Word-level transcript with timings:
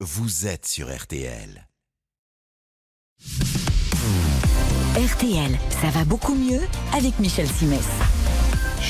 vous 0.00 0.46
êtes 0.46 0.66
sur 0.66 0.94
RTL. 0.94 1.66
RTL, 4.94 5.58
ça 5.80 5.88
va 5.90 6.04
beaucoup 6.04 6.34
mieux 6.34 6.60
avec 6.92 7.18
Michel 7.18 7.48
Simès. 7.48 7.86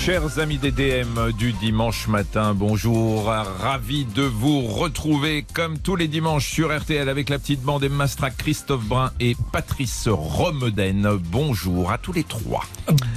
Chers 0.06 0.38
amis 0.38 0.58
des 0.58 0.70
DM 0.70 1.32
du 1.36 1.52
dimanche 1.52 2.06
matin, 2.06 2.54
bonjour. 2.54 3.24
Ravi 3.24 4.04
de 4.04 4.22
vous 4.22 4.60
retrouver 4.60 5.44
comme 5.52 5.80
tous 5.80 5.96
les 5.96 6.06
dimanches 6.06 6.48
sur 6.48 6.72
RTL 6.72 7.08
avec 7.08 7.28
la 7.28 7.40
petite 7.40 7.60
bande 7.60 7.82
Emma 7.82 8.06
Strack, 8.06 8.36
Christophe 8.36 8.84
Brun 8.84 9.10
et 9.18 9.36
Patrice 9.50 10.06
Romeden. 10.06 11.18
Bonjour 11.32 11.90
à 11.90 11.98
tous 11.98 12.12
les 12.12 12.22
trois. 12.22 12.64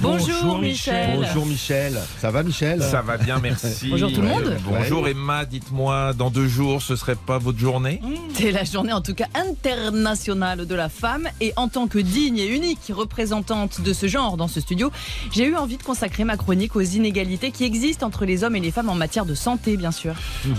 Bonjour, 0.00 0.58
Michel. 0.58 1.20
Bonjour 1.20 1.46
Michel. 1.46 1.96
Ça 2.18 2.32
va 2.32 2.42
Michel? 2.42 2.82
Ça 2.82 3.02
va 3.02 3.18
bien, 3.18 3.38
merci. 3.42 3.90
Bonjour 3.90 4.12
tout 4.12 4.22
le 4.22 4.26
monde. 4.26 4.56
Bonjour 4.64 5.06
Emma, 5.06 5.44
dites-moi, 5.44 6.12
dans 6.14 6.30
deux 6.30 6.48
jours, 6.48 6.82
ce 6.82 6.96
serait 6.96 7.14
pas 7.14 7.38
votre 7.38 7.60
journée? 7.60 8.00
C'est 8.34 8.50
la 8.50 8.64
journée 8.64 8.92
en 8.92 9.00
tout 9.00 9.14
cas 9.14 9.26
internationale 9.36 10.66
de 10.66 10.74
la 10.74 10.88
femme 10.88 11.28
et 11.40 11.52
en 11.54 11.68
tant 11.68 11.86
que 11.86 12.00
digne 12.00 12.38
et 12.38 12.48
unique 12.48 12.90
représentante 12.90 13.80
de 13.80 13.92
ce 13.92 14.08
genre 14.08 14.36
dans 14.36 14.48
ce 14.48 14.60
studio, 14.60 14.90
j'ai 15.30 15.46
eu 15.46 15.54
envie 15.54 15.76
de 15.76 15.84
consacrer 15.84 16.24
ma 16.24 16.36
chronique 16.36 16.74
aux 16.80 16.84
inégalités 16.84 17.50
qui 17.50 17.64
existent 17.64 18.06
entre 18.06 18.24
les 18.24 18.42
hommes 18.44 18.56
et 18.56 18.60
les 18.60 18.70
femmes 18.70 18.88
en 18.88 18.94
matière 18.94 19.26
de 19.26 19.34
santé 19.34 19.76
bien 19.76 19.90
sûr. 19.92 20.14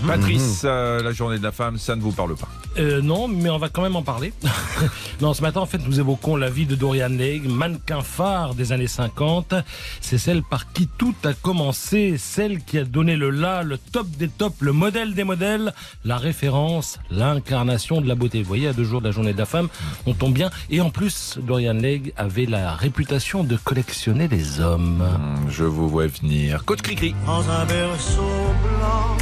Patrice, 0.07 0.61
euh, 0.63 1.02
la 1.02 1.11
journée 1.11 1.38
de 1.39 1.44
la 1.44 1.52
femme, 1.52 1.77
ça 1.77 1.95
ne 1.95 2.02
vous 2.02 2.11
parle 2.11 2.35
pas 2.35 2.47
Euh, 2.77 3.02
non, 3.02 3.27
mais 3.27 3.49
on 3.49 3.57
va 3.57 3.67
quand 3.67 3.81
même 3.81 3.97
en 3.97 4.02
parler. 4.02 4.31
non, 5.21 5.34
ce 5.34 5.41
matin, 5.41 5.59
en 5.59 5.66
fait, 5.66 5.80
nous 5.85 5.99
évoquons 5.99 6.38
la 6.38 6.49
vie 6.49 6.66
de 6.66 6.75
Dorian 6.75 7.09
Leigh, 7.09 7.41
mannequin 7.45 8.02
phare 8.02 8.55
des 8.55 8.71
années 8.71 8.88
50. 8.88 9.55
C'est 9.99 10.17
celle 10.17 10.41
par 10.41 10.71
qui 10.71 10.88
tout 10.88 11.13
a 11.25 11.34
commencé, 11.34 12.16
celle 12.17 12.63
qui 12.63 12.77
a 12.77 12.85
donné 12.85 13.17
le 13.17 13.30
là, 13.30 13.63
le 13.63 13.77
top 13.77 14.08
des 14.17 14.30
tops, 14.30 14.55
le 14.61 14.72
modèle 14.72 15.13
des 15.16 15.25
modèles, 15.25 15.73
la 16.05 16.17
référence, 16.17 16.97
l'incarnation 17.09 17.99
de 17.99 18.08
la 18.08 18.16
beauté. 18.16 18.41
Vous 18.41 18.47
voyez, 18.47 18.67
à 18.69 18.73
deux 18.73 18.85
jours 18.85 19.02
de 19.02 19.08
la 19.08 19.11
journée 19.11 19.33
de 19.33 19.38
la 19.38 19.45
femme, 19.45 19.67
on 20.05 20.13
tombe 20.13 20.33
bien. 20.33 20.49
Et 20.69 20.80
en 20.80 20.91
plus, 20.91 21.39
Dorian 21.45 21.73
Leigh 21.73 22.13
avait 22.16 22.45
la 22.45 22.73
réputation 22.75 23.44
de 23.44 23.58
collectionner 23.58 24.30
les 24.30 24.61
hommes. 24.61 25.02
Hum, 25.02 25.50
Je 25.50 25.66
vous 25.66 25.89
vois 25.89 26.06
venir. 26.20 26.64
Coach 26.66 26.81
Cricri. 26.81 27.16
dans 27.26 27.50
un 27.50 27.66
berceau 27.66 28.54
blanc, 28.64 29.17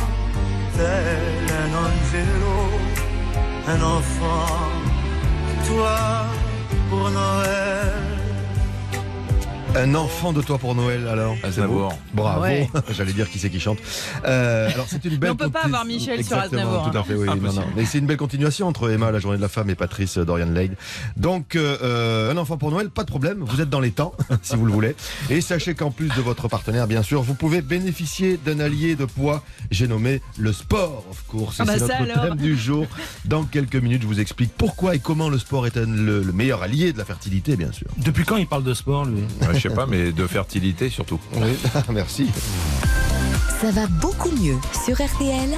tel 0.76 1.56
un 1.64 1.72
angelo, 1.88 2.60
un 3.68 3.82
enfant, 3.98 4.72
toi 5.68 6.26
pour 6.90 7.10
Noël. 7.10 8.09
Un 9.76 9.94
enfant 9.96 10.34
de 10.34 10.42
toi 10.42 10.58
pour 10.58 10.74
Noël 10.76 11.08
alors 11.08 11.36
Aznavour. 11.44 11.94
Bravo, 12.14 12.42
Ouais. 12.42 12.68
j'allais 12.90 13.14
dire 13.14 13.30
qui 13.30 13.38
c'est 13.40 13.50
qui 13.50 13.60
chante. 13.60 13.78
Euh, 14.26 14.70
alors 14.74 14.88
c'est 14.90 15.04
une 15.06 15.18
belle. 15.18 15.32
on 15.32 15.36
peut 15.36 15.50
pas 15.50 15.62
avoir 15.66 15.86
Michel 15.86 16.24
sur 16.26 16.38
Aznavour, 16.38 16.86
hein. 16.88 16.90
Tout 16.92 16.98
à 16.98 17.04
fait, 17.04 17.14
oui. 17.14 17.28
non, 17.28 17.54
non. 17.54 17.64
Mais 17.76 17.86
c'est 17.86 18.00
une 18.00 18.06
belle 18.08 18.18
continuation 18.18 18.68
entre 18.68 18.90
Emma, 18.90 19.12
la 19.12 19.20
journée 19.20 19.38
de 19.38 19.42
la 19.42 19.48
femme, 19.48 19.70
et 19.70 19.76
Patrice 19.76 20.18
euh, 20.18 20.26
Dorian 20.26 20.48
Leigh. 20.48 20.72
Donc 21.18 21.56
euh, 21.56 21.78
euh, 21.84 22.32
un 22.32 22.38
enfant 22.38 22.58
pour 22.58 22.72
Noël, 22.72 22.90
pas 22.90 23.04
de 23.04 23.10
problème. 23.10 23.38
Vous 23.42 23.62
êtes 23.62 23.70
dans 23.70 23.80
les 23.80 23.92
temps, 23.92 24.14
si 24.42 24.56
vous 24.56 24.66
le 24.66 24.72
voulez. 24.74 24.96
Et 25.30 25.40
sachez 25.40 25.76
qu'en 25.76 25.92
plus 25.92 26.10
de 26.10 26.22
votre 26.22 26.48
partenaire, 26.48 26.88
bien 26.88 27.04
sûr, 27.04 27.22
vous 27.22 27.36
pouvez 27.36 27.62
bénéficier 27.62 28.40
d'un 28.44 28.60
allié 28.60 28.96
de 28.96 29.06
poids. 29.06 29.44
J'ai 29.72 29.88
nommé 29.88 30.22
le 30.38 30.52
sport, 30.52 31.06
of 31.12 31.24
course. 31.28 31.58
Ah 31.60 31.66
bah 31.66 31.74
c'est 31.76 31.82
notre 31.82 31.94
alors. 32.02 32.24
thème 32.30 32.36
du 32.38 32.58
jour. 32.58 32.88
Dans 33.26 33.44
quelques 33.44 33.76
minutes, 33.76 34.02
je 34.02 34.08
vous 34.08 34.20
explique 34.20 34.52
pourquoi 34.58 34.96
et 34.96 35.00
comment 35.00 35.30
le 35.30 35.38
sport 35.38 35.68
est 35.68 35.78
un- 35.78 35.86
le, 35.86 36.22
le 36.24 36.34
meilleur 36.34 36.64
allié 36.64 36.92
de 36.92 36.98
la 36.98 37.06
fertilité, 37.06 37.56
bien 37.56 37.72
sûr. 37.72 37.88
Depuis 37.98 38.26
quand 38.26 38.38
il 38.38 38.48
parle 38.48 38.64
de 38.64 38.74
sport, 38.74 39.06
lui? 39.06 39.22
Ouais, 39.42 39.59
je 39.60 39.68
sais 39.70 39.76
pas, 39.76 39.86
mais 39.86 40.12
de 40.12 40.28
fertilité 40.28 40.90
surtout. 40.90 41.20
Oui, 41.36 41.58
merci. 41.90 42.30
Ça 43.62 43.72
va 43.72 43.88
beaucoup 43.88 44.32
mieux 44.32 44.56
sur 44.86 44.96
RTL 44.96 45.50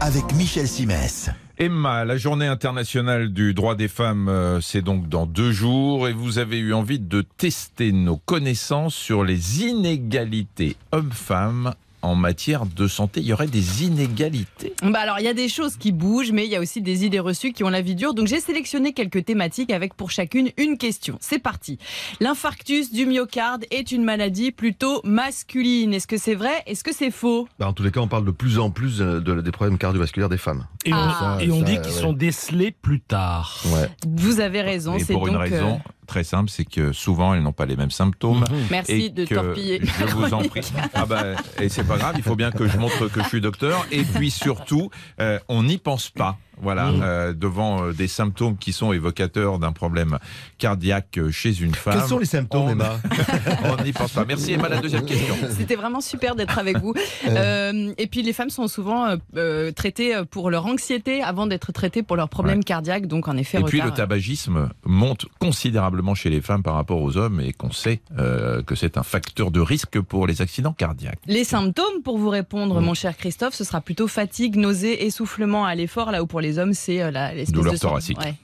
Avec 0.00 0.34
Michel 0.34 0.66
Simès. 0.66 1.30
Emma, 1.58 2.06
la 2.06 2.16
journée 2.16 2.46
internationale 2.46 3.34
du 3.34 3.52
droit 3.52 3.74
des 3.74 3.88
femmes, 3.88 4.30
euh, 4.30 4.62
c'est 4.62 4.80
donc 4.80 5.10
dans 5.10 5.26
deux 5.26 5.52
jours 5.52 6.08
et 6.08 6.14
vous 6.14 6.38
avez 6.38 6.58
eu 6.58 6.72
envie 6.72 6.98
de 6.98 7.20
tester 7.20 7.92
nos 7.92 8.16
connaissances 8.16 8.94
sur 8.94 9.24
les 9.24 9.64
inégalités 9.64 10.76
hommes-femmes 10.90 11.74
en 12.02 12.14
matière 12.14 12.66
de 12.66 12.86
santé. 12.88 13.20
Il 13.20 13.26
y 13.26 13.32
aurait 13.32 13.46
des 13.46 13.84
inégalités. 13.84 14.74
Bah 14.82 15.00
alors 15.00 15.18
il 15.18 15.24
y 15.24 15.28
a 15.28 15.34
des 15.34 15.48
choses 15.48 15.76
qui 15.76 15.92
bougent 15.92 16.32
mais 16.32 16.44
il 16.46 16.50
y 16.50 16.56
a 16.56 16.60
aussi 16.60 16.80
des 16.80 17.04
idées 17.04 17.20
reçues 17.20 17.52
qui 17.52 17.64
ont 17.64 17.68
la 17.70 17.82
vie 17.82 17.94
dure. 17.94 18.14
Donc 18.14 18.26
j'ai 18.26 18.40
sélectionné 18.40 18.92
quelques 18.92 19.24
thématiques 19.24 19.70
avec 19.70 19.94
pour 19.94 20.10
chacune 20.10 20.50
une 20.56 20.78
question. 20.78 21.16
C'est 21.20 21.38
parti. 21.38 21.78
L'infarctus 22.20 22.92
du 22.92 23.06
myocarde 23.06 23.64
est 23.70 23.92
une 23.92 24.04
maladie 24.04 24.50
plutôt 24.52 25.00
masculine. 25.04 25.94
Est-ce 25.94 26.06
que 26.06 26.16
c'est 26.16 26.34
vrai? 26.34 26.62
Est-ce 26.66 26.84
que 26.84 26.94
c'est 26.94 27.10
faux? 27.10 27.48
Bah, 27.58 27.68
en 27.68 27.72
tous 27.72 27.82
les 27.82 27.90
cas, 27.90 28.00
on 28.00 28.08
parle 28.08 28.24
de 28.24 28.30
plus 28.30 28.58
en 28.58 28.70
plus 28.70 29.00
euh, 29.00 29.20
de- 29.20 29.40
des 29.40 29.50
problèmes 29.52 29.78
cardiovasculaires 29.78 30.28
des 30.28 30.38
femmes. 30.38 30.66
Et 30.84 30.92
on, 30.92 30.96
Ah. 30.96 31.38
et 31.40 31.50
on 31.50 31.60
Ça, 31.60 31.64
dit 31.64 31.72
qu'ils 31.80 31.92
ouais. 31.92 32.00
sont 32.00 32.12
décelés 32.12 32.70
plus 32.72 33.00
tard. 33.00 33.60
Ouais. 33.66 33.88
Vous 34.06 34.40
avez 34.40 34.60
raison. 34.62 34.96
C'est 34.98 35.12
pour 35.12 35.26
une 35.28 35.34
donc, 35.34 35.42
euh, 35.42 35.44
raison 35.50 35.80
très 36.10 36.24
simple, 36.24 36.50
c'est 36.50 36.64
que 36.64 36.92
souvent 36.92 37.34
elles 37.34 37.42
n'ont 37.42 37.52
pas 37.52 37.66
les 37.66 37.76
mêmes 37.76 37.92
symptômes. 37.92 38.44
Merci 38.68 38.92
et 38.92 39.10
de 39.10 39.24
que 39.24 39.34
torpiller. 39.36 39.80
Je 39.80 40.04
vous 40.06 40.34
en 40.34 40.42
prie. 40.42 40.60
Ah 40.92 41.06
bah, 41.06 41.22
et 41.60 41.68
c'est 41.68 41.84
pas 41.84 41.96
grave, 41.96 42.14
il 42.16 42.22
faut 42.22 42.34
bien 42.34 42.50
que 42.50 42.66
je 42.66 42.76
montre 42.76 43.06
que 43.06 43.22
je 43.22 43.28
suis 43.28 43.40
docteur. 43.40 43.86
Et 43.92 44.02
puis 44.02 44.30
surtout, 44.30 44.90
euh, 45.20 45.38
on 45.48 45.62
n'y 45.62 45.78
pense 45.78 46.10
pas. 46.10 46.36
Voilà, 46.62 46.88
euh, 46.88 47.32
devant 47.32 47.84
euh, 47.84 47.92
des 47.92 48.08
symptômes 48.08 48.56
qui 48.56 48.72
sont 48.72 48.92
évocateurs 48.92 49.58
d'un 49.58 49.72
problème 49.72 50.18
cardiaque 50.58 51.18
chez 51.30 51.60
une 51.60 51.74
femme. 51.74 51.98
Quels 51.98 52.08
sont 52.08 52.18
les 52.18 52.24
symptômes, 52.26 52.62
on- 52.62 52.70
Emma 52.70 52.98
On 53.78 53.82
n'y 53.82 53.92
pense 53.92 54.12
pas. 54.12 54.24
Merci 54.26 54.52
Emma, 54.52 54.68
la 54.68 54.80
deuxième 54.80 55.04
question. 55.04 55.34
C'était 55.50 55.76
vraiment 55.76 56.00
super 56.00 56.34
d'être 56.34 56.58
avec 56.58 56.78
vous. 56.78 56.94
Euh, 57.28 57.92
et 57.98 58.06
puis 58.06 58.22
les 58.22 58.32
femmes 58.32 58.50
sont 58.50 58.66
souvent 58.66 59.16
euh, 59.36 59.70
traitées 59.72 60.20
pour 60.30 60.50
leur 60.50 60.66
anxiété 60.66 61.22
avant 61.22 61.46
d'être 61.46 61.70
traitées 61.70 62.02
pour 62.02 62.16
leurs 62.16 62.28
problèmes 62.28 62.64
cardiaques. 62.64 63.06
Donc 63.06 63.28
en 63.28 63.36
effet, 63.36 63.60
Et 63.60 63.62
puis 63.62 63.80
le 63.80 63.90
tabagisme 63.92 64.68
monte 64.84 65.26
considérablement 65.38 66.14
chez 66.14 66.28
les 66.30 66.40
femmes 66.40 66.62
par 66.62 66.74
rapport 66.74 67.00
aux 67.00 67.16
hommes 67.16 67.40
et 67.40 67.52
qu'on 67.52 67.70
sait 67.70 68.00
euh, 68.18 68.62
que 68.62 68.74
c'est 68.74 68.96
un 68.98 69.02
facteur 69.02 69.50
de 69.50 69.60
risque 69.60 70.00
pour 70.00 70.26
les 70.26 70.42
accidents 70.42 70.72
cardiaques. 70.72 71.18
Les 71.26 71.44
symptômes, 71.44 72.02
pour 72.02 72.18
vous 72.18 72.30
répondre, 72.30 72.80
Mm. 72.80 72.84
mon 72.84 72.94
cher 72.94 73.16
Christophe, 73.16 73.54
ce 73.54 73.64
sera 73.64 73.80
plutôt 73.80 74.08
fatigue, 74.08 74.56
nausée, 74.56 75.04
essoufflement 75.06 75.64
à 75.64 75.74
l'effort, 75.74 76.10
là 76.10 76.22
où 76.22 76.26
pour 76.26 76.40
les 76.40 76.49
hommes, 76.58 76.72
c'est 76.74 77.00
euh, 77.02 77.10
la 77.10 77.32
Douleur 77.46 77.72
de 77.74 77.78
thoracique. 77.78 78.18
Ouais. 78.18 78.34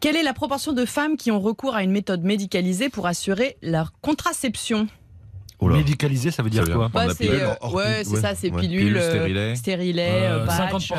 Quelle 0.00 0.16
est 0.16 0.22
la 0.22 0.32
proportion 0.34 0.72
de 0.72 0.84
femmes 0.84 1.16
qui 1.16 1.30
ont 1.30 1.40
recours 1.40 1.74
à 1.74 1.82
une 1.82 1.92
méthode 1.92 2.22
médicalisée 2.22 2.88
pour 2.88 3.06
assurer 3.06 3.56
leur 3.62 3.92
contraception? 4.00 4.88
Oh 5.60 5.68
là. 5.68 5.76
Médicalisé, 5.76 6.32
ça 6.32 6.42
veut 6.42 6.50
dire 6.50 6.66
Ça 6.66 6.72
quoi? 6.72 6.90
la 6.92 7.14
c'est 7.14 7.30
euh, 7.30 7.54
ouais, 7.72 8.04
ouais. 8.08 8.20
ça, 8.20 8.34
c'est 8.34 8.50
Pilule, 8.50 9.00
stérilet. 9.00 9.54
stérilet, 9.54 10.10
Euh, 10.10 10.40
euh, 10.40 10.46
patch. 10.46 10.90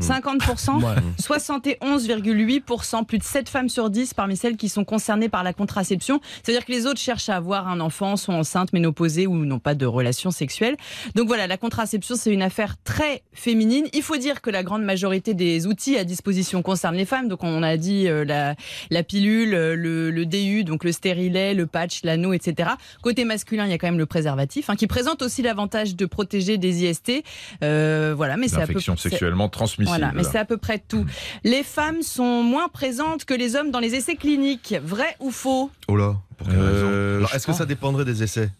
50%. 0.00 0.80
50%, 0.80 0.82
Ouais. 0.82 0.94
71,8%, 1.20 3.04
plus 3.04 3.18
de 3.18 3.22
7 3.24 3.48
femmes 3.48 3.68
sur 3.68 3.90
10 3.90 4.14
parmi 4.14 4.36
celles 4.36 4.56
qui 4.56 4.68
sont 4.68 4.84
concernées 4.84 5.28
par 5.28 5.42
la 5.42 5.52
contraception. 5.52 6.20
C'est-à-dire 6.42 6.64
que 6.64 6.72
les 6.72 6.86
autres 6.86 7.00
cherchent 7.00 7.28
à 7.28 7.36
avoir 7.36 7.68
un 7.68 7.80
enfant, 7.80 8.16
sont 8.16 8.32
enceintes, 8.32 8.72
ménopausées 8.72 9.26
ou 9.26 9.44
n'ont 9.44 9.58
pas 9.58 9.74
de 9.74 9.86
relation 9.86 10.30
sexuelle. 10.30 10.76
Donc 11.14 11.26
voilà, 11.28 11.46
la 11.46 11.56
contraception, 11.56 12.14
c'est 12.16 12.32
une 12.32 12.42
affaire 12.42 12.76
très 12.84 13.22
féminine. 13.32 13.86
Il 13.92 14.02
faut 14.02 14.16
dire 14.16 14.40
que 14.40 14.50
la 14.50 14.62
grande 14.62 14.82
majorité 14.82 15.34
des 15.34 15.66
outils 15.66 15.96
à 15.96 16.04
disposition 16.04 16.62
concernent 16.62 16.96
les 16.96 17.04
femmes. 17.04 17.28
Donc 17.28 17.42
on 17.44 17.62
a 17.62 17.76
dit 17.76 18.08
euh, 18.08 18.24
la, 18.24 18.54
la 18.90 19.02
pilule, 19.02 19.54
euh, 19.54 19.76
le, 19.76 20.10
le 20.10 20.26
DU, 20.26 20.64
donc 20.64 20.84
le 20.84 20.92
stérilet, 20.92 21.54
le 21.54 21.66
patch, 21.66 22.00
l'anneau, 22.04 22.32
etc. 22.32 22.70
Côté 23.02 23.24
masculin, 23.24 23.64
il 23.66 23.70
y 23.70 23.74
a 23.74 23.78
quand 23.78 23.86
même 23.86 23.98
le 23.98 24.06
préservatif, 24.06 24.70
hein, 24.70 24.76
qui 24.76 24.86
présente 24.86 25.22
aussi 25.22 25.42
l'avantage 25.42 25.96
de 25.96 26.06
protéger 26.06 26.58
des 26.58 26.84
IST. 26.84 27.22
Euh, 27.62 28.14
voilà, 28.16 28.36
mais 28.36 28.48
c'est 28.48 28.60
à 28.60 28.66
peu 28.66 28.80
sexuellement 28.80 29.48
transmissible. 29.84 30.10
voilà, 30.10 30.12
mais 30.14 30.22
c'est 30.24 30.38
à 30.38 30.44
peu 30.44 30.56
près 30.56 30.78
tout. 30.78 31.04
Les 31.44 31.62
femmes 31.62 32.02
sont 32.02 32.42
moins 32.42 32.68
présentes 32.68 33.24
que 33.24 33.34
les 33.34 33.56
hommes 33.56 33.70
dans 33.70 33.80
les 33.80 33.94
essais 33.94 34.16
cliniques. 34.16 34.74
Vrai 34.82 35.16
ou 35.20 35.30
faux? 35.30 35.70
Oh 35.88 35.96
là, 35.96 36.16
pour 36.36 36.48
quelle 36.48 36.56
Euh, 36.58 37.18
raison 37.22 37.34
Est-ce 37.36 37.46
que 37.46 37.52
ça 37.52 37.66
dépendrait 37.66 38.04
des 38.04 38.22
essais? 38.22 38.50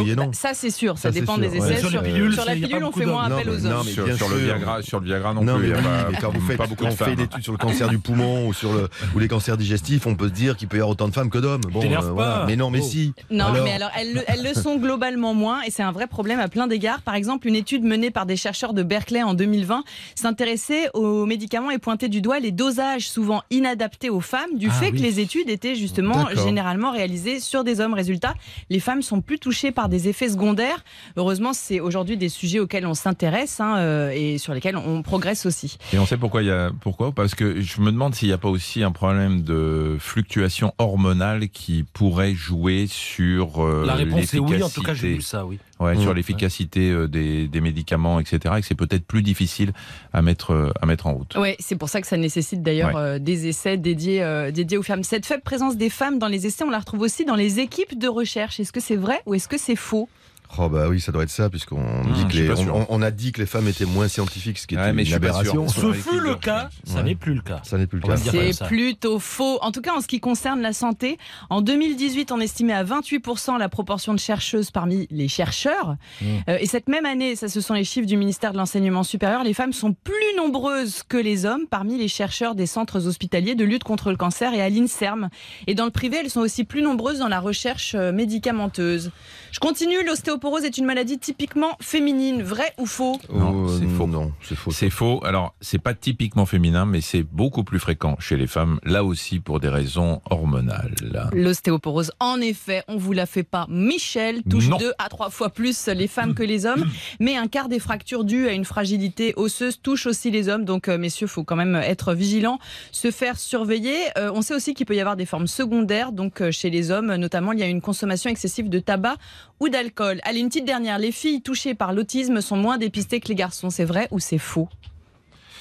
Oui 0.00 0.10
et 0.10 0.14
bah, 0.14 0.24
non. 0.26 0.32
Ça, 0.32 0.54
c'est 0.54 0.70
sûr. 0.70 0.96
Ça, 0.98 1.10
dépend 1.10 1.34
sûr, 1.34 1.42
des 1.42 1.58
ouais. 1.58 1.72
essais. 1.72 1.80
Sur 1.80 1.90
Sur, 1.90 2.02
pilules, 2.02 2.32
sur 2.32 2.44
la 2.44 2.54
pilule, 2.54 2.84
on 2.84 2.92
fait 2.92 3.04
moins 3.06 3.24
appel 3.24 3.50
aux 3.50 3.66
hommes. 3.66 3.72
non, 3.72 3.82
mais 3.84 3.92
sur, 3.92 4.28
le. 4.28 4.36
Viagra, 4.38 4.82
sur 4.82 5.00
le 5.00 5.06
Viagra 5.06 5.34
non, 5.34 5.42
Non, 5.44 5.56
plus. 5.58 5.62
mais 5.64 5.68
il 5.68 5.70
y 5.70 5.74
a 5.74 5.76
oui, 5.78 5.82
pas, 5.84 6.08
mais 6.10 6.18
quand 6.20 6.30
vous 6.32 6.40
faites, 6.46 6.56
pas 6.56 6.66
beaucoup 6.66 6.84
quand 6.84 6.88
de 6.88 6.94
on 6.94 6.96
fait 6.96 7.04
femmes. 7.04 7.14
une 7.14 7.20
étude 7.20 7.42
sur 7.42 7.52
le 7.52 7.58
cancer 7.58 7.88
du 7.88 7.98
poumon 7.98 8.46
ou 8.46 8.52
sur 8.54 8.72
le 8.72 8.88
ou 9.14 9.18
les 9.18 9.28
cancers 9.28 9.56
digestifs, 9.56 10.06
on 10.06 10.14
peut 10.14 10.28
se 10.28 10.32
dire 10.32 10.56
qu'il 10.56 10.68
peut 10.68 10.76
y 10.78 10.80
avoir 10.80 10.90
autant 10.92 11.08
de 11.08 11.12
femmes 11.14 11.30
que 11.30 11.38
d'hommes. 11.38 11.60
Bon, 11.70 11.80
T'énerve 11.80 12.14
pas. 12.16 12.44
Mais 12.46 12.56
non, 12.56 12.70
mais 12.70 12.80
Oh. 12.82 12.86
si. 12.86 13.12
Non, 13.30 13.46
Alors 13.46 13.64
mais 13.64 13.72
alors 13.72 13.90
elles, 13.98 14.14
le- 14.14 14.22
elles 14.26 14.42
le 14.42 14.54
sont 14.54 14.76
globalement 14.76 15.34
moins 15.34 15.60
et 15.62 15.70
c'est 15.70 15.82
un 15.82 15.92
vrai 15.92 16.06
problème 16.06 16.40
à 16.40 16.48
plein 16.48 16.66
d'égards. 16.66 17.02
Par 17.02 17.14
exemple, 17.14 17.46
une 17.46 17.56
étude 17.56 17.84
menée 17.84 18.10
par 18.10 18.24
des 18.26 18.36
chercheurs 18.36 18.72
de 18.74 18.82
Berkeley 18.82 19.22
en 19.22 19.34
2020 19.34 19.84
s'intéressait 20.14 20.88
aux 20.94 21.26
médicaments 21.26 21.70
et 21.70 21.78
pointait 21.78 22.08
du 22.08 22.22
doigt 22.22 22.38
les 22.40 22.50
dosages 22.52 23.08
souvent 23.08 23.42
inadaptés 23.50 24.08
aux 24.10 24.20
femmes 24.20 24.56
du 24.56 24.68
Ah 24.70 24.72
fait 24.72 24.90
oui. 24.90 24.98
que 24.98 25.02
les 25.02 25.20
études 25.20 25.50
étaient 25.50 25.74
justement 25.74 26.26
généralement 26.34 26.90
réalisées 26.90 27.40
sur 27.40 27.64
des 27.64 27.80
hommes. 27.80 27.92
Résultat, 27.94 28.34
les 28.70 28.80
femmes 28.80 29.02
sont 29.02 29.20
plus 29.20 29.38
touchées 29.38 29.70
par 29.74 29.88
des 29.88 30.08
effets 30.08 30.28
secondaires. 30.28 30.84
Heureusement, 31.16 31.52
c'est 31.52 31.80
aujourd'hui 31.80 32.16
des 32.16 32.28
sujets 32.28 32.60
auxquels 32.60 32.86
on 32.86 32.94
s'intéresse 32.94 33.60
hein, 33.60 33.76
euh, 33.78 34.10
et 34.14 34.38
sur 34.38 34.54
lesquels 34.54 34.76
on 34.76 35.02
progresse 35.02 35.44
aussi. 35.46 35.76
Et 35.92 35.98
on 35.98 36.06
sait 36.06 36.16
pourquoi 36.16 36.42
il 36.42 36.48
y 36.48 36.50
a 36.50 36.70
pourquoi 36.80 37.12
Parce 37.12 37.34
que 37.34 37.60
je 37.60 37.80
me 37.80 37.92
demande 37.92 38.14
s'il 38.14 38.28
n'y 38.28 38.34
a 38.34 38.38
pas 38.38 38.48
aussi 38.48 38.82
un 38.82 38.92
problème 38.92 39.42
de 39.42 39.96
fluctuation 39.98 40.72
hormonale 40.78 41.48
qui 41.48 41.84
pourrait 41.92 42.34
jouer 42.34 42.86
sur 42.88 43.64
euh, 43.64 43.84
La 43.84 43.94
réponse 43.94 44.32
est 44.32 44.38
oui, 44.38 44.62
en 44.62 44.68
tout 44.68 44.82
cas 44.82 44.94
j'ai 44.94 45.14
vu 45.14 45.22
ça, 45.22 45.44
oui. 45.44 45.58
Ouais, 45.84 45.94
Mmh. 45.96 46.00
sur 46.00 46.14
l'efficacité 46.14 46.90
euh, 46.90 47.06
des, 47.08 47.46
des 47.46 47.60
médicaments, 47.60 48.18
etc. 48.18 48.54
Et 48.56 48.60
que 48.60 48.66
c'est 48.66 48.74
peut-être 48.74 49.04
plus 49.06 49.22
difficile 49.22 49.72
à 50.12 50.22
mettre, 50.22 50.52
euh, 50.52 50.70
à 50.80 50.86
mettre 50.86 51.06
en 51.06 51.12
route. 51.14 51.36
Oui, 51.38 51.54
c'est 51.58 51.76
pour 51.76 51.88
ça 51.88 52.00
que 52.00 52.06
ça 52.06 52.16
nécessite 52.16 52.62
d'ailleurs 52.62 52.94
Ouais. 52.94 53.00
euh, 53.00 53.18
des 53.18 53.46
essais 53.48 53.76
dédiés, 53.76 54.50
dédiés 54.52 54.78
aux 54.78 54.82
femmes. 54.82 55.02
Cette 55.04 55.26
faible 55.26 55.42
présence 55.42 55.76
des 55.76 55.90
femmes 55.90 56.18
dans 56.18 56.28
les 56.28 56.46
essais, 56.46 56.64
on 56.64 56.70
la 56.70 56.78
retrouve 56.78 57.00
aussi 57.02 57.24
dans 57.24 57.36
les 57.36 57.60
équipes 57.60 57.98
de 57.98 58.08
recherche. 58.08 58.60
Est-ce 58.60 58.72
que 58.72 58.80
c'est 58.80 58.96
vrai 58.96 59.20
ou 59.26 59.34
est-ce 59.34 59.48
que 59.48 59.58
c'est 59.58 59.76
faux? 59.76 60.08
Oh 60.56 60.68
bah 60.68 60.86
oui, 60.88 61.00
ça 61.00 61.10
doit 61.10 61.24
être 61.24 61.30
ça, 61.30 61.50
puisqu'on 61.50 61.82
les- 62.30 62.54
sûr. 62.54 62.74
on, 62.74 62.86
on 62.88 63.02
a 63.02 63.10
dit 63.10 63.32
que 63.32 63.40
les 63.40 63.46
femmes 63.46 63.66
étaient 63.66 63.84
moins 63.86 64.06
scientifiques, 64.06 64.58
ce 64.58 64.66
qui 64.68 64.76
est 64.76 64.78
Ouais, 64.78 64.92
mais 64.92 65.02
une 65.04 65.14
aberration. 65.14 65.66
Ce 65.68 65.92
fut 65.92 66.20
le 66.20 66.36
cas, 66.36 66.68
ça 66.84 66.96
Ouais. 66.98 67.02
n'est 67.02 67.14
plus 67.16 67.34
le 67.34 67.40
cas. 67.40 67.60
Ça 67.64 67.76
n'est 67.76 67.86
plus 67.88 67.98
le 67.98 68.06
cas. 68.06 68.16
C'est 68.16 68.64
plutôt 68.66 69.18
faux. 69.18 69.58
En 69.62 69.72
tout 69.72 69.80
cas, 69.80 69.94
en 69.96 70.00
ce 70.00 70.06
qui 70.06 70.20
concerne 70.20 70.60
la 70.60 70.72
santé, 70.72 71.18
en 71.50 71.60
2018, 71.60 72.30
on 72.30 72.38
estimait 72.40 72.72
à 72.72 72.84
28% 72.84 73.58
la 73.58 73.68
proportion 73.68 74.14
de 74.14 74.18
chercheuses 74.20 74.70
parmi 74.70 75.08
les 75.10 75.26
chercheurs. 75.28 75.96
Mmh. 76.20 76.24
Euh, 76.48 76.58
et 76.60 76.66
cette 76.66 76.88
même 76.88 77.06
année, 77.06 77.34
ça 77.36 77.48
ce 77.48 77.60
sont 77.60 77.74
les 77.74 77.84
chiffres 77.84 78.06
du 78.06 78.16
ministère 78.16 78.52
de 78.52 78.58
l'Enseignement 78.58 79.02
supérieur, 79.02 79.42
les 79.44 79.54
femmes 79.54 79.72
sont 79.72 79.92
plus 79.92 80.14
nombreuses 80.36 81.02
que 81.02 81.16
les 81.16 81.46
hommes 81.46 81.66
parmi 81.68 81.98
les 81.98 82.08
chercheurs 82.08 82.54
des 82.54 82.66
centres 82.66 83.06
hospitaliers 83.08 83.54
de 83.56 83.64
lutte 83.64 83.82
contre 83.84 84.10
le 84.10 84.16
cancer 84.16 84.52
et 84.54 84.62
à 84.62 84.68
l'INSERM. 84.68 85.30
Et 85.66 85.74
dans 85.74 85.84
le 85.84 85.90
privé, 85.90 86.18
elles 86.20 86.30
sont 86.30 86.40
aussi 86.40 86.64
plus 86.64 86.82
nombreuses 86.82 87.18
dans 87.18 87.28
la 87.28 87.40
recherche 87.40 87.94
euh, 87.96 88.12
médicamenteuse. 88.12 89.10
Je 89.50 89.60
continue, 89.60 90.04
l'ostéoporose 90.34 90.64
est 90.64 90.78
une 90.78 90.84
maladie 90.84 91.18
typiquement 91.18 91.76
féminine, 91.80 92.42
vrai 92.42 92.72
ou 92.78 92.86
faux 92.86 93.18
Non, 93.32 93.52
Oh, 93.54 93.68
c'est 93.78 93.86
faux. 93.86 94.06
Non, 94.08 94.32
c'est 94.42 94.56
faux. 94.56 94.70
C'est 94.72 94.90
faux. 94.90 95.24
Alors, 95.24 95.54
c'est 95.60 95.78
pas 95.78 95.94
typiquement 95.94 96.44
féminin, 96.44 96.86
mais 96.86 97.00
c'est 97.00 97.22
beaucoup 97.22 97.62
plus 97.62 97.78
fréquent 97.78 98.16
chez 98.18 98.36
les 98.36 98.48
femmes, 98.48 98.80
là 98.84 99.04
aussi 99.04 99.38
pour 99.38 99.60
des 99.60 99.68
raisons 99.68 100.20
hormonales. 100.28 100.94
L'ostéoporose, 101.32 102.10
en 102.18 102.40
effet, 102.40 102.82
on 102.88 102.96
vous 102.96 103.12
la 103.12 103.26
fait 103.26 103.44
pas. 103.44 103.66
Michel 103.68 104.42
touche 104.50 104.68
Non. 104.68 104.76
deux 104.78 104.92
à 104.98 105.08
trois 105.08 105.30
fois 105.30 105.50
plus 105.50 105.86
les 105.88 106.08
femmes 106.08 106.34
que 106.34 106.42
les 106.42 106.66
hommes, 106.66 106.84
mais 107.20 107.36
un 107.36 107.46
quart 107.46 107.68
des 107.68 107.78
fractures 107.78 108.24
dues 108.24 108.48
à 108.48 108.52
une 108.52 108.64
fragilité 108.64 109.34
osseuse 109.36 109.80
touche 109.80 110.06
aussi 110.06 110.30
les 110.32 110.48
hommes. 110.48 110.64
Donc, 110.64 110.88
euh, 110.88 110.98
messieurs, 110.98 111.28
faut 111.28 111.44
quand 111.44 111.56
même 111.56 111.76
être 111.76 112.12
vigilant, 112.14 112.58
se 112.90 113.10
faire 113.12 113.38
surveiller. 113.38 113.96
Euh, 114.18 114.32
on 114.34 114.42
sait 114.42 114.54
aussi 114.54 114.74
qu'il 114.74 114.86
peut 114.86 114.96
y 114.96 115.00
avoir 115.00 115.16
des 115.16 115.26
formes 115.26 115.46
secondaires. 115.46 116.10
Donc, 116.12 116.40
euh, 116.40 116.50
chez 116.50 116.70
les 116.70 116.90
hommes, 116.90 117.14
notamment, 117.14 117.52
il 117.52 117.60
y 117.60 117.62
a 117.62 117.66
une 117.68 117.80
consommation 117.80 118.30
excessive 118.30 118.68
de 118.68 118.80
tabac 118.80 119.16
ou 119.60 119.68
d'alcool. 119.68 120.20
Allez, 120.26 120.40
une 120.40 120.48
petite 120.48 120.64
dernière. 120.64 120.98
Les 120.98 121.12
filles 121.12 121.42
touchées 121.42 121.74
par 121.74 121.92
l'autisme 121.92 122.40
sont 122.40 122.56
moins 122.56 122.78
dépistées 122.78 123.20
que 123.20 123.28
les 123.28 123.34
garçons. 123.34 123.68
C'est 123.68 123.84
vrai 123.84 124.08
ou 124.10 124.18
c'est 124.18 124.38
faux? 124.38 124.68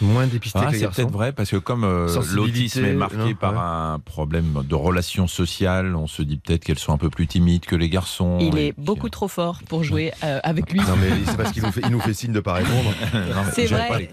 Moins 0.03 0.27
dépisté 0.27 0.59
Ah, 0.61 0.67
que 0.67 0.71
les 0.73 0.79
c'est 0.79 0.87
peut-être 0.89 1.11
vrai 1.11 1.31
parce 1.31 1.49
que 1.49 1.57
comme 1.57 1.83
euh, 1.83 2.07
l'autisme 2.33 2.83
est 2.85 2.93
marqué 2.93 3.15
non, 3.17 3.33
par 3.35 3.53
ouais. 3.53 3.59
un 3.59 3.99
problème 3.99 4.61
de 4.67 4.75
relations 4.75 5.27
sociales, 5.27 5.95
on 5.95 6.07
se 6.07 6.21
dit 6.21 6.37
peut-être 6.37 6.63
qu'elles 6.65 6.79
sont 6.79 6.93
un 6.93 6.97
peu 6.97 7.09
plus 7.09 7.27
timides 7.27 7.65
que 7.65 7.75
les 7.75 7.89
garçons. 7.89 8.37
Il 8.41 8.57
est 8.57 8.73
puis, 8.73 8.83
beaucoup 8.83 9.09
trop 9.09 9.27
fort 9.27 9.59
pour 9.69 9.83
jouer 9.83 10.11
euh, 10.23 10.39
avec 10.43 10.71
lui. 10.71 10.79
Non 10.81 10.95
mais 10.99 11.09
c'est 11.25 11.37
parce 11.37 11.51
qu'il 11.51 11.63
nous 11.63 11.71
fait, 11.71 11.81
il 11.85 11.89
nous 11.91 11.99
fait 12.01 12.13
signe 12.13 12.33
de 12.33 12.39
pas 12.39 12.53
répondre. 12.53 12.93
C'est 13.53 13.65
vrai. 13.67 14.09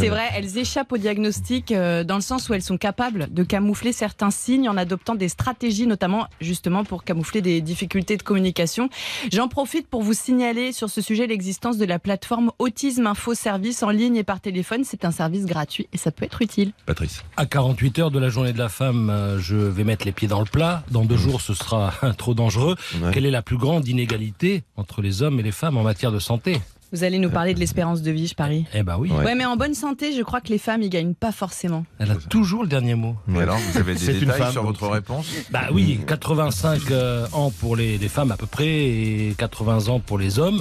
les- 0.00 0.08
vrai, 0.08 0.28
elles 0.34 0.58
échappent 0.58 0.92
au 0.92 0.98
diagnostic 0.98 1.72
euh, 1.72 2.04
dans 2.04 2.16
le 2.16 2.20
sens 2.22 2.48
où 2.48 2.54
elles 2.54 2.62
sont 2.62 2.78
capables 2.78 3.32
de 3.32 3.42
camoufler 3.42 3.92
certains 3.92 4.30
signes 4.30 4.68
en 4.68 4.76
adoptant 4.76 5.14
des 5.14 5.28
stratégies, 5.28 5.86
notamment 5.86 6.26
justement 6.40 6.84
pour 6.84 7.04
camoufler 7.04 7.40
des 7.42 7.60
difficultés 7.60 8.16
de 8.16 8.22
communication. 8.22 8.88
J'en 9.32 9.48
profite 9.48 9.88
pour 9.88 10.02
vous 10.02 10.12
signaler 10.14 10.72
sur 10.72 10.90
ce 10.90 11.00
sujet 11.00 11.26
l'existence 11.26 11.76
de 11.78 11.84
la 11.84 11.98
plateforme 11.98 12.50
Autisme 12.58 13.06
Info 13.06 13.34
Service 13.34 13.82
en 13.82 13.90
ligne 13.90 14.16
et 14.16 14.24
par 14.24 14.40
téléphone. 14.40 14.84
C'est 14.84 15.01
un 15.04 15.10
service 15.10 15.46
gratuit 15.46 15.88
et 15.92 15.98
ça 15.98 16.10
peut 16.10 16.24
être 16.24 16.42
utile. 16.42 16.72
Patrice. 16.86 17.22
À 17.36 17.46
48 17.46 17.98
heures 17.98 18.10
de 18.10 18.18
la 18.18 18.28
journée 18.28 18.52
de 18.52 18.58
la 18.58 18.68
femme, 18.68 19.10
euh, 19.10 19.38
je 19.38 19.56
vais 19.56 19.84
mettre 19.84 20.04
les 20.04 20.12
pieds 20.12 20.28
dans 20.28 20.40
le 20.40 20.46
plat. 20.46 20.82
Dans 20.90 21.04
deux 21.04 21.16
jours, 21.16 21.40
ce 21.40 21.54
sera 21.54 21.92
trop 22.18 22.34
dangereux. 22.34 22.76
Ouais. 23.02 23.10
Quelle 23.12 23.26
est 23.26 23.30
la 23.30 23.42
plus 23.42 23.56
grande 23.56 23.86
inégalité 23.88 24.64
entre 24.76 25.02
les 25.02 25.22
hommes 25.22 25.38
et 25.40 25.42
les 25.42 25.52
femmes 25.52 25.76
en 25.76 25.82
matière 25.82 26.12
de 26.12 26.18
santé? 26.18 26.60
Vous 26.94 27.04
allez 27.04 27.18
nous 27.18 27.30
parler 27.30 27.54
de 27.54 27.58
l'espérance 27.58 28.02
de 28.02 28.10
vie, 28.10 28.26
je 28.26 28.34
parie. 28.34 28.66
Eh 28.74 28.82
ben 28.82 28.98
oui, 28.98 29.10
Ouais. 29.10 29.24
Ouais. 29.24 29.34
mais 29.34 29.46
en 29.46 29.56
bonne 29.56 29.72
santé, 29.72 30.14
je 30.14 30.20
crois 30.22 30.42
que 30.42 30.48
les 30.50 30.58
femmes 30.58 30.82
y 30.82 30.90
gagnent 30.90 31.14
pas 31.14 31.32
forcément. 31.32 31.86
elle 31.98 32.10
a 32.10 32.16
toujours 32.16 32.64
le 32.64 32.68
dernier 32.68 32.94
mot. 32.96 33.16
Et 33.34 33.38
alors, 33.38 33.56
vous 33.56 33.78
avez 33.78 33.94
des 33.94 33.98
C'est 33.98 34.12
une 34.12 34.20
détails 34.20 34.38
femme, 34.38 34.52
sur 34.52 34.62
votre 34.62 34.86
réponse? 34.88 35.26
Bah 35.50 35.68
oui, 35.72 36.00
85 36.06 36.90
euh, 36.90 37.26
ans 37.32 37.50
pour 37.50 37.76
les, 37.76 37.96
les 37.96 38.08
femmes 38.08 38.30
à 38.30 38.36
peu 38.36 38.44
près 38.44 38.68
et 38.68 39.34
80 39.38 39.88
ans 39.88 40.00
pour 40.00 40.18
les 40.18 40.38
hommes. 40.38 40.60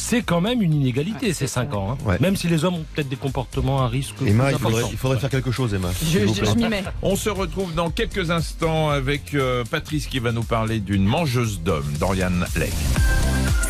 C'est 0.00 0.22
quand 0.22 0.40
même 0.40 0.62
une 0.62 0.72
inégalité, 0.74 1.34
ces 1.34 1.48
5 1.48 1.74
ans. 1.74 1.90
hein. 1.92 1.98
Ouais. 2.06 2.18
Même 2.20 2.36
si 2.36 2.46
les 2.46 2.64
hommes 2.64 2.76
ont 2.76 2.84
peut-être 2.94 3.08
des 3.08 3.16
comportements 3.16 3.82
à 3.82 3.88
risque. 3.88 4.14
Emma, 4.24 4.52
il 4.52 4.56
faudrait, 4.58 4.76
importants. 4.78 4.88
il 4.92 4.96
faudrait 4.98 5.18
faire 5.18 5.28
quelque 5.30 5.50
chose, 5.50 5.74
Emma. 5.74 5.88
Je, 6.00 6.06
s'il 6.06 6.24
vous 6.26 6.34
je- 6.34 6.40
plaît. 6.40 6.50
je 6.52 6.56
m'y 6.56 6.68
mets. 6.68 6.84
On 7.02 7.16
se 7.16 7.28
retrouve 7.28 7.74
dans 7.74 7.90
quelques 7.90 8.30
instants 8.30 8.90
avec 8.90 9.34
euh, 9.34 9.64
Patrice 9.68 10.06
qui 10.06 10.20
va 10.20 10.30
nous 10.30 10.44
parler 10.44 10.78
d'une 10.78 11.04
mangeuse 11.04 11.60
d'hommes, 11.62 11.92
Dorian 11.98 12.30
Legg. 12.56 12.72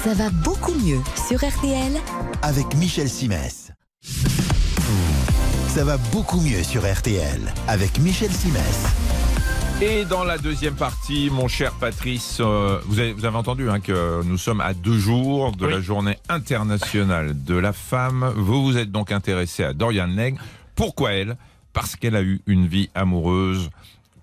Ça 0.04 0.12
va 0.14 0.28
beaucoup 0.30 0.74
mieux 0.74 1.00
sur 1.28 1.38
RTL 1.38 1.92
Avec 2.42 2.74
Michel 2.76 3.08
Simès. 3.08 3.72
Ça 5.74 5.84
va 5.84 5.96
beaucoup 6.12 6.40
mieux 6.42 6.62
sur 6.62 6.82
RTL. 6.90 7.40
Avec 7.68 7.98
Michel 8.00 8.30
Simès. 8.30 8.84
Et 9.80 10.04
dans 10.04 10.24
la 10.24 10.38
deuxième 10.38 10.74
partie, 10.74 11.30
mon 11.30 11.46
cher 11.46 11.72
Patrice, 11.72 12.38
euh, 12.40 12.80
vous, 12.86 12.98
avez, 12.98 13.12
vous 13.12 13.24
avez 13.24 13.36
entendu 13.36 13.70
hein, 13.70 13.78
que 13.78 14.22
nous 14.24 14.36
sommes 14.38 14.60
à 14.60 14.74
deux 14.74 14.98
jours 14.98 15.52
de 15.52 15.66
Oui. 15.66 15.72
la 15.72 15.80
journée 15.80 16.16
internationale 16.28 17.44
de 17.44 17.54
la 17.54 17.72
femme. 17.72 18.32
Vous 18.36 18.64
vous 18.64 18.76
êtes 18.76 18.90
donc 18.90 19.12
intéressé 19.12 19.62
à 19.62 19.72
Dorian 19.72 20.06
Legg. 20.08 20.36
Pourquoi 20.74 21.12
elle? 21.12 21.36
Parce 21.72 21.94
qu'elle 21.94 22.16
a 22.16 22.22
eu 22.22 22.40
une 22.48 22.66
vie 22.66 22.90
amoureuse 22.96 23.70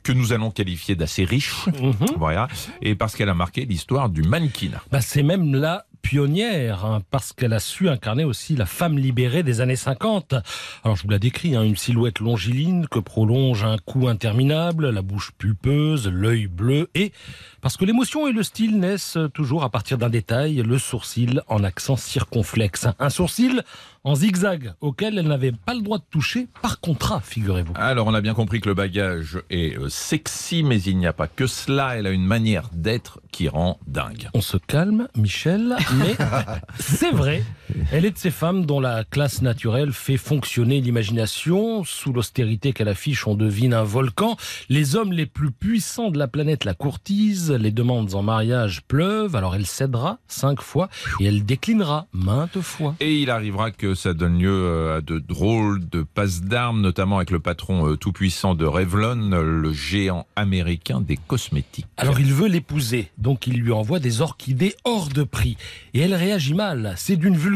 que 0.03 0.11
nous 0.11 0.33
allons 0.33 0.51
qualifier 0.51 0.95
d'assez 0.95 1.23
riche, 1.25 1.65
Mhm. 1.67 1.93
voilà, 2.17 2.47
et 2.81 2.93
parce 2.93 3.15
qu'elle 3.15 3.29
a 3.29 3.33
marqué 3.33 3.65
l'histoire 3.65 4.09
du 4.09 4.21
mannequinat. 4.23 4.81
Bah, 4.91 5.01
c'est 5.01 5.23
même 5.23 5.55
la 5.55 5.85
pionnière, 6.05 6.85
hein, 6.85 7.01
parce 7.09 7.33
qu'elle 7.33 7.53
a 7.53 7.59
su 7.59 7.89
incarner 7.89 8.25
aussi 8.25 8.55
la 8.55 8.67
femme 8.67 8.95
libérée 8.95 9.41
des 9.41 9.59
années 9.59 9.75
50. 9.75 10.35
Alors 10.83 10.95
je 10.95 11.01
vous 11.01 11.09
la 11.09 11.17
décris, 11.17 11.55
hein, 11.55 11.63
une 11.63 11.75
silhouette 11.75 12.19
longiligne 12.19 12.85
que 12.85 12.99
prolonge 12.99 13.63
un 13.63 13.77
cou 13.83 14.07
interminable, 14.07 14.91
la 14.91 15.01
bouche 15.01 15.31
pulpeuse, 15.35 16.07
l'œil 16.07 16.45
bleu, 16.45 16.91
et 16.93 17.11
parce 17.59 17.75
que 17.75 17.85
l'émotion 17.85 18.27
et 18.27 18.33
le 18.33 18.43
style 18.43 18.79
naissent 18.79 19.17
toujours 19.33 19.63
à 19.63 19.71
partir 19.71 19.97
d'un 19.97 20.09
détail, 20.09 20.57
le 20.57 20.77
sourcil 20.77 21.41
en 21.47 21.63
accent 21.63 21.95
circonflexe. 21.95 22.85
Un 22.99 23.09
sourcil 23.09 23.63
en 24.05 24.13
zigzag, 24.13 24.73
auquel 24.81 25.17
elle 25.17 25.27
n'avait 25.27 25.51
pas 25.51 25.73
le 25.73 25.81
droit 25.81 25.97
de 25.97 26.03
toucher 26.09 26.47
par 26.61 26.79
contrat, 26.79 27.21
figurez-vous. 27.21 27.73
Alors, 27.75 28.05
on 28.05 28.13
a 28.13 28.21
bien 28.21 28.35
compris 28.35 28.61
que 28.61 28.69
le 28.69 28.75
bagage 28.75 29.39
est 29.49 29.77
euh, 29.77 29.89
sexy, 29.89 30.61
mais 30.61 30.79
il 30.79 30.97
n'y 30.99 31.07
a 31.07 31.13
pas 31.13 31.27
que 31.27 31.47
cela. 31.47 31.97
Elle 31.97 32.05
a 32.05 32.11
une 32.11 32.25
manière 32.25 32.69
d'être 32.71 33.19
qui 33.31 33.49
rend 33.49 33.79
dingue. 33.87 34.29
On 34.35 34.41
se 34.41 34.57
calme, 34.57 35.07
Michel, 35.17 35.75
mais 35.97 36.15
c'est 36.79 37.11
vrai. 37.11 37.43
Elle 37.91 38.05
est 38.05 38.11
de 38.11 38.17
ces 38.17 38.31
femmes 38.31 38.65
dont 38.65 38.79
la 38.79 39.03
classe 39.03 39.41
naturelle 39.41 39.91
fait 39.91 40.17
fonctionner 40.17 40.81
l'imagination. 40.81 41.83
Sous 41.83 42.13
l'austérité 42.13 42.73
qu'elle 42.73 42.87
affiche, 42.87 43.27
on 43.27 43.35
devine 43.35 43.73
un 43.73 43.83
volcan. 43.83 44.37
Les 44.69 44.95
hommes 44.95 45.11
les 45.11 45.25
plus 45.25 45.51
puissants 45.51 46.11
de 46.11 46.17
la 46.17 46.27
planète 46.27 46.63
la 46.65 46.73
courtisent. 46.73 47.51
Les 47.51 47.71
demandes 47.71 48.13
en 48.13 48.23
mariage 48.23 48.81
pleuvent. 48.87 49.35
Alors 49.35 49.55
elle 49.55 49.65
cédera 49.65 50.19
cinq 50.27 50.61
fois 50.61 50.89
et 51.19 51.25
elle 51.25 51.45
déclinera 51.45 52.07
maintes 52.13 52.61
fois. 52.61 52.95
Et 52.99 53.15
il 53.15 53.29
arrivera 53.29 53.71
que 53.71 53.95
ça 53.95 54.13
donne 54.13 54.39
lieu 54.39 54.53
euh, 54.53 54.97
à 54.97 55.01
de 55.01 55.19
drôles 55.19 55.87
de 55.89 56.03
passes 56.03 56.41
d'armes, 56.41 56.81
notamment 56.81 57.17
avec 57.17 57.31
le 57.31 57.39
patron 57.39 57.89
euh, 57.89 57.97
tout-puissant 57.97 58.55
de 58.55 58.65
Revlon, 58.65 59.29
le 59.41 59.73
géant 59.73 60.27
américain 60.35 61.01
des 61.01 61.17
cosmétiques. 61.17 61.87
Alors 61.97 62.19
il 62.19 62.33
veut 62.33 62.47
l'épouser, 62.47 63.11
donc 63.17 63.47
il 63.47 63.59
lui 63.59 63.71
envoie 63.71 63.99
des 63.99 64.21
orchidées 64.21 64.75
hors 64.83 65.09
de 65.09 65.23
prix. 65.23 65.57
Et 65.93 65.99
elle 65.99 66.13
réagit 66.13 66.53
mal. 66.53 66.93
C'est 66.97 67.15
d'une 67.15 67.35
vulgarité 67.35 67.54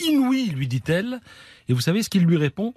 inouïe, 0.00 0.50
lui 0.50 0.68
dit-elle. 0.68 1.20
Et 1.68 1.72
vous 1.72 1.80
savez 1.80 2.02
ce 2.02 2.10
qu'il 2.10 2.24
lui 2.24 2.36
répond? 2.36 2.74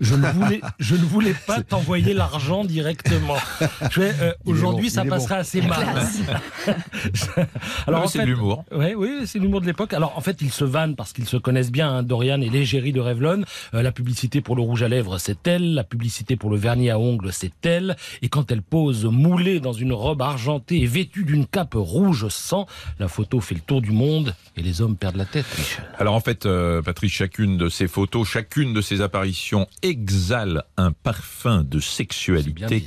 Je 0.00 0.14
ne 0.14 0.26
voulais, 0.28 0.60
je 0.78 0.94
ne 0.94 1.04
voulais 1.04 1.34
pas 1.46 1.62
t'envoyer 1.62 2.14
l'argent 2.14 2.64
directement. 2.64 3.36
Euh, 3.98 4.32
Aujourd'hui, 4.46 4.88
bon, 4.88 4.94
ça 4.94 5.04
passerait 5.04 5.36
assez 5.36 5.60
mal. 5.62 5.86
Alors, 7.86 8.08
c'est 8.08 8.24
l'humour. 8.24 8.64
Ouais, 8.72 8.94
oui, 8.94 9.22
c'est 9.26 9.38
l'humour 9.38 9.60
de 9.60 9.66
l'époque. 9.66 9.92
Alors 9.92 10.16
en 10.16 10.20
fait, 10.20 10.40
ils 10.42 10.50
se 10.52 10.64
vannent 10.64 10.96
parce 10.96 11.12
qu'ils 11.12 11.26
se 11.28 11.36
connaissent 11.36 11.70
bien. 11.72 11.90
hein, 11.90 12.02
Dorian 12.02 12.40
et 12.40 12.48
l'égérie 12.48 12.92
de 12.92 13.00
Revlon. 13.00 13.44
Euh, 13.74 13.82
la 13.82 13.92
publicité 13.92 14.40
pour 14.40 14.56
le 14.56 14.62
rouge 14.62 14.82
à 14.82 14.88
lèvres, 14.88 15.18
c'est 15.18 15.46
elle. 15.46 15.74
La 15.74 15.84
publicité 15.84 16.36
pour 16.36 16.50
le 16.50 16.56
vernis 16.56 16.90
à 16.90 16.98
ongles, 16.98 17.32
c'est 17.32 17.66
elle. 17.66 17.96
Et 18.22 18.28
quand 18.28 18.50
elle 18.50 18.62
pose 18.62 19.04
moulée 19.06 19.60
dans 19.60 19.72
une 19.72 19.92
robe 19.92 20.22
argentée 20.22 20.80
et 20.80 20.86
vêtue 20.86 21.24
d'une 21.24 21.46
cape 21.46 21.74
rouge 21.74 22.28
sang, 22.28 22.66
la 22.98 23.08
photo 23.08 23.40
fait 23.40 23.54
le 23.54 23.60
tour 23.60 23.82
du 23.82 23.90
monde 23.90 24.34
et 24.56 24.62
les 24.62 24.80
hommes 24.82 24.96
perdent 24.96 25.16
la 25.16 25.24
tête. 25.26 25.46
Michel. 25.58 25.84
Alors 25.98 26.14
en 26.14 26.20
fait, 26.20 26.46
euh, 26.46 26.82
Patrice, 26.82 27.12
chacune 27.12 27.56
de 27.56 27.68
ces 27.68 27.88
photos, 27.88 28.28
chacune 28.28 28.72
de 28.72 28.80
ces 28.80 29.00
apparitions 29.00 29.66
exhale 29.82 30.64
un 30.76 30.92
parfum 30.92 31.64
de 31.64 31.80
sexualité. 31.80 32.86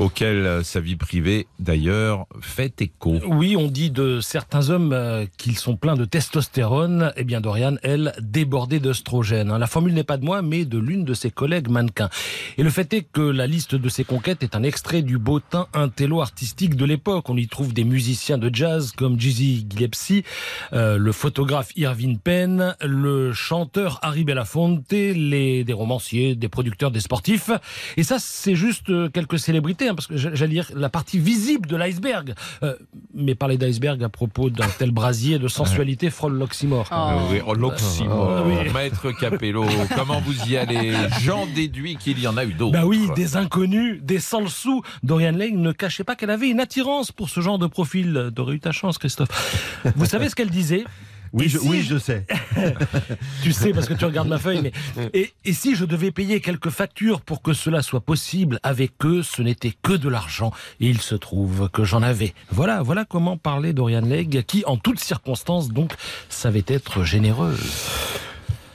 Auquel 0.00 0.46
euh, 0.46 0.62
sa 0.62 0.80
vie 0.80 0.96
privée, 0.96 1.46
d'ailleurs, 1.58 2.26
fait 2.40 2.80
écho. 2.80 3.18
Oui, 3.26 3.54
on 3.56 3.68
dit 3.68 3.90
de 3.90 4.20
certains 4.20 4.70
hommes 4.70 4.92
euh, 4.92 5.26
qu'ils 5.36 5.58
sont 5.58 5.76
pleins 5.76 5.94
de 5.94 6.06
testostérone. 6.06 7.12
Eh 7.16 7.24
bien, 7.24 7.40
Dorian, 7.42 7.76
elle, 7.82 8.14
débordée 8.20 8.80
d'œstrogène. 8.80 9.54
La 9.54 9.66
formule 9.66 9.92
n'est 9.92 10.04
pas 10.04 10.16
de 10.16 10.24
moi, 10.24 10.40
mais 10.40 10.64
de 10.64 10.78
l'une 10.78 11.04
de 11.04 11.12
ses 11.12 11.30
collègues 11.30 11.68
mannequins. 11.68 12.08
Et 12.56 12.62
le 12.62 12.70
fait 12.70 12.92
est 12.94 13.02
que 13.02 13.20
la 13.20 13.46
liste 13.46 13.74
de 13.74 13.88
ses 13.90 14.04
conquêtes 14.04 14.42
est 14.42 14.56
un 14.56 14.62
extrait 14.62 15.02
du 15.02 15.18
beau 15.18 15.38
teint 15.38 15.66
intello 15.74 16.22
artistique 16.22 16.76
de 16.76 16.86
l'époque. 16.86 17.28
On 17.28 17.36
y 17.36 17.46
trouve 17.46 17.74
des 17.74 17.84
musiciens 17.84 18.38
de 18.38 18.50
jazz 18.52 18.92
comme 18.96 19.20
Jizzy 19.20 19.66
Gillespie, 19.68 20.24
euh, 20.72 20.96
le 20.96 21.12
photographe 21.12 21.72
Irving 21.76 22.18
Penn, 22.18 22.74
le 22.82 23.32
chanteur 23.32 23.98
Harry 24.02 24.24
Belafonte, 24.24 24.88
des 24.88 25.64
romanciers, 25.72 26.36
des 26.36 26.48
producteurs, 26.48 26.90
des 26.90 27.00
sportifs. 27.00 27.50
Et 27.98 28.02
ça, 28.02 28.16
c'est 28.18 28.54
juste 28.54 28.86
quelques 29.12 29.38
célébrités, 29.38 29.89
hein, 29.90 29.94
parce 29.94 30.06
que 30.06 30.16
j'a- 30.16 30.34
j'allais 30.34 30.54
dire 30.54 30.66
la 30.74 30.88
partie 30.88 31.18
visible 31.18 31.68
de 31.68 31.76
l'iceberg. 31.76 32.34
Euh, 32.62 32.74
mais 33.14 33.34
parler 33.34 33.58
d'iceberg 33.58 34.02
à 34.02 34.08
propos 34.08 34.50
d'un 34.50 34.68
tel 34.78 34.90
brasier 34.90 35.38
de 35.38 35.48
sensualité 35.48 36.10
frôle 36.10 36.34
l'oxymore. 36.38 36.88
Oh. 36.90 36.94
Euh, 36.94 37.16
oui, 37.32 37.40
oh, 37.46 37.54
l'oxymore. 37.54 38.36
Ah, 38.38 38.42
oui. 38.46 38.70
Maître 38.72 39.10
Capello, 39.12 39.64
comment 39.96 40.20
vous 40.20 40.48
y 40.48 40.56
allez? 40.56 40.94
J'en 41.22 41.46
déduis 41.46 41.96
qu'il 41.96 42.18
y 42.18 42.26
en 42.26 42.36
a 42.36 42.44
eu 42.44 42.54
d'autres. 42.54 42.72
Bah 42.72 42.86
oui, 42.86 43.08
des 43.14 43.36
inconnus, 43.36 44.00
des 44.02 44.18
sans 44.20 44.40
le 44.40 44.48
sou. 44.48 44.82
Dorian 45.02 45.32
Lane 45.32 45.56
ne 45.60 45.72
cachait 45.72 46.04
pas 46.04 46.16
qu'elle 46.16 46.30
avait 46.30 46.48
une 46.48 46.60
attirance 46.60 47.12
pour 47.12 47.28
ce 47.28 47.40
genre 47.40 47.58
de 47.58 47.66
profil. 47.66 48.30
T'aurais 48.34 48.54
eu 48.54 48.60
ta 48.60 48.72
chance, 48.72 48.98
Christophe. 48.98 49.28
Vous 49.96 50.06
savez 50.06 50.28
ce 50.28 50.34
qu'elle 50.34 50.50
disait? 50.50 50.84
Oui, 51.32 51.48
je, 51.48 51.58
si- 51.58 51.68
oui, 51.68 51.82
je 51.82 51.96
sais. 51.98 52.26
Tu 53.42 53.52
sais 53.52 53.72
parce 53.72 53.86
que 53.88 53.94
tu 53.94 54.04
regardes 54.04 54.28
ma 54.28 54.38
feuille. 54.38 54.60
Mais 54.96 55.10
et, 55.14 55.32
et 55.44 55.52
si 55.52 55.74
je 55.76 55.84
devais 55.84 56.10
payer 56.10 56.40
quelques 56.40 56.70
factures 56.70 57.20
pour 57.20 57.42
que 57.42 57.52
cela 57.52 57.82
soit 57.82 58.00
possible 58.00 58.58
avec 58.62 58.92
eux, 59.04 59.22
ce 59.22 59.40
n'était 59.42 59.72
que 59.82 59.92
de 59.92 60.08
l'argent. 60.08 60.52
Et 60.80 60.88
il 60.88 61.00
se 61.00 61.14
trouve 61.14 61.68
que 61.70 61.84
j'en 61.84 62.02
avais. 62.02 62.34
Voilà, 62.50 62.82
voilà 62.82 63.04
comment 63.04 63.36
parlait 63.36 63.72
Dorian 63.72 64.00
Legg, 64.02 64.42
qui 64.46 64.64
en 64.66 64.76
toutes 64.76 65.00
circonstances 65.00 65.68
donc 65.68 65.92
savait 66.28 66.64
être 66.66 67.04
généreuse. 67.04 67.60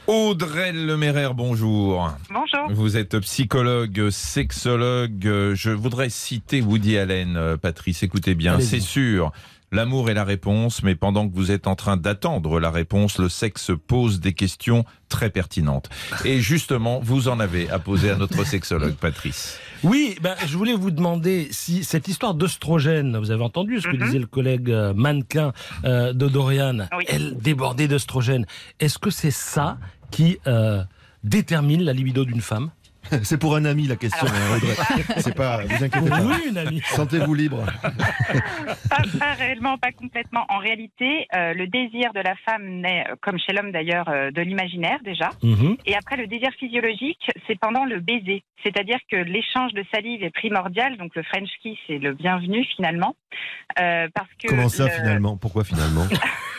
Audrey 0.08 0.72
Leméraire, 0.72 1.34
bonjour. 1.34 2.12
Bonjour. 2.30 2.72
Vous 2.72 2.96
êtes 2.96 3.18
psychologue, 3.22 4.10
sexologue. 4.12 5.24
Je 5.56 5.72
voudrais 5.72 6.10
citer 6.12 6.62
Woody 6.62 6.96
Allen, 7.00 7.36
euh, 7.38 7.58
Patrice. 7.58 8.04
Écoutez 8.04 8.36
bien, 8.36 8.60
c'est 8.60 8.80
sûr. 8.80 9.32
L'amour 9.72 10.10
est 10.10 10.14
la 10.14 10.24
réponse, 10.24 10.84
mais 10.84 10.96
pendant 10.96 11.28
que 11.28 11.36
vous 11.36 11.52
êtes 11.52 11.68
en 11.68 11.76
train 11.76 11.98
d'attendre 11.98 12.60
la 12.60 12.70
réponse, 12.72 13.18
le 13.18 13.30
sexe 13.30 13.72
pose 13.88 14.20
des 14.20 14.34
questions 14.34 14.86
très 15.10 15.30
pertinentes. 15.30 15.90
Et 16.24 16.40
justement, 16.40 17.00
vous 17.04 17.28
en 17.28 17.40
avez 17.40 17.70
à 17.70 17.80
poser 17.80 18.12
à 18.12 18.16
notre 18.16 18.46
sexologue, 18.46 18.94
Patrice. 18.96 19.60
Oui, 19.84 20.16
ben, 20.22 20.36
je 20.48 20.56
voulais 20.58 20.74
vous 20.74 20.92
demander 20.92 21.48
si 21.52 21.84
cette 21.84 22.08
histoire 22.08 22.34
d'œstrogène, 22.36 23.18
vous 23.18 23.32
avez 23.32 23.44
entendu 23.44 23.82
ce 23.82 23.88
que 23.88 23.98
Mhm. 23.98 24.04
disait 24.06 24.20
le 24.20 24.28
collègue 24.28 24.70
euh, 24.72 24.94
mannequin 24.94 25.52
euh, 25.84 26.14
de 26.14 26.28
Dorian, 26.28 26.88
Oui. 26.98 27.04
elle 27.08 27.38
débordée 27.38 27.88
d'œstrogène. 27.88 28.46
Est-ce 28.80 28.98
que 28.98 29.10
c'est 29.10 29.32
ça 29.32 29.78
qui 30.12 30.38
euh, 30.48 30.84
détermine 31.24 31.84
la 31.84 31.94
libido 31.94 32.24
d'une 32.24 32.42
femme? 32.42 32.72
C'est 33.24 33.40
pour 33.40 33.56
un 33.56 33.66
ami 33.66 33.88
la 33.88 33.96
question, 33.96 34.28
hein, 34.28 34.56
Audrey. 34.58 34.76
C'est 35.18 35.36
pas, 35.36 35.62
vous 35.64 35.84
inquiétez 35.84 36.10
pas. 36.10 36.60
amie 36.62 36.82
Sentez-vous 36.82 37.34
libre. 37.34 37.66
Pas, 38.90 39.04
pas 39.20 39.34
réellement, 39.34 39.78
pas 39.78 39.92
complètement. 39.92 40.46
En 40.50 40.58
réalité, 40.58 41.28
euh, 41.36 41.54
le 41.54 41.68
désir 41.68 42.14
de 42.14 42.20
la 42.20 42.36
femme 42.46 42.64
naît, 42.82 43.06
euh, 43.10 43.16
comme 43.22 43.38
chez 43.40 43.54
l'homme 43.54 43.72
d'ailleurs, 43.72 44.08
euh, 44.10 44.32
de 44.32 44.42
l'imaginaire 44.42 45.00
déjà. 45.04 45.30
Mhm. 45.44 45.78
Et 45.86 45.96
après, 45.96 46.18
le 46.18 46.28
désir 46.28 46.50
physiologique, 46.60 47.20
c'est 47.48 47.60
pendant 47.60 47.86
le 47.86 48.00
baiser. 48.00 48.44
C'est-à-dire 48.64 48.98
que 49.12 49.18
l'échange 49.18 49.74
de 49.74 49.84
salive 49.94 50.24
est 50.24 50.30
primordial, 50.32 50.98
donc 50.98 51.16
le 51.16 51.24
French 51.24 51.50
kiss 51.62 51.78
est 51.90 51.98
le 52.00 52.14
bienvenu 52.14 52.66
finalement. 52.76 53.16
Euh, 53.80 54.08
parce 54.14 54.30
que 54.42 54.48
Comment 54.48 54.70
ça 54.70 54.86
le- 54.86 54.92
finalement? 54.92 55.38
Pourquoi 55.38 55.64
finalement? 55.64 56.06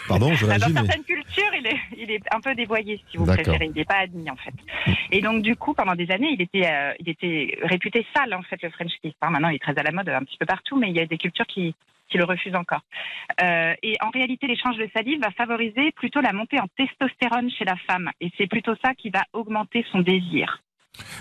Pardon, 0.08 0.32
je 0.34 0.46
réagis, 0.46 0.72
dans 0.72 0.82
mais 0.82 0.88
certaines 0.88 1.04
cultures, 1.04 1.54
il 1.58 1.66
est, 1.66 1.80
il 1.96 2.10
est 2.10 2.22
un 2.34 2.40
peu 2.40 2.54
dévoyé, 2.54 3.00
si 3.10 3.16
vous 3.16 3.26
préférez. 3.26 3.66
Il 3.66 3.72
n'est 3.72 3.84
pas 3.84 3.98
admis, 3.98 4.30
en 4.30 4.36
fait. 4.36 4.54
Et 5.10 5.20
donc, 5.20 5.42
du 5.42 5.56
coup, 5.56 5.75
pendant 5.75 5.94
des 5.94 6.10
années, 6.10 6.30
il 6.32 6.42
était, 6.42 6.66
euh, 6.66 6.92
il 7.00 7.08
était 7.08 7.58
réputé 7.62 8.06
sale, 8.14 8.34
en 8.34 8.42
fait, 8.42 8.60
le 8.62 8.70
French 8.70 8.92
kiss. 9.02 9.12
Enfin, 9.20 9.32
maintenant, 9.32 9.48
il 9.48 9.56
est 9.56 9.62
très 9.62 9.78
à 9.78 9.82
la 9.82 9.92
mode 9.92 10.08
un 10.08 10.25
petit 10.25 10.36
peu 10.38 10.46
partout, 10.46 10.76
mais 10.76 10.90
il 10.90 10.96
y 10.96 11.00
a 11.00 11.06
des 11.06 11.18
cultures 11.18 11.46
qui, 11.46 11.75
qui 12.08 12.18
le 12.18 12.25
refusent 12.25 12.54
encore. 12.54 12.82
Euh, 13.42 13.75
et 13.82 13.96
en 14.00 14.10
réalité, 14.10 14.46
l'échange 14.46 14.76
de 14.76 14.88
salive 14.94 15.20
va 15.20 15.30
favoriser 15.32 15.92
plutôt 15.92 16.20
la 16.20 16.32
montée 16.32 16.60
en 16.60 16.68
testostérone 16.76 17.50
chez 17.50 17.64
la 17.64 17.76
femme. 17.88 18.10
Et 18.20 18.30
c'est 18.38 18.46
plutôt 18.46 18.75
ça 18.84 18.94
qui 18.94 19.10
va 19.10 19.25
augmenter 19.32 19.84
son 19.92 20.00
désir. 20.00 20.62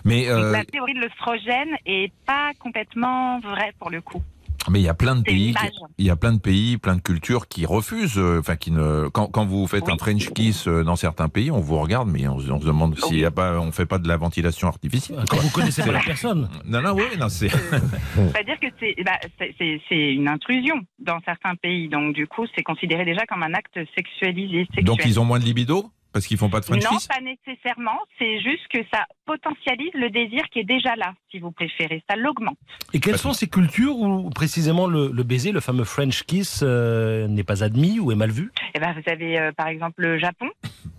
Mais 0.05 0.29
euh, 0.29 0.51
la 0.51 0.63
théorie 0.63 0.93
de 0.93 1.01
l'œstrogène 1.01 1.75
est 1.85 2.13
pas 2.25 2.51
complètement 2.59 3.39
vraie 3.39 3.73
pour 3.79 3.89
le 3.89 4.01
coup. 4.01 4.23
Mais 4.69 4.79
il 4.79 4.83
y 4.83 4.89
a 4.89 4.93
plein 4.93 5.15
de 5.15 5.21
pays, 5.23 5.53
il 5.97 6.05
y 6.05 6.09
a 6.09 6.15
plein 6.15 6.33
de 6.33 6.39
pays, 6.39 6.77
plein 6.77 6.95
de 6.95 7.01
cultures 7.01 7.47
qui 7.47 7.65
refusent. 7.65 8.17
euh, 8.17 8.39
Enfin, 8.39 8.55
qui 8.55 8.71
ne. 8.71 9.07
Quand, 9.09 9.27
quand 9.27 9.45
vous 9.45 9.67
faites 9.67 9.85
Oui. 9.87 9.93
un 9.93 9.97
French 9.97 10.29
kiss 10.33 10.67
euh, 10.67 10.83
dans 10.83 10.95
certains 10.95 11.29
pays, 11.29 11.51
on 11.51 11.59
vous 11.59 11.77
regarde, 11.79 12.09
mais 12.09 12.27
on, 12.27 12.39
se- 12.39 12.49
on 12.51 12.59
se 12.59 12.65
demande 12.65 12.97
s'il 12.99 13.19
y 13.19 13.25
a 13.25 13.31
pas, 13.31 13.59
on 13.59 13.71
fait 13.71 13.85
pas 13.85 13.97
de 13.97 14.07
la 14.07 14.17
ventilation 14.17 14.67
artificielle. 14.67 15.23
Quand 15.29 15.37
vous 15.37 15.49
connaissez 15.49 15.83
pas 15.83 15.91
la 15.91 15.99
personne. 16.01 16.49
Non, 16.65 16.81
non, 16.81 16.93
oui, 16.93 17.03
non, 17.19 17.29
c'est. 17.29 17.49
C'est-à-dire 18.15 18.59
que 18.59 18.67
c'est 18.79 18.95
bah, 19.03 19.19
c'est- 19.39 19.53
c'est- 19.57 19.81
c'est 19.89 20.13
une 20.13 20.27
intrusion 20.27 20.75
dans 20.99 21.19
certains 21.25 21.55
pays. 21.55 21.87
Donc, 21.89 22.13
du 22.15 22.27
coup, 22.27 22.45
c'est 22.55 22.63
considéré 22.63 23.05
déjà 23.05 23.25
comme 23.27 23.43
un 23.43 23.53
acte 23.53 23.79
sexualisé. 23.95 24.65
Sexuel. 24.65 24.85
Donc 24.85 25.01
ils 25.05 25.19
ont 25.19 25.25
moins 25.25 25.39
de 25.39 25.45
libido? 25.45 25.89
Parce 26.15 26.27
qu'ils 26.27 26.37
font 26.37 26.49
pas 26.49 26.61
de 26.61 26.65
French 26.65 26.81
non, 26.81 26.97
pas 27.09 27.19
nécessairement. 27.19 27.99
C'est 28.17 28.39
juste 28.39 28.65
que 28.69 28.77
ça 28.89 29.05
potentialise 29.25 29.91
le 29.95 30.09
désir 30.09 30.43
qui 30.49 30.59
est 30.59 30.63
déjà 30.63 30.95
là, 30.95 31.13
si 31.29 31.39
vous 31.39 31.51
préférez. 31.51 32.01
Ça 32.09 32.15
l'augmente. 32.15 32.57
Et 32.93 33.01
quelles 33.01 33.17
sont 33.17 33.33
ces 33.33 33.49
cultures 33.49 33.97
où 33.97 34.29
précisément 34.29 34.87
le, 34.87 35.11
le 35.11 35.23
baiser, 35.23 35.51
le 35.51 35.59
fameux 35.59 35.83
French 35.83 36.23
kiss, 36.23 36.63
euh, 36.63 37.27
n'est 37.27 37.43
pas 37.43 37.65
admis 37.65 37.99
ou 37.99 38.13
est 38.13 38.15
mal 38.15 38.31
vu? 38.31 38.53
Eh 38.75 38.79
ben, 38.79 38.93
vous 38.93 39.11
avez 39.11 39.37
euh, 39.37 39.51
par 39.51 39.67
exemple 39.67 40.03
le 40.03 40.17
Japon. 40.17 40.47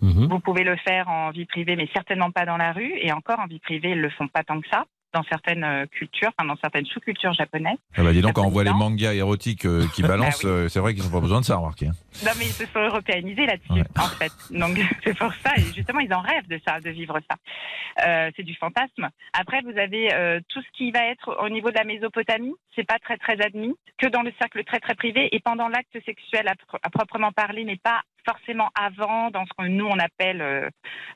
Mhm. 0.03 0.27
Vous 0.29 0.41
pouvez 0.41 0.65
le 0.65 0.77
faire 0.77 1.09
en 1.09 1.31
vie 1.31 1.47
privée, 1.47 1.77
mais 1.77 1.89
certainement 1.95 2.31
pas 2.31 2.45
dans 2.45 2.59
la 2.59 2.73
rue. 2.73 2.93
Et 3.01 3.11
encore 3.11 3.41
en 3.41 3.47
vie 3.47 3.61
privée, 3.61 3.93
ils 3.93 4.01
le 4.03 4.11
font 4.11 4.29
pas 4.29 4.45
tant 4.45 4.61
que 4.61 4.69
ça 4.69 4.85
dans 5.13 5.23
certaines 5.25 5.65
euh, 5.65 5.87
cultures, 5.87 6.31
enfin 6.37 6.47
dans 6.47 6.57
certaines 6.61 6.85
sous-cultures 6.87 7.33
japonaises. 7.33 7.79
Ah 7.97 8.03
bah 8.03 8.13
dis 8.13 8.21
donc, 8.21 8.35
quand 8.35 8.45
on 8.47 8.51
voit 8.51 8.65
les 8.65 8.73
mangas 8.73 9.15
érotiques 9.15 9.65
euh, 9.65 9.87
qui 9.95 10.03
balancent, 10.03 10.43
Bah 10.45 10.51
oui. 10.51 10.57
euh, 10.65 10.69
c'est 10.69 10.81
vrai 10.81 10.95
qu'ils 10.95 11.05
n'ont 11.05 11.11
pas 11.11 11.21
besoin 11.21 11.41
de 11.41 11.45
ça, 11.47 11.57
remarquez. 11.57 11.87
hein. 11.87 11.93
Non, 12.25 12.33
mais 12.39 12.45
ils 12.47 12.53
se 12.53 12.67
sont 12.67 12.81
européanisés 12.81 13.47
là-dessus, 13.47 13.73
Ouais. 13.73 13.85
en 13.99 14.09
fait. 14.09 14.33
Donc, 14.51 14.79
c'est 15.05 15.17
pour 15.17 15.33
ça. 15.35 15.53
Et 15.57 15.63
justement, 15.75 16.01
ils 16.01 16.13
en 16.13 16.21
rêvent 16.21 16.49
de 16.49 16.61
ça, 16.67 16.81
de 16.81 16.91
vivre 16.91 17.19
ça. 17.31 17.37
Euh, 18.07 18.31
c'est 18.37 18.43
du 18.43 18.55
fantasme. 18.57 19.09
Après, 19.33 19.61
vous 19.63 19.79
avez 19.79 20.13
euh, 20.13 20.41
tout 20.49 20.61
ce 20.61 20.69
qui 20.77 20.91
va 20.91 21.07
être 21.07 21.37
au 21.43 21.49
niveau 21.49 21.71
de 21.71 21.77
la 21.77 21.85
Mésopotamie. 21.85 22.55
C'est 22.75 22.87
pas 22.87 22.99
très, 22.99 23.17
très 23.17 23.41
admis. 23.43 23.75
Que 23.99 24.07
dans 24.09 24.23
le 24.23 24.33
cercle 24.39 24.63
très, 24.65 24.81
très 24.81 24.95
privé 24.95 25.35
et 25.35 25.41
pendant 25.41 25.69
l'acte 25.69 25.97
sexuel 26.05 26.49
à, 26.49 26.55
à 26.83 26.91
proprement 26.91 27.33
parler, 27.33 27.65
mais 27.65 27.77
pas 27.77 28.03
forcément 28.27 28.71
avant, 28.75 29.31
dans 29.31 29.45
ce 29.45 29.51
que 29.57 29.69
nous, 29.69 29.87
on 29.87 29.99
appelle 29.99 30.43
euh, 30.43 30.69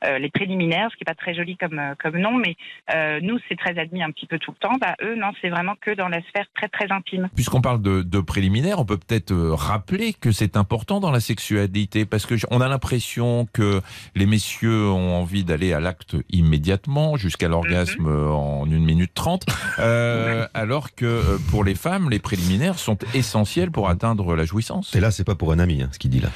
euh, 0.05 0.19
les 0.19 0.31
préliminaires, 0.31 0.89
ce 0.91 0.97
qui 0.97 1.03
est 1.03 1.05
pas 1.05 1.15
très 1.15 1.35
joli 1.35 1.57
comme, 1.57 1.79
euh, 1.79 1.95
comme 2.03 2.19
nom, 2.19 2.37
mais 2.37 2.57
euh, 2.95 3.21
nous, 3.23 3.39
c'est 3.49 3.57
très 3.57 3.79
admis 3.79 4.03
un 4.03 4.11
petit 4.11 4.27
peu 4.27 4.39
tout 4.39 4.53
le 4.53 4.57
temps. 4.57 4.77
Bah, 4.81 4.95
eux, 5.03 5.17
non, 5.17 5.33
c'est 5.41 5.49
vraiment 5.49 5.75
que 5.81 5.91
dans 5.95 6.09
la 6.09 6.23
sphère 6.23 6.47
très, 6.55 6.69
très 6.69 6.91
intime. 6.91 7.29
Puisqu'on 7.35 7.61
parle 7.61 7.83
de, 7.83 8.03
de 8.03 8.21
préliminaires, 8.21 8.79
on 8.79 8.85
peut 8.85 8.99
peut-être 8.99 9.35
rappeler 9.35 10.15
que 10.15 10.33
c'est 10.33 10.57
important 10.57 11.01
dans 11.01 11.11
la 11.11 11.21
sexualité, 11.21 12.07
parce 12.07 12.27
que 12.27 12.35
on 12.51 12.61
a 12.61 12.69
l'impression 12.69 13.47
que 13.53 13.81
les 14.15 14.27
messieurs 14.27 14.89
ont 14.89 15.15
envie 15.21 15.45
d'aller 15.45 15.73
à 15.73 15.81
l'acte 15.81 16.17
immédiatement, 16.31 17.17
jusqu'à 17.17 17.49
l'orgasme 17.49 18.07
euh, 18.07 18.29
en 18.29 18.67
une 18.67 18.85
minute 18.85 19.13
trente, 19.15 19.47
euh, 19.79 20.47
alors 20.55 20.95
que 20.95 21.39
pour 21.51 21.65
les 21.65 21.75
femmes, 21.75 22.11
les 22.11 22.19
préliminaires 22.19 22.79
sont 22.79 22.99
essentiels 23.15 23.71
pour 23.71 23.89
atteindre 23.89 24.37
la 24.37 24.45
jouissance. 24.45 24.95
Et 24.95 25.01
là, 25.01 25.11
c'est 25.11 25.25
pas 25.25 25.35
pour 25.35 25.53
un 25.53 25.59
ami, 25.59 25.83
hein, 25.83 25.89
ce 25.93 25.99
qu'il 25.99 26.11
dit 26.11 26.21
là. 26.21 26.29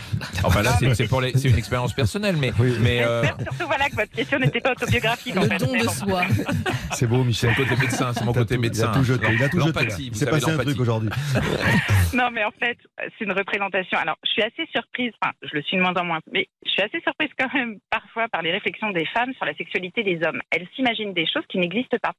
Enfin 0.43 0.62
là, 0.64 0.71
c'est- 0.78 0.94
c'est 0.94 1.09
pour 1.09 1.21
les- 1.21 1.33
c'est 1.33 1.49
une 1.49 1.59
expérience 1.59 1.92
personnelle, 1.92 2.37
mais, 2.37 2.52
mais 2.80 3.02
euh, 3.04 3.23
surtout 3.25 3.66
voilà, 3.66 3.88
que 3.88 3.94
votre 3.97 4.11
question 4.12 4.38
n'était 4.38 4.61
pas 4.61 4.73
autobiographique. 4.73 5.37
en 5.37 5.42
Le 5.42 5.49
fait. 5.49 5.59
don 5.59 5.73
de 5.73 5.85
bon. 5.85 5.88
soi. 5.92 6.23
C'est 6.92 7.06
beau, 7.09 7.18
c'est 7.23 7.25
Michel. 7.25 7.50
mon 7.50 7.56
côté 7.56 7.76
médecin, 7.80 8.12
c'est 8.12 8.25
mon 8.25 8.33
côté 8.33 8.54
tout- 8.54 8.61
médecin. 8.61 8.85
Il 8.87 8.90
a 8.90 8.94
tout 8.99 9.04
jeté. 9.04 9.26
Il 9.33 9.42
a 9.42 9.49
tout 9.49 9.61
savez, 9.61 10.30
passé 10.30 10.50
un 10.52 10.59
truc 10.59 10.80
aujourd'hui. 10.80 11.09
Non, 12.14 12.30
mais 12.33 12.44
en 12.44 12.52
fait, 12.52 12.78
c'est 13.18 13.25
une 13.25 13.33
représentation. 13.33 13.99
Alors, 13.99 14.16
je 14.25 14.30
suis 14.30 14.42
assez 14.42 14.64
surprise, 14.73 15.11
enfin, 15.21 15.33
je 15.42 15.50
le 15.52 15.62
suis 15.62 15.76
de 15.76 15.83
moins 15.83 15.94
en 15.94 16.04
moins, 16.04 16.21
mais 16.33 16.47
je 16.64 16.71
suis 16.71 16.83
assez 16.83 17.00
surprise 17.00 17.30
quand 17.37 17.52
même 17.52 17.78
parfois 17.90 18.28
par 18.28 18.42
les 18.42 18.52
réflexions 18.52 18.90
des 18.92 19.04
femmes 19.06 19.33
sur 19.35 19.44
la 19.44 19.54
sexualité 19.54 20.04
des 20.04 20.21
hommes. 20.25 20.40
Elles 20.52 20.68
s'imaginent 20.76 21.12
des 21.12 21.26
choses 21.26 21.42
qui 21.49 21.59
n'existent 21.59 21.97
pas. 22.00 22.12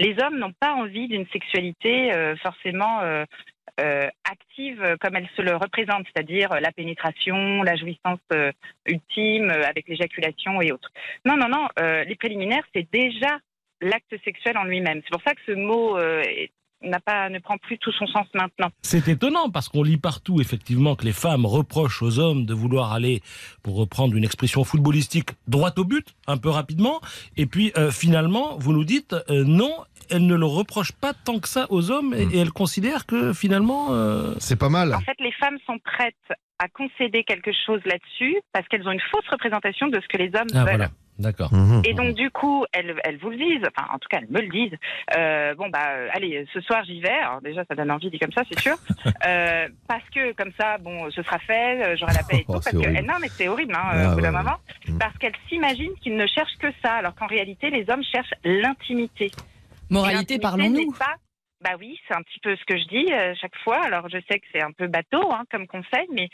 Les 0.00 0.16
hommes 0.22 0.38
n'ont 0.38 0.54
pas 0.58 0.72
envie 0.72 1.06
d'une 1.08 1.26
sexualité 1.32 2.14
euh, 2.14 2.34
forcément 2.36 3.00
euh, 3.02 3.24
active 3.78 4.82
euh, 4.82 4.96
comme 5.00 5.16
elle 5.16 5.28
se 5.36 5.42
le 5.42 5.56
représente, 5.56 6.06
c'est-à-dire 6.06 6.52
euh, 6.52 6.60
la 6.60 6.72
pénétration, 6.72 7.62
la 7.62 7.76
jouissance 7.76 8.20
euh, 8.32 8.52
ultime 8.86 9.50
euh, 9.50 9.66
avec 9.66 9.88
l'éjaculation 9.88 10.60
et 10.60 10.72
autres. 10.72 10.90
Non, 11.24 11.36
non, 11.36 11.48
non, 11.48 11.68
euh, 11.78 12.04
les 12.04 12.16
préliminaires, 12.16 12.64
c'est 12.74 12.90
déjà 12.92 13.38
l'acte 13.80 14.14
sexuel 14.24 14.56
en 14.58 14.64
lui-même. 14.64 15.00
C'est 15.04 15.12
pour 15.12 15.22
ça 15.22 15.34
que 15.34 15.40
ce 15.46 15.52
mot 15.52 15.98
euh, 15.98 16.22
est 16.22 16.50
n'a 16.84 17.00
pas, 17.00 17.28
ne 17.28 17.38
prend 17.38 17.56
plus 17.58 17.78
tout 17.78 17.92
son 17.92 18.06
sens 18.06 18.26
maintenant. 18.34 18.70
C'est 18.82 19.06
étonnant 19.08 19.50
parce 19.50 19.68
qu'on 19.68 19.82
lit 19.82 19.96
partout 19.96 20.40
effectivement 20.40 20.94
que 20.96 21.04
les 21.04 21.12
femmes 21.12 21.46
reprochent 21.46 22.02
aux 22.02 22.18
hommes 22.18 22.44
de 22.46 22.54
vouloir 22.54 22.92
aller, 22.92 23.22
pour 23.62 23.76
reprendre 23.76 24.14
une 24.16 24.24
expression 24.24 24.64
footballistique, 24.64 25.30
droit 25.48 25.70
au 25.76 25.84
but, 25.84 26.06
un 26.26 26.36
peu 26.36 26.48
rapidement. 26.50 27.00
Et 27.36 27.46
puis 27.46 27.72
euh, 27.76 27.90
finalement, 27.90 28.56
vous 28.58 28.72
nous 28.72 28.84
dites 28.84 29.14
euh, 29.30 29.44
non, 29.44 29.72
elles 30.10 30.26
ne 30.26 30.34
le 30.34 30.46
reprochent 30.46 30.92
pas 30.92 31.12
tant 31.14 31.38
que 31.38 31.48
ça 31.48 31.66
aux 31.70 31.90
hommes 31.90 32.14
et, 32.14 32.22
et 32.34 32.38
elles 32.38 32.52
considèrent 32.52 33.06
que 33.06 33.32
finalement. 33.32 33.88
euh, 33.92 34.34
C'est 34.38 34.56
pas 34.58 34.68
mal. 34.68 34.94
En 34.94 35.00
fait, 35.00 35.16
les 35.20 35.32
femmes 35.32 35.58
sont 35.66 35.78
prêtes 35.78 36.14
à 36.58 36.68
concéder 36.68 37.24
quelque 37.24 37.50
chose 37.66 37.80
là-dessus 37.84 38.36
parce 38.52 38.66
qu'elles 38.68 38.86
ont 38.86 38.92
une 38.92 39.00
fausse 39.10 39.26
représentation 39.30 39.88
de 39.88 40.00
ce 40.00 40.06
que 40.08 40.16
les 40.16 40.28
hommes 40.38 40.46
Ah 40.54 40.58
veulent. 40.64 40.76
voilà, 40.76 40.88
d'accord. 41.18 41.52
Mhm. 41.52 41.82
Et 41.84 41.94
donc 41.94 42.14
du 42.14 42.30
coup, 42.30 42.64
elles, 42.72 42.94
elles 43.04 43.18
vous 43.18 43.30
le 43.30 43.36
disent, 43.36 43.66
enfin 43.76 43.88
en 43.92 43.98
tout 43.98 44.08
cas 44.08 44.18
elles 44.18 44.30
me 44.30 44.40
le 44.40 44.48
disent. 44.48 44.76
Euh, 45.16 45.54
bon 45.54 45.68
bah 45.68 45.90
euh, 45.90 46.08
allez, 46.12 46.46
ce 46.52 46.60
soir 46.60 46.84
j'y 46.84 47.00
vais. 47.00 47.10
Alors 47.10 47.40
déjà 47.40 47.64
ça 47.64 47.74
donne 47.74 47.90
envie 47.90 48.10
dit 48.10 48.18
comme 48.18 48.32
ça, 48.32 48.42
c'est 48.50 48.60
sûr. 48.60 48.76
Euh, 49.24 49.68
parce 49.86 50.02
que 50.10 50.32
comme 50.32 50.50
ça, 50.58 50.78
bon, 50.78 51.08
ce 51.10 51.22
sera 51.22 51.38
fait, 51.38 51.96
j'aurai 51.96 52.12
la 52.14 52.22
paix 52.24 52.38
et 52.38 52.44
tout. 52.44 52.46
Oh, 52.48 52.52
parce 52.54 52.64
c'est 52.64 52.72
que 52.72 52.76
horrible. 52.78 53.06
non 53.06 53.14
mais 53.20 53.28
c'est 53.28 53.46
horrible, 53.46 53.74
hein, 53.74 53.82
Ah, 53.92 54.10
au 54.12 54.14
bout 54.16 54.20
d'un 54.20 54.32
moment, 54.32 54.56
Mm. 54.88 54.98
parce 54.98 55.16
qu'elles 55.18 55.36
s'imaginent 55.48 55.94
qu'ils 56.02 56.16
ne 56.16 56.26
cherchent 56.26 56.56
que 56.58 56.66
ça, 56.82 56.94
alors 56.94 57.14
qu'en 57.14 57.26
réalité 57.26 57.70
les 57.70 57.88
hommes 57.88 58.02
cherchent 58.02 58.34
l'intimité. 58.44 59.30
Moralité, 59.90 60.38
parlons-nous. 60.38 60.92
Bah 61.62 61.76
oui, 61.78 61.96
c'est 62.08 62.14
un 62.16 62.22
petit 62.22 62.40
peu 62.40 62.56
ce 62.56 62.64
que 62.64 62.76
je 62.76 62.88
dis 62.88 63.12
euh, 63.12 63.34
chaque 63.40 63.56
fois. 63.62 63.80
Alors 63.84 64.08
je 64.08 64.18
sais 64.28 64.40
que 64.40 64.46
c'est 64.52 64.62
un 64.62 64.72
peu 64.72 64.88
bateau 64.88 65.30
hein, 65.32 65.44
comme 65.50 65.68
conseil, 65.68 66.06
mais 66.12 66.28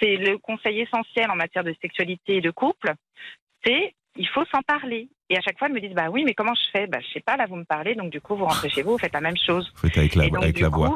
c'est 0.00 0.16
le 0.16 0.38
conseil 0.38 0.80
essentiel 0.80 1.30
en 1.30 1.36
matière 1.36 1.62
de 1.62 1.72
sexualité 1.80 2.38
et 2.38 2.40
de 2.40 2.50
couple. 2.50 2.92
C'est 3.64 3.94
il 4.16 4.28
faut 4.28 4.44
s'en 4.46 4.62
parler. 4.62 5.08
Et 5.32 5.38
à 5.38 5.40
chaque 5.40 5.58
fois, 5.58 5.68
elles 5.68 5.74
me 5.74 5.80
disent 5.80 5.94
bah 5.94 6.08
oui, 6.10 6.24
mais 6.26 6.34
comment 6.34 6.52
je 6.54 6.70
fais? 6.78 6.86
Bah 6.86 6.98
je 7.00 7.10
sais 7.10 7.20
pas. 7.20 7.38
Là, 7.38 7.46
vous 7.48 7.56
me 7.56 7.64
parlez, 7.64 7.94
donc 7.94 8.10
du 8.10 8.20
coup, 8.20 8.36
vous 8.36 8.44
rentrez 8.44 8.68
chez 8.68 8.82
vous, 8.82 8.92
vous 8.92 8.98
faites 8.98 9.14
la 9.14 9.22
même 9.22 9.36
chose. 9.38 9.72
Faites 9.80 9.96
avec 9.96 10.14
la, 10.14 10.26
et 10.26 10.30
donc 10.30 10.42
avec 10.42 10.60
la 10.60 10.68
coup, 10.68 10.80
voix. 10.80 10.94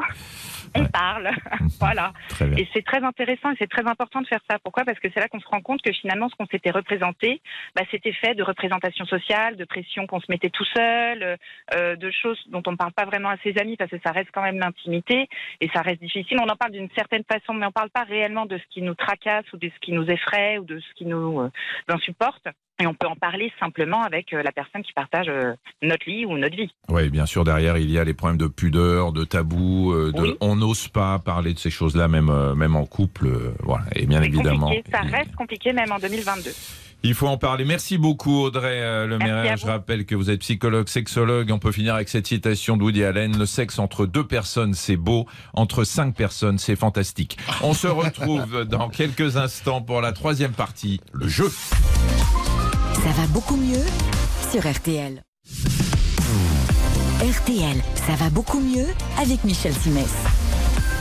on 0.75 0.81
Ouais. 0.81 0.89
parle. 0.89 1.31
voilà. 1.79 2.13
Très 2.29 2.45
bien. 2.45 2.57
Et 2.57 2.67
c'est 2.73 2.83
très 2.85 3.01
intéressant 3.03 3.49
et 3.51 3.55
c'est 3.57 3.69
très 3.69 3.87
important 3.87 4.21
de 4.21 4.27
faire 4.27 4.41
ça. 4.47 4.59
Pourquoi? 4.63 4.83
Parce 4.83 4.99
que 4.99 5.07
c'est 5.11 5.19
là 5.19 5.27
qu'on 5.27 5.39
se 5.39 5.47
rend 5.47 5.61
compte 5.61 5.81
que 5.81 5.91
finalement, 5.91 6.29
ce 6.29 6.35
qu'on 6.35 6.45
s'était 6.45 6.69
représenté, 6.69 7.41
bah, 7.75 7.81
c'était 7.89 8.11
fait 8.13 8.35
de 8.35 8.43
représentation 8.43 9.05
sociale, 9.05 9.55
de 9.55 9.65
pression 9.65 10.05
qu'on 10.05 10.19
se 10.19 10.29
mettait 10.29 10.49
tout 10.51 10.65
seul, 10.75 11.37
euh, 11.73 11.95
de 11.95 12.11
choses 12.11 12.39
dont 12.49 12.61
on 12.67 12.71
ne 12.73 12.77
parle 12.77 12.91
pas 12.91 13.05
vraiment 13.05 13.29
à 13.29 13.37
ses 13.43 13.57
amis 13.57 13.75
parce 13.77 13.89
que 13.89 13.97
ça 14.05 14.11
reste 14.11 14.29
quand 14.33 14.43
même 14.43 14.59
l'intimité 14.59 15.27
et 15.61 15.69
ça 15.69 15.81
reste 15.81 16.01
difficile. 16.01 16.37
On 16.43 16.49
en 16.49 16.55
parle 16.57 16.73
d'une 16.73 16.89
certaine 16.95 17.23
façon, 17.23 17.53
mais 17.53 17.65
on 17.65 17.69
ne 17.69 17.73
parle 17.73 17.89
pas 17.89 18.03
réellement 18.03 18.45
de 18.45 18.57
ce 18.57 18.63
qui 18.69 18.81
nous 18.81 18.93
tracasse 18.95 19.45
ou 19.53 19.57
de 19.57 19.69
ce 19.73 19.79
qui 19.79 19.93
nous 19.93 20.05
effraie 20.11 20.57
ou 20.59 20.65
de 20.65 20.79
ce 20.79 20.93
qui 20.95 21.05
nous 21.05 21.39
euh, 21.41 21.49
insupporte. 21.87 22.47
Et 22.79 22.85
on 22.85 22.93
peut 22.93 23.07
en 23.07 23.15
parler 23.15 23.51
simplement 23.59 24.03
avec 24.03 24.26
euh, 24.33 24.41
la 24.43 24.51
personne 24.51 24.81
qui 24.83 24.93
partage 24.93 25.27
euh, 25.29 25.53
notre 25.81 26.09
lit 26.09 26.25
ou 26.25 26.37
notre 26.37 26.55
vie. 26.55 26.69
Oui, 26.89 27.09
bien 27.09 27.25
sûr, 27.25 27.43
derrière, 27.43 27.77
il 27.77 27.89
y 27.91 27.97
a 27.99 28.03
les 28.03 28.13
problèmes 28.13 28.37
de 28.37 28.47
pudeur, 28.47 29.11
de 29.11 29.23
tabou, 29.23 29.91
euh, 29.93 30.11
de, 30.11 30.21
Oui. 30.21 30.35
on 30.41 30.55
n'ose 30.55 30.87
pas 30.87 31.19
parler 31.19 31.53
de 31.53 31.59
ces 31.59 31.69
choses-là, 31.69 32.07
même, 32.07 32.31
même 32.55 32.75
en 32.75 32.85
couple. 32.85 33.29
voilà. 33.63 33.85
Et 33.95 34.05
bien 34.05 34.21
évidemment. 34.21 34.71
ça 34.91 34.99
il- 35.03 35.11
reste 35.15 35.35
compliqué 35.35 35.73
même 35.73 35.91
en 35.91 35.99
2022. 35.99 36.51
Il 37.03 37.13
faut 37.13 37.27
en 37.27 37.37
parler. 37.37 37.63
Merci 37.63 37.99
beaucoup, 37.99 38.41
Audrey 38.41 38.81
Le 39.05 39.17
Merci 39.19 39.31
Maire. 39.31 39.53
à 39.53 39.55
Je 39.55 39.65
rappelle 39.67 40.05
que 40.07 40.15
vous 40.15 40.31
êtes 40.31 40.39
psychologue, 40.39 40.87
sexologue. 40.89 41.51
On 41.51 41.59
peut 41.59 41.71
finir 41.71 41.93
avec 41.93 42.09
cette 42.09 42.25
citation 42.25 42.75
d'Woody 42.75 43.03
Allen. 43.03 43.37
Le 43.37 43.45
sexe 43.45 43.77
entre 43.77 44.07
deux 44.07 44.25
personnes, 44.25 44.73
c'est 44.73 44.97
beau. 44.97 45.27
Entre 45.53 45.83
cinq 45.83 46.15
personnes, 46.15 46.57
c'est 46.57 46.75
fantastique. 46.75 47.37
On 47.61 47.73
se 47.75 47.85
retrouve 47.87 48.65
dans 48.65 48.89
quelques 48.89 49.37
instants 49.37 49.81
pour 49.81 50.01
la 50.01 50.11
troisième 50.11 50.53
partie, 50.53 50.99
le 51.13 51.27
jeu. 51.27 51.49
Ça 51.49 53.11
va 53.15 53.27
beaucoup 53.27 53.57
mieux 53.57 53.85
sur 54.51 54.65
RTL. 54.65 55.21
RTL, 57.19 57.77
ça 57.95 58.15
va 58.15 58.29
beaucoup 58.29 58.59
mieux 58.59 58.85
avec 59.19 59.43
Michel 59.43 59.73
Simès. 59.73 60.13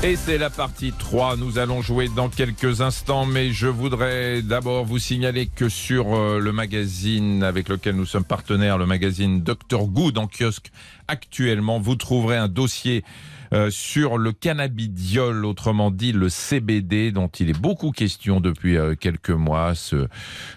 Et 0.02 0.16
c'est 0.16 0.38
la 0.38 0.50
partie 0.50 0.92
3. 0.92 1.36
Nous 1.36 1.58
allons 1.58 1.80
jouer 1.80 2.08
dans 2.08 2.28
quelques 2.28 2.80
instants, 2.80 3.24
mais 3.24 3.52
je 3.52 3.68
voudrais 3.68 4.42
d'abord 4.42 4.84
vous 4.84 4.98
signaler 4.98 5.46
que 5.46 5.68
sur 5.68 6.14
euh, 6.14 6.38
le 6.38 6.52
magazine 6.52 7.42
avec 7.42 7.68
lequel 7.68 7.94
nous 7.94 8.04
sommes 8.04 8.24
partenaires, 8.24 8.78
le 8.78 8.86
magazine 8.86 9.42
Dr 9.42 9.86
Good 9.86 10.18
en 10.18 10.26
kiosque 10.26 10.70
actuellement, 11.06 11.78
vous 11.78 11.96
trouverez 11.96 12.36
un 12.36 12.48
dossier 12.48 13.04
euh, 13.52 13.70
sur 13.70 14.18
le 14.18 14.32
cannabidiol, 14.32 15.44
autrement 15.44 15.90
dit 15.90 16.12
le 16.12 16.28
CBD, 16.28 17.12
dont 17.12 17.28
il 17.28 17.50
est 17.50 17.58
beaucoup 17.58 17.90
question 17.90 18.40
depuis 18.40 18.76
euh, 18.76 18.94
quelques 18.94 19.30
mois, 19.30 19.74
ce, 19.74 20.08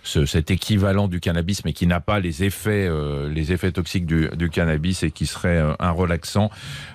ce- 0.03 0.25
cet 0.25 0.51
équivalent 0.51 1.07
du 1.07 1.19
cannabis, 1.19 1.63
mais 1.65 1.73
qui 1.73 1.87
n'a 1.87 1.99
pas 1.99 2.19
les 2.19 2.43
effets, 2.43 2.87
euh, 2.89 3.71
toxiques 3.73 4.05
du, 4.05 4.29
cannabis 4.49 5.03
et 5.03 5.11
qui 5.11 5.25
serait 5.25 5.63
un 5.79 5.91
relaxant. 5.91 6.49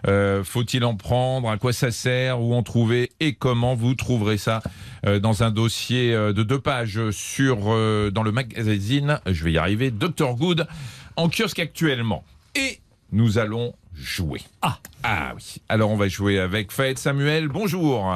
Faut-il 0.05 0.85
en 0.85 0.95
prendre? 0.97 1.49
À 1.49 1.57
quoi 1.59 1.73
ça 1.73 1.91
sert? 1.91 2.41
Où 2.41 2.55
en 2.55 2.63
trouver? 2.63 3.11
Et 3.21 3.35
comment? 3.35 3.75
Vous 3.75 3.95
trouverez 3.95 4.39
ça 4.39 4.63
dans 5.23 5.43
un 5.43 5.51
dossier 5.51 6.13
de 6.13 6.43
deux 6.43 6.59
pages 6.59 7.11
sur 7.11 7.59
dans 8.13 8.23
le 8.23 8.33
magazine. 8.33 9.21
Je 9.27 9.45
vais 9.45 9.53
y 9.53 9.59
arriver. 9.59 9.91
Dr 9.91 10.35
Good 10.35 10.67
en 11.17 11.29
kiosque 11.29 11.59
actuellement. 11.59 12.25
Et 12.57 12.81
nous 13.13 13.39
allons 13.39 13.75
jouer. 13.97 14.41
Ah. 14.63 14.79
Ah 15.03 15.33
oui. 15.35 15.57
Alors 15.69 15.91
on 15.91 15.97
va 15.97 16.09
jouer 16.09 16.39
avec 16.39 16.73
Faïd 16.73 16.99
Samuel. 16.99 17.49
Bonjour. 17.49 18.15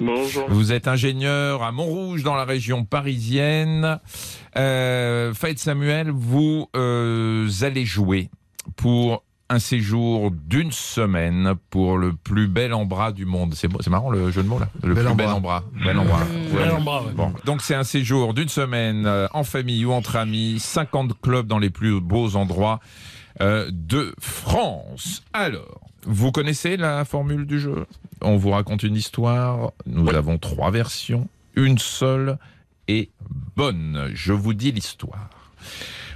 Bonjour. 0.00 0.46
Vous 0.48 0.72
êtes 0.72 0.88
ingénieur 0.88 1.62
à 1.62 1.70
Montrouge 1.70 2.22
dans 2.22 2.34
la 2.34 2.44
région 2.44 2.84
parisienne. 2.84 4.00
Euh, 4.56 5.32
Faïd 5.34 5.58
Samuel, 5.58 6.10
vous 6.10 6.68
euh, 6.74 7.48
allez 7.62 7.84
jouer 7.84 8.30
pour 8.76 9.22
un 9.48 9.58
séjour 9.58 10.30
d'une 10.30 10.72
semaine 10.72 11.54
pour 11.68 11.98
le 11.98 12.14
plus 12.14 12.48
bel 12.48 12.72
en 12.72 12.86
bras 12.86 13.12
du 13.12 13.26
monde. 13.26 13.54
C'est 13.54 13.90
marrant 13.90 14.10
le 14.10 14.30
jeu 14.30 14.42
de 14.42 14.48
mots 14.48 14.58
là. 14.58 14.68
Le 14.82 14.94
Bel 14.94 15.04
plus 15.04 15.14
bel 15.14 15.26
bras. 15.26 15.34
en 15.34 15.40
bras. 15.40 15.64
Bel 15.84 15.98
en 15.98 16.04
bras. 16.04 16.24
Mmh. 16.24 16.56
Ouais. 16.56 16.62
Bel 16.62 16.70
en 16.72 16.80
bras, 16.80 17.02
ouais. 17.02 17.12
Bon, 17.12 17.32
donc 17.44 17.60
c'est 17.60 17.74
un 17.74 17.84
séjour 17.84 18.32
d'une 18.32 18.48
semaine 18.48 19.04
euh, 19.06 19.28
en 19.32 19.44
famille 19.44 19.84
ou 19.84 19.92
entre 19.92 20.16
amis, 20.16 20.58
50 20.58 21.20
clubs 21.20 21.46
dans 21.46 21.58
les 21.58 21.68
plus 21.70 22.00
beaux 22.00 22.34
endroits 22.34 22.80
euh, 23.40 23.70
de 23.72 24.14
France. 24.18 25.22
Alors, 25.32 25.80
vous 26.04 26.32
connaissez 26.32 26.76
la 26.76 27.04
formule 27.04 27.46
du 27.46 27.60
jeu? 27.60 27.86
On 28.20 28.36
vous 28.36 28.50
raconte 28.50 28.82
une 28.82 28.96
histoire, 28.96 29.72
nous 29.86 30.08
avons 30.10 30.38
trois 30.38 30.70
versions, 30.70 31.28
une 31.54 31.78
seule 31.78 32.38
est 32.88 33.10
bonne. 33.56 34.10
Je 34.14 34.32
vous 34.32 34.54
dis 34.54 34.72
l'histoire. 34.72 35.30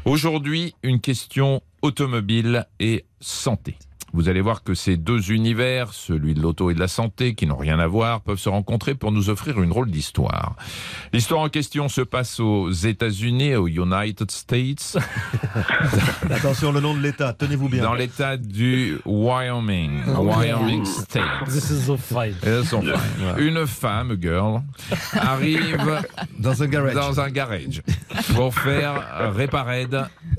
Aujourd'hui, 0.04 0.74
une 0.82 1.00
question 1.00 1.62
automobile 1.82 2.66
et 2.78 3.04
santé. 3.20 3.76
Vous 4.12 4.28
allez 4.28 4.40
voir 4.40 4.62
que 4.62 4.74
ces 4.74 4.96
deux 4.96 5.30
univers, 5.32 5.92
celui 5.92 6.34
de 6.34 6.40
l'auto 6.40 6.70
et 6.70 6.74
de 6.74 6.80
la 6.80 6.88
santé, 6.88 7.34
qui 7.34 7.46
n'ont 7.46 7.56
rien 7.56 7.78
à 7.78 7.86
voir, 7.86 8.20
peuvent 8.22 8.38
se 8.38 8.48
rencontrer 8.48 8.94
pour 8.94 9.12
nous 9.12 9.28
offrir 9.30 9.60
une 9.62 9.68
drôle 9.70 9.90
d'histoire. 9.90 10.54
L'histoire 11.12 11.40
en 11.40 11.48
question 11.48 11.88
se 11.88 12.00
passe 12.00 12.40
aux 12.40 12.70
États-Unis, 12.70 13.54
aux 13.56 13.68
United 13.68 14.30
States, 14.30 14.96
Attention, 16.30 16.72
le 16.72 16.80
nom 16.80 16.94
de 16.94 17.00
l'État, 17.00 17.32
tenez-vous 17.32 17.68
bien. 17.68 17.82
dans 17.82 17.94
l'État 17.94 18.36
du 18.36 18.98
Wyoming, 19.04 20.02
Wyoming 20.06 20.84
State. 20.84 21.22
This 21.46 21.70
is 21.70 21.84
so 21.86 21.96
fine. 21.96 22.34
Elles 22.42 22.64
sont 22.64 22.82
fines. 22.82 23.34
Une 23.38 23.66
femme, 23.66 24.16
girl, 24.20 24.62
arrive 25.14 25.76
Dans 26.38 26.62
un 26.62 26.66
garage. 26.66 26.94
dans 26.94 27.20
un 27.20 27.30
garage 27.30 27.82
pour 28.34 28.54
faire 28.54 29.32
réparer 29.34 29.86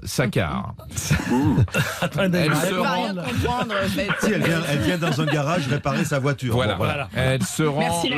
sa 0.03 0.27
car. 0.27 0.73
Elle 0.91 2.56
se 2.56 2.73
rend- 2.73 3.57
parle. 3.58 3.67
comprendre. 3.70 3.89
mais- 3.98 4.08
Si, 4.20 4.32
elle 4.34 4.43
vient, 4.43 4.62
elle 4.70 4.80
vient 4.80 4.98
dans 4.98 5.22
un 5.22 5.26
garage 5.26 5.67
réparer 5.67 6.06
sa 6.06 6.20
voiture. 6.20 6.54
Voilà, 6.54 6.74
Bon, 6.74 6.86
voilà. 6.86 7.10
Elle 7.15 7.43
se 7.43 7.63
rend, 7.63 7.80
Merci 7.80 8.12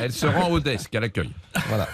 elle 0.00 0.12
se 0.12 0.26
rend 0.26 0.50
au 0.50 0.60
desk 0.60 0.94
à 0.94 1.00
l'accueil. 1.00 1.30
Voilà. 1.68 1.88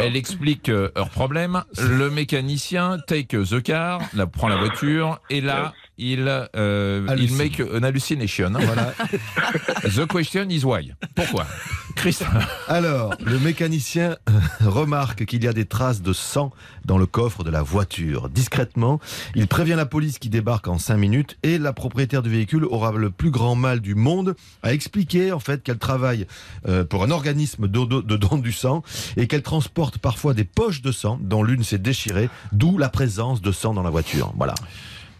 Elle 0.00 0.16
explique 0.16 0.68
euh, 0.68 0.90
leur 0.96 1.10
problème. 1.10 1.62
Le 1.78 2.10
mécanicien 2.10 2.98
take 3.06 3.36
the 3.44 3.62
car, 3.62 4.00
la, 4.14 4.26
prend 4.26 4.48
la 4.48 4.56
voiture 4.56 5.20
et 5.30 5.40
là 5.40 5.72
il 6.12 6.24
euh, 6.56 7.06
il 7.18 7.32
make 7.34 7.60
an 7.60 7.82
hallucination. 7.82 8.50
Voilà. 8.52 8.92
The 9.84 10.06
question 10.06 10.48
is 10.50 10.64
why. 10.64 10.92
Pourquoi? 11.14 11.46
Christophe. 11.96 12.28
Alors, 12.68 13.14
le 13.24 13.38
mécanicien 13.38 14.16
euh, 14.30 14.32
remarque 14.68 15.24
qu'il 15.26 15.44
y 15.44 15.48
a 15.48 15.52
des 15.52 15.66
traces 15.66 16.00
de 16.02 16.12
sang 16.12 16.50
dans 16.84 16.96
le 16.98 17.06
coffre 17.06 17.44
de 17.44 17.50
la 17.50 17.62
voiture. 17.62 18.28
Discrètement, 18.30 18.98
il 19.34 19.46
prévient 19.46 19.74
la 19.76 19.84
police 19.86 20.18
qui 20.18 20.30
débarque 20.30 20.68
en 20.68 20.78
5 20.78 20.96
minutes 20.96 21.36
et 21.42 21.58
la 21.58 21.72
propriétaire 21.72 22.22
du 22.22 22.30
véhicule 22.30 22.64
aura 22.64 22.92
le 22.92 23.10
plus 23.10 23.30
grand 23.30 23.54
mal 23.54 23.80
du 23.80 23.94
monde 23.94 24.34
à 24.62 24.72
expliquer 24.72 25.32
en 25.32 25.40
fait 25.40 25.62
qu'elle 25.62 25.78
travaille 25.78 26.26
euh, 26.66 26.84
pour 26.84 27.04
un 27.04 27.10
organisme 27.10 27.68
de, 27.68 27.84
de- 27.84 28.00
de 28.00 28.16
don 28.16 28.38
du 28.38 28.52
sang 28.52 28.82
et 29.16 29.26
qu'elle 29.26 29.42
transporte 29.42 29.98
parfois 29.98 30.32
des 30.34 30.44
poches 30.44 30.80
de 30.82 30.92
sang 30.92 31.18
dont 31.20 31.42
l'une 31.42 31.62
s'est 31.62 31.78
déchirée, 31.78 32.30
d'où 32.52 32.78
la 32.78 32.88
présence 32.88 33.42
de 33.42 33.52
sang 33.52 33.74
dans 33.74 33.82
la 33.82 33.90
voiture. 33.90 34.32
Voilà. 34.36 34.54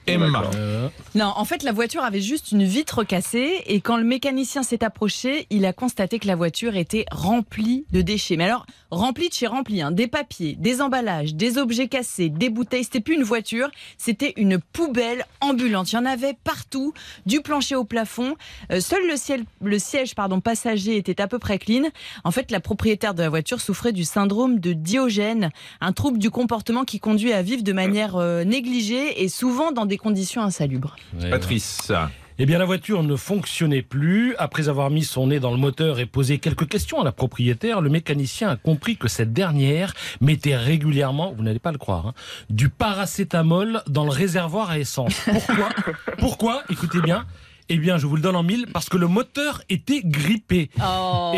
Emma. 0.06 0.42
Euh, 0.56 0.88
Non, 1.14 1.32
en 1.36 1.44
fait, 1.44 1.62
la 1.62 1.72
voiture 1.72 2.02
avait 2.02 2.20
juste 2.20 2.50
une 2.52 2.64
vitre 2.64 3.04
cassée 3.04 3.62
et 3.66 3.80
quand 3.80 3.96
le 3.96 4.04
mécanicien 4.04 4.62
s'est 4.62 4.82
approché, 4.82 5.46
il 5.50 5.64
a 5.64 5.72
constaté 5.72 6.18
que 6.18 6.26
la 6.26 6.34
voiture 6.36 6.76
était 6.76 7.04
remplie 7.12 7.84
de 7.92 8.02
déchets. 8.02 8.36
Mais 8.36 8.44
alors, 8.44 8.66
remplie 8.90 9.28
de 9.28 9.34
chez 9.34 9.46
remplie, 9.46 9.80
hein, 9.80 9.90
des 9.92 10.08
papiers, 10.08 10.56
des 10.58 10.80
emballages, 10.82 11.34
des 11.34 11.56
objets 11.58 11.86
cassés, 11.88 12.28
des 12.28 12.50
bouteilles. 12.50 12.84
C'était 12.84 13.00
plus 13.00 13.14
une 13.14 13.22
voiture, 13.22 13.70
c'était 13.96 14.32
une 14.36 14.58
poubelle 14.58 15.24
ambulante. 15.40 15.92
Il 15.92 15.96
y 15.96 15.98
en 15.98 16.04
avait 16.04 16.34
partout, 16.44 16.92
du 17.26 17.40
plancher 17.40 17.76
au 17.76 17.84
plafond. 17.84 18.34
Euh, 18.72 18.80
seul 18.80 19.06
le, 19.06 19.16
ciel- 19.16 19.44
le 19.62 19.78
siège 19.78 20.14
pardon, 20.14 20.40
passager 20.40 20.96
était 20.96 21.20
à 21.20 21.28
peu 21.28 21.38
près 21.38 21.58
clean. 21.58 21.84
En 22.24 22.30
fait, 22.32 22.50
la 22.50 22.60
propriétaire 22.60 23.14
de 23.14 23.22
la 23.22 23.28
voiture 23.28 23.60
souffrait 23.60 23.92
du 23.92 24.04
syndrome 24.04 24.58
de 24.58 24.72
Diogène, 24.72 25.50
un 25.80 25.92
trouble 25.92 26.18
du 26.18 26.30
comportement 26.30 26.84
qui 26.84 26.98
conduit 26.98 27.32
à 27.32 27.42
vivre 27.42 27.62
de 27.62 27.72
manière 27.72 28.16
euh, 28.16 28.42
négligée 28.44 29.22
et 29.22 29.28
souvent 29.28 29.70
dans 29.72 29.86
des 29.86 29.91
conditions 29.96 30.42
insalubres. 30.42 30.96
ouais. 31.20 31.30
Patrice. 31.30 31.92
Eh 32.38 32.46
bien, 32.46 32.58
la 32.58 32.64
voiture 32.64 33.02
ne 33.02 33.14
fonctionnait 33.14 33.82
plus. 33.82 34.34
Après 34.36 34.68
avoir 34.68 34.90
mis 34.90 35.04
son 35.04 35.26
nez 35.28 35.38
dans 35.38 35.50
le 35.50 35.58
moteur 35.58 35.98
et 36.00 36.06
posé 36.06 36.38
quelques 36.38 36.66
questions 36.66 37.00
à 37.00 37.04
la 37.04 37.12
propriétaire, 37.12 37.80
le 37.80 37.90
mécanicien 37.90 38.48
a 38.48 38.56
compris 38.56 38.96
que 38.96 39.06
cette 39.06 39.32
dernière 39.32 39.92
mettait 40.20 40.56
régulièrement, 40.56 41.34
vous 41.36 41.42
n'allez 41.42 41.58
pas 41.58 41.72
le 41.72 41.78
croire, 41.78 42.06
hein, 42.08 42.14
du 42.48 42.68
paracétamol 42.68 43.82
dans 43.86 44.04
le 44.04 44.10
réservoir 44.10 44.70
à 44.70 44.78
essence. 44.78 45.20
Pourquoi? 45.24 45.68
Pourquoi? 46.18 46.62
Écoutez 46.70 47.00
bien. 47.00 47.26
Eh 47.74 47.78
bien, 47.78 47.96
je 47.96 48.06
vous 48.06 48.16
le 48.16 48.20
donne 48.22 48.36
en 48.36 48.42
mille, 48.42 48.66
parce 48.70 48.90
que 48.90 48.98
le 48.98 49.06
moteur 49.06 49.62
était 49.70 50.02
grippé. 50.04 50.68
Oh. 50.84 51.32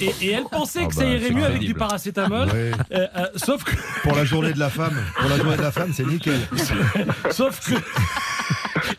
Et, 0.00 0.04
et- 0.06 0.14
et 0.22 0.30
elle 0.32 0.42
pensait 0.50 0.80
Oh 0.84 0.88
que 0.88 0.94
ça 0.96 1.02
bah, 1.04 1.10
irait 1.10 1.30
mieux 1.30 1.44
avec 1.44 1.60
du 1.60 1.74
paracétamol. 1.74 2.48
Ouais. 2.48 2.72
Euh, 2.90 3.06
euh, 3.16 3.26
sauf 3.36 3.62
que, 3.62 3.70
Pour 4.02 4.16
la 4.16 4.24
journée 4.24 4.52
de 4.52 4.58
la 4.58 4.68
femme, 4.68 5.00
pour 5.20 5.28
la 5.30 5.36
journée 5.36 5.56
de 5.56 5.62
la 5.62 5.70
femme, 5.70 5.92
c'est 5.94 6.04
nickel. 6.04 6.40
sauf 7.30 7.60
que, 7.70 7.74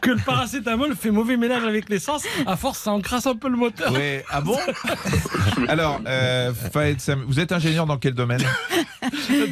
que 0.02 0.12
le 0.12 0.18
paracétamol 0.26 0.96
fait 0.96 1.12
mauvais 1.12 1.38
ménage 1.38 1.64
avec 1.64 1.90
l'essence. 1.90 2.24
À 2.46 2.56
force, 2.56 2.80
ça 2.80 2.92
encrasse 2.92 3.28
un 3.28 3.36
peu 3.36 3.50
le 3.50 3.58
moteur. 3.58 3.92
Oui, 3.94 4.20
ah 4.30 4.42
bon 4.42 4.58
Alors, 5.68 6.00
euh, 6.08 6.54
Fahed 6.54 7.00
Sam- 7.00 7.24
vous 7.28 7.40
êtes 7.40 7.52
ingénieur 7.52 7.86
dans 7.86 7.98
quel 7.98 8.14
domaine? 8.14 8.42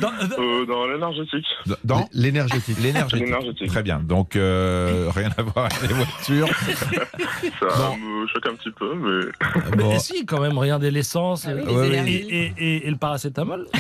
Dans- 0.02 0.12
Euh, 0.40 0.66
dans 0.66 0.88
l'énergétique. 0.88 1.46
Dans 1.84 2.08
L'énergétique. 2.14 2.78
l'énergétique. 2.80 3.20
L'énergétique. 3.26 3.68
Très 3.68 3.84
bien. 3.84 4.00
Donc, 4.00 4.36
euh, 4.36 5.10
rien 5.16 5.30
à 5.38 5.42
voir 5.42 5.66
avec 5.68 5.82
les 5.90 5.94
voitures. 5.96 6.48
Ça 7.60 7.68
Bon. 7.78 7.98
me 7.98 8.28
choque 8.28 8.48
un 8.48 8.56
petit 8.56 8.72
peu, 8.72 8.94
mais 8.96 9.76
Bon. 9.78 9.90
Mais 9.90 10.00
si, 10.00 10.26
quand 10.26 10.40
même, 10.42 10.58
regardez 10.58 10.92
l'essence 10.92 11.48
Ah 11.48 11.54
oui, 11.56 11.62
et, 11.62 11.66
les 11.66 11.74
Ouais, 11.76 11.86
et, 11.88 11.94
énergies. 11.94 12.14
et- 12.30 12.54
et- 12.58 12.88
et 12.88 12.90
le 12.90 12.98
paracétamol. 12.98 13.68
Je 13.74 13.80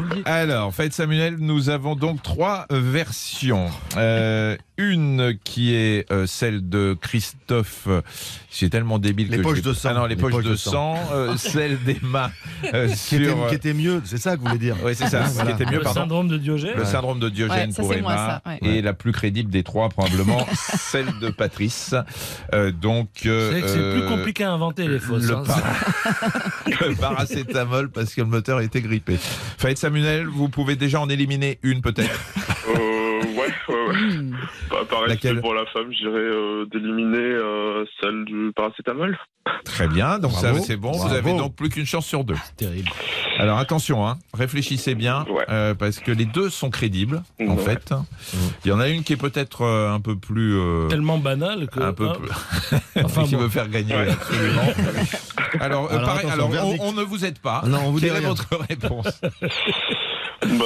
vous 0.00 0.08
le 0.08 0.14
dis. 0.16 0.22
Alors, 0.24 0.74
Fahed 0.74 0.92
Samuel, 0.92 1.36
nous 1.38 1.70
avons 1.70 1.94
donc 1.96 2.22
trois 2.22 2.66
versions. 2.70 3.68
Euh, 3.96 4.56
une 4.78 5.38
qui 5.44 5.71
est 5.74 6.10
euh, 6.12 6.26
celle 6.26 6.68
de 6.68 6.96
Christophe. 7.00 7.84
euh, 7.86 8.00
C'est 8.50 8.68
tellement 8.70 8.98
débile 8.98 9.28
Les 9.30 9.38
que 9.38 9.42
poches 9.42 9.62
de 9.62 9.72
sang. 9.72 9.88
Ah 9.92 9.94
non, 9.94 10.02
les, 10.06 10.14
Les 10.14 10.20
poches, 10.20 10.32
poches 10.32 10.44
de, 10.44 10.50
de 10.50 10.56
sang. 10.56 10.98
euh, 11.12 11.36
celle 11.36 11.78
d'Emma 11.82 12.30
euh, 12.74 12.88
Qui 12.88 13.16
était, 13.16 13.24
sur. 13.26 13.46
qui 13.48 13.54
était 13.54 13.74
mieux, 13.74 14.00
c'est 14.04 14.18
ça 14.18 14.36
que 14.36 14.40
vous 14.42 14.46
voulez 14.46 14.58
dire 14.58 14.76
Oui, 14.84 14.94
c'est 14.94 15.08
ça. 15.08 15.20
Voilà. 15.22 15.52
qui 15.52 15.62
était 15.62 15.70
mieux, 15.70 15.78
le 15.78 15.84
pardon. 15.84 16.00
syndrome 16.00 16.28
de 16.28 16.36
Diogène. 16.38 16.76
Le 16.76 16.84
syndrome 16.84 17.18
de 17.20 17.28
Diogène 17.28 17.68
Ouais, 17.68 17.72
ça, 17.74 17.82
pour 17.82 17.88
moi, 17.88 17.96
Emma 17.98 18.16
ça, 18.44 18.50
ouais. 18.50 18.58
et 18.62 18.82
la 18.82 18.92
plus 18.92 19.12
crédible 19.12 19.50
des 19.50 19.62
trois 19.62 19.88
probablement 19.88 20.46
celle 20.54 21.06
de 21.20 21.30
Patrice. 21.30 21.94
Euh, 22.54 22.70
donc 22.72 23.08
euh, 23.26 23.50
C'est 23.52 23.60
vrai 23.60 23.62
que 23.62 23.68
c'est 23.68 23.92
plus 24.00 24.08
compliqué 24.08 24.44
à 24.44 24.52
inventer 24.52 24.88
les 24.88 24.98
fausses. 24.98 25.24
Le, 25.26 25.36
hein. 25.36 25.44
par- 25.46 25.62
le 26.88 26.94
paracétamol 26.94 27.90
parce 27.90 28.14
que 28.14 28.20
le 28.20 28.26
moteur 28.26 28.60
était 28.60 28.80
grippé. 28.80 29.16
Faïd 29.58 29.78
Samuel, 29.78 30.26
vous 30.26 30.48
pouvez 30.48 30.76
déjà 30.76 31.00
en 31.00 31.08
éliminer 31.08 31.58
une 31.62 31.80
peut-être? 31.82 32.10
Ouais, 33.42 33.74
ouais, 33.74 33.86
ouais. 33.88 33.96
Hmm. 34.16 34.36
Bah, 34.70 34.76
par 34.88 35.06
Laquelle 35.06 35.40
pour 35.40 35.54
la 35.54 35.66
femme, 35.66 35.92
je 35.92 35.98
dirais 35.98 36.18
euh, 36.18 36.66
d'éliminer 36.66 37.18
euh, 37.18 37.84
celle 38.00 38.24
du 38.24 38.52
paracétamol. 38.54 39.18
Très 39.64 39.88
bien, 39.88 40.18
donc 40.18 40.32
c'est 40.64 40.76
bon. 40.76 40.92
Vous 40.92 41.12
avez 41.12 41.36
donc 41.36 41.54
plus 41.56 41.68
qu'une 41.68 41.86
chance 41.86 42.06
sur 42.06 42.24
deux. 42.24 42.36
Terrible. 42.56 42.88
Alors 43.38 43.58
attention, 43.58 44.06
hein, 44.06 44.18
réfléchissez 44.34 44.94
bien, 44.94 45.24
Ouais. 45.28 45.44
euh, 45.48 45.74
parce 45.74 45.98
que 45.98 46.12
les 46.12 46.26
deux 46.26 46.48
sont 46.50 46.70
crédibles 46.70 47.22
en 47.40 47.56
Ouais. 47.56 47.62
fait. 47.64 47.92
Il 48.64 48.68
y 48.68 48.72
en 48.72 48.78
a 48.80 48.88
une 48.88 49.02
qui 49.02 49.14
est 49.14 49.16
peut-être 49.16 49.62
euh, 49.62 49.90
un 49.92 50.00
peu 50.00 50.16
plus. 50.16 50.54
euh, 50.56 50.86
Tellement 50.88 51.18
banal 51.18 51.68
que. 51.68 51.80
un 51.80 51.92
peu 51.92 52.08
hein, 52.08 52.12
plus. 52.20 53.02
Enfin, 53.04 53.24
qui 53.26 53.34
bon. 53.34 53.42
veut 53.42 53.48
faire 53.48 53.68
gagner 53.68 53.94
Ouais. 53.94 54.10
absolument. 54.10 54.62
Alors, 55.60 55.86
euh, 55.86 55.96
Alors, 55.96 56.04
pareil, 56.06 56.26
attention, 56.30 56.52
alors 56.52 56.74
on, 56.80 56.92
ne 56.92 57.02
vous 57.02 57.24
aide 57.24 57.38
pas. 57.38 57.60
Ah 57.64 57.68
non, 57.68 57.80
on 57.86 57.90
vous 57.90 58.00
Quelle 58.00 58.16
est 58.16 58.20
votre 58.20 58.48
réponse? 58.68 59.20
Bah, 60.42 60.56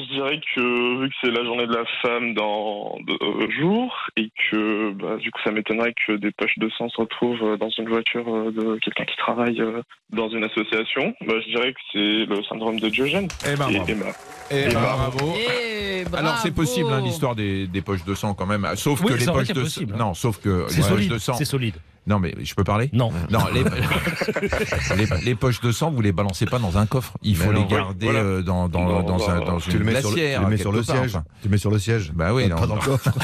je 0.00 0.12
dirais 0.12 0.40
que 0.54 1.00
vu 1.00 1.08
que 1.08 1.14
c'est 1.22 1.30
la 1.30 1.44
journée 1.44 1.66
de 1.66 1.74
la 1.74 1.84
femme 2.02 2.34
dans 2.34 2.98
deux 3.06 3.50
jours 3.60 3.94
et 4.16 4.30
que 4.50 4.90
bah, 4.92 5.16
du 5.16 5.30
coup 5.30 5.40
ça 5.44 5.52
m'étonnerait 5.52 5.94
que 6.06 6.12
des 6.16 6.30
poches 6.32 6.58
de 6.58 6.68
sang 6.76 6.88
se 6.88 7.00
retrouvent 7.00 7.42
euh, 7.44 7.56
dans 7.56 7.70
une 7.70 7.88
voiture 7.88 8.24
euh, 8.28 8.50
de 8.50 8.78
quelqu'un 8.80 9.04
qui 9.04 9.16
travaille 9.16 9.60
euh, 9.60 9.82
dans 10.10 10.28
une 10.30 10.42
association, 10.44 11.14
bah, 11.26 11.34
je 11.46 11.48
dirais 11.54 11.72
que 11.72 11.78
c'est 11.92 12.26
le 12.34 12.42
syndrome 12.48 12.80
de 12.80 12.88
Diogène. 12.88 13.28
Eh 13.46 13.56
ben, 13.56 13.68
Et 13.68 13.76
bravo. 13.76 13.88
Emma. 13.88 14.06
Eh 14.50 14.54
ben, 14.54 14.70
Et 14.70 14.74
bravo. 14.74 15.34
Eh, 15.36 16.16
Alors 16.16 16.36
c'est 16.38 16.54
possible 16.54 16.90
hein, 16.92 17.00
l'histoire 17.02 17.34
des, 17.36 17.66
des 17.68 17.82
poches 17.82 18.04
de 18.04 18.14
sang 18.14 18.34
quand 18.34 18.46
même, 18.46 18.66
sauf 18.74 19.00
Oui, 19.04 19.12
que 19.12 19.18
les 19.18 19.26
poches 19.26 19.48
de 19.48 19.60
possible, 19.60 19.94
hein. 19.94 19.98
non, 20.00 20.14
sauf 20.14 20.38
que 20.40 20.66
C'est 20.68 20.76
les 20.76 20.82
poches 20.82 20.90
solide. 20.90 21.12
de 21.12 21.18
sang. 21.18 21.34
C'est 21.34 21.44
solide. 21.44 21.74
Non 22.06 22.18
mais 22.18 22.34
je 22.42 22.54
peux 22.54 22.64
parler 22.64 22.90
Non. 22.92 23.10
Non, 23.30 23.40
les, 23.54 23.62
les, 24.96 25.06
les 25.24 25.34
poches 25.34 25.60
de 25.60 25.72
sang, 25.72 25.90
vous 25.90 26.02
les 26.02 26.12
balancez 26.12 26.44
pas 26.46 26.58
dans 26.58 26.76
un 26.76 26.86
coffre. 26.86 27.14
Il 27.22 27.36
faut 27.36 27.50
les 27.52 27.64
garder 27.64 28.06
Voilà. 28.06 28.20
euh, 28.20 28.42
dans, 28.42 28.68
dans, 28.68 28.84
Non, 28.84 29.02
dans, 29.02 29.16
bah, 29.18 29.24
un- 29.30 29.40
dans 29.44 29.56
Tu 29.58 29.70
une 29.72 29.78
le 29.78 29.84
mets 29.84 30.00
sur 30.00 30.10
le, 30.10 30.14
glacière. 30.16 30.38
tu 30.40 30.44
le 30.44 30.50
mets 30.50 30.56
sur 30.58 30.72
le 30.72 30.82
siège. 30.82 30.98
enfin. 31.16 31.24
Tu 31.42 31.48
le 31.48 31.50
mets 31.52 31.58
sur 31.58 31.70
le 31.70 31.78
siège. 31.78 32.12
Bah 32.14 32.34
oui, 32.34 32.48
pas 32.48 32.54
non, 32.56 32.60
dans 32.60 32.66
non. 32.66 32.74
le 32.76 32.80
coffre. 32.80 33.10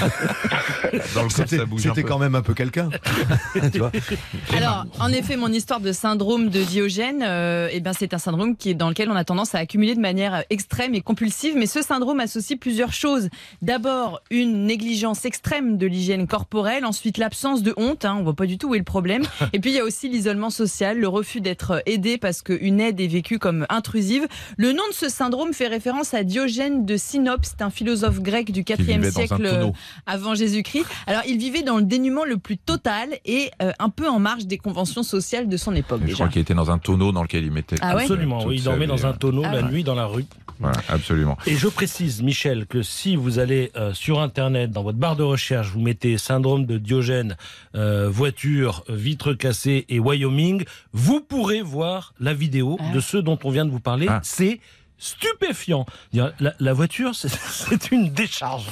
Dans 1.15 1.23
le 1.23 1.29
coffre, 1.29 1.37
C'était 1.37 1.59
ça 1.59 1.65
bouge 1.67 1.87
un 1.87 1.91
c'était 1.91 2.03
peu. 2.03 2.09
quand 2.09 2.19
même 2.19 2.35
un 2.35 2.43
peu 2.43 2.53
quelqu'un. 2.55 2.89
Alors, 4.57 4.87
en 4.99 5.09
effet, 5.13 5.37
mon 5.37 5.49
histoire 5.49 5.81
de 5.81 5.93
syndrome 5.93 6.49
de 6.49 6.63
Diogène, 6.63 7.23
euh, 7.23 7.69
eh 7.73 7.81
ben, 7.81 7.93
c'est 7.93 8.15
un 8.15 8.19
syndrome 8.19 8.57
qui 8.57 8.71
est 8.71 8.75
dans 8.75 8.89
lequel 8.89 9.11
on 9.11 9.17
a 9.17 9.25
tendance 9.25 9.55
à 9.55 9.59
accumuler 9.59 9.95
de 9.95 10.01
manière 10.01 10.43
extrême 10.51 10.95
et 10.95 11.01
compulsive. 11.01 11.55
Mais 11.57 11.67
ce 11.67 11.83
syndrome 11.83 12.21
associe 12.21 12.59
plusieurs 12.59 12.93
choses. 12.93 13.29
D'abord, 13.63 14.21
une 14.31 14.65
négligence 14.67 15.25
extrême 15.25 15.77
de 15.79 15.87
l'hygiène 15.87 16.27
corporelle. 16.27 16.85
Ensuite, 16.85 17.19
l'absence 17.19 17.63
de 17.63 17.75
honte. 17.77 18.05
Hein, 18.05 18.17
on 18.19 18.23
voit 18.25 18.35
pas 18.35 18.47
du 18.47 18.59
tout 18.59 18.70
où 18.71 18.75
est 18.75 18.79
le 18.79 18.85
problème. 18.85 19.23
Et 19.53 19.59
puis, 19.61 19.71
il 19.71 19.77
y 19.77 19.81
a 19.81 19.85
aussi 19.85 20.09
l'isolement 20.09 20.51
social, 20.51 20.99
le 20.99 21.09
refus 21.09 21.41
d'être 21.41 21.83
aidé 21.87 22.19
parce 22.19 22.43
qu'une 22.43 22.81
aide 22.81 23.01
est 23.01 23.07
vécue 23.07 23.39
comme 23.39 23.67
intrusive. 23.69 24.27
Le 24.57 24.73
nom 24.73 24.83
de 24.89 24.95
ce 24.95 25.09
syndrome 25.09 25.53
fait 25.53 25.67
référence 25.69 26.15
à 26.15 26.25
Diogène 26.25 26.85
de 26.87 26.97
Sinope. 26.97 27.45
C'est 27.45 27.63
un 27.63 27.71
philosophe 27.71 28.21
grec 28.21 28.51
du 28.53 28.65
Qui 28.65 28.73
4e 28.75 28.77
vivait 28.83 28.99
dans 28.99 29.07
un 29.09 29.11
siècle 29.11 29.49
tonneau. 29.51 29.73
avant 30.07 30.35
Jésus-Christ. 30.35 30.87
Alors, 31.07 31.23
il 31.27 31.39
vivait 31.39 31.63
dans 31.63 31.77
le 31.77 31.83
dénuement 31.85 32.25
le 32.25 32.37
plus 32.39 32.57
total 32.59 33.09
et 33.25 33.51
euh, 33.63 33.73
un 33.79 33.89
peu 33.91 34.09
en 34.09 34.19
marge 34.19 34.47
des 34.47 34.59
conventions 34.59 35.03
sociales 35.03 35.49
de 35.49 35.57
son 35.57 35.75
époque 35.75 36.01
Je 36.03 36.07
déjà. 36.07 36.15
crois 36.17 36.29
qu'il 36.29 36.43
était 36.43 36.55
dans 36.55 36.71
un 36.71 36.79
tonneau 36.79 37.13
dans 37.13 37.23
lequel 37.23 37.45
il 37.45 37.51
mettait. 37.53 37.77
Ah 37.81 37.97
ouais 37.97 38.03
Absolument. 38.03 38.45
Oui, 38.47 38.57
il 38.57 38.63
dormait 38.65 38.87
dans 38.87 39.07
un 39.07 39.11
ouais. 39.13 39.19
tonneau 39.19 39.43
Ah 39.45 39.53
la 39.55 39.63
ouais. 39.63 39.71
nuit 39.73 39.85
dans 39.85 39.95
la 39.95 40.07
rue. 40.07 40.25
Voilà, 40.63 40.77
absolument. 40.91 41.39
Et 41.47 41.57
je 41.57 41.69
précise, 41.69 42.23
Michel, 42.23 42.67
que 42.67 42.83
si 42.83 43.17
vous 43.17 43.39
allez 43.39 43.73
euh, 43.77 43.95
sur 43.95 44.21
Internet, 44.21 44.71
dans 44.71 44.83
votre 44.83 44.99
barre 44.99 45.17
de 45.17 45.23
recherche, 45.23 45.69
vous 45.71 45.81
mettez 45.81 46.19
syndrome 46.19 46.67
de 46.67 46.77
Diogène, 46.77 47.39
euh, 47.75 48.11
voiture, 48.11 48.60
vitre 48.89 49.33
cassée 49.35 49.85
et 49.89 49.99
Wyoming, 49.99 50.65
vous 50.93 51.21
pourrez 51.21 51.63
voir 51.63 52.15
la 52.21 52.35
vidéo 52.35 52.77
Ah. 52.81 52.93
de 52.95 53.01
ceux 53.01 53.23
dont 53.23 53.39
on 53.45 53.51
vient 53.51 53.65
de 53.65 53.71
vous 53.71 53.81
parler. 53.81 54.07
Ah. 54.09 54.21
C'est 54.23 54.61
stupéfiant. 55.01 55.85
La, 56.13 56.33
la 56.61 56.73
voiture, 56.73 57.13
c'est- 57.15 57.91
une 57.91 58.11
décharge. 58.13 58.67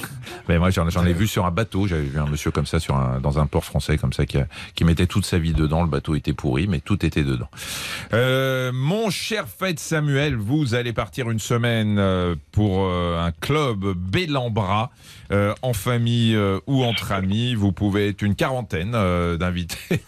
Mais 0.47 0.57
moi, 0.59 0.69
j'en 0.69 0.87
ai 1.05 1.13
vu 1.13 1.27
sur 1.27 1.45
un 1.45 1.51
bateau. 1.51 1.87
J'avais 1.87 2.03
vu 2.03 2.19
un 2.19 2.25
monsieur 2.27 2.51
comme 2.51 2.65
ça 2.67 2.79
sur 2.79 2.95
un, 2.95 3.19
dans 3.19 3.39
un 3.39 3.47
port 3.47 3.65
français 3.65 3.97
comme 3.97 4.13
ça 4.13 4.25
qui, 4.25 4.37
a- 4.37 4.47
qui 4.75 4.85
mettait 4.85 5.07
toute 5.07 5.25
sa 5.25 5.37
vie 5.39 5.51
dedans. 5.53 5.81
Le 5.81 5.89
bateau 5.89 6.15
était 6.15 6.31
pourri, 6.33 6.67
mais 6.67 6.79
tout 6.79 7.05
était 7.05 7.23
dedans. 7.23 7.49
Euh, 8.13 8.71
mon 8.73 9.09
cher 9.09 9.45
Fête 9.47 9.79
Samuel, 9.79 10.35
vous 10.35 10.75
allez 10.75 10.93
partir 10.93 11.29
une 11.31 11.39
semaine 11.39 11.97
euh, 11.99 12.35
pour 12.51 12.85
euh, 12.85 13.19
un 13.19 13.31
club 13.31 13.93
Bellambra, 13.95 14.91
euh, 15.31 15.53
en 15.61 15.73
famille 15.73 16.35
euh, 16.35 16.59
ou 16.67 16.83
entre 16.83 17.11
amis. 17.11 17.55
Vous 17.55 17.71
pouvez 17.71 18.09
être 18.09 18.21
une 18.21 18.35
quarantaine 18.35 18.91
euh, 18.95 19.37
d'invités. 19.37 19.77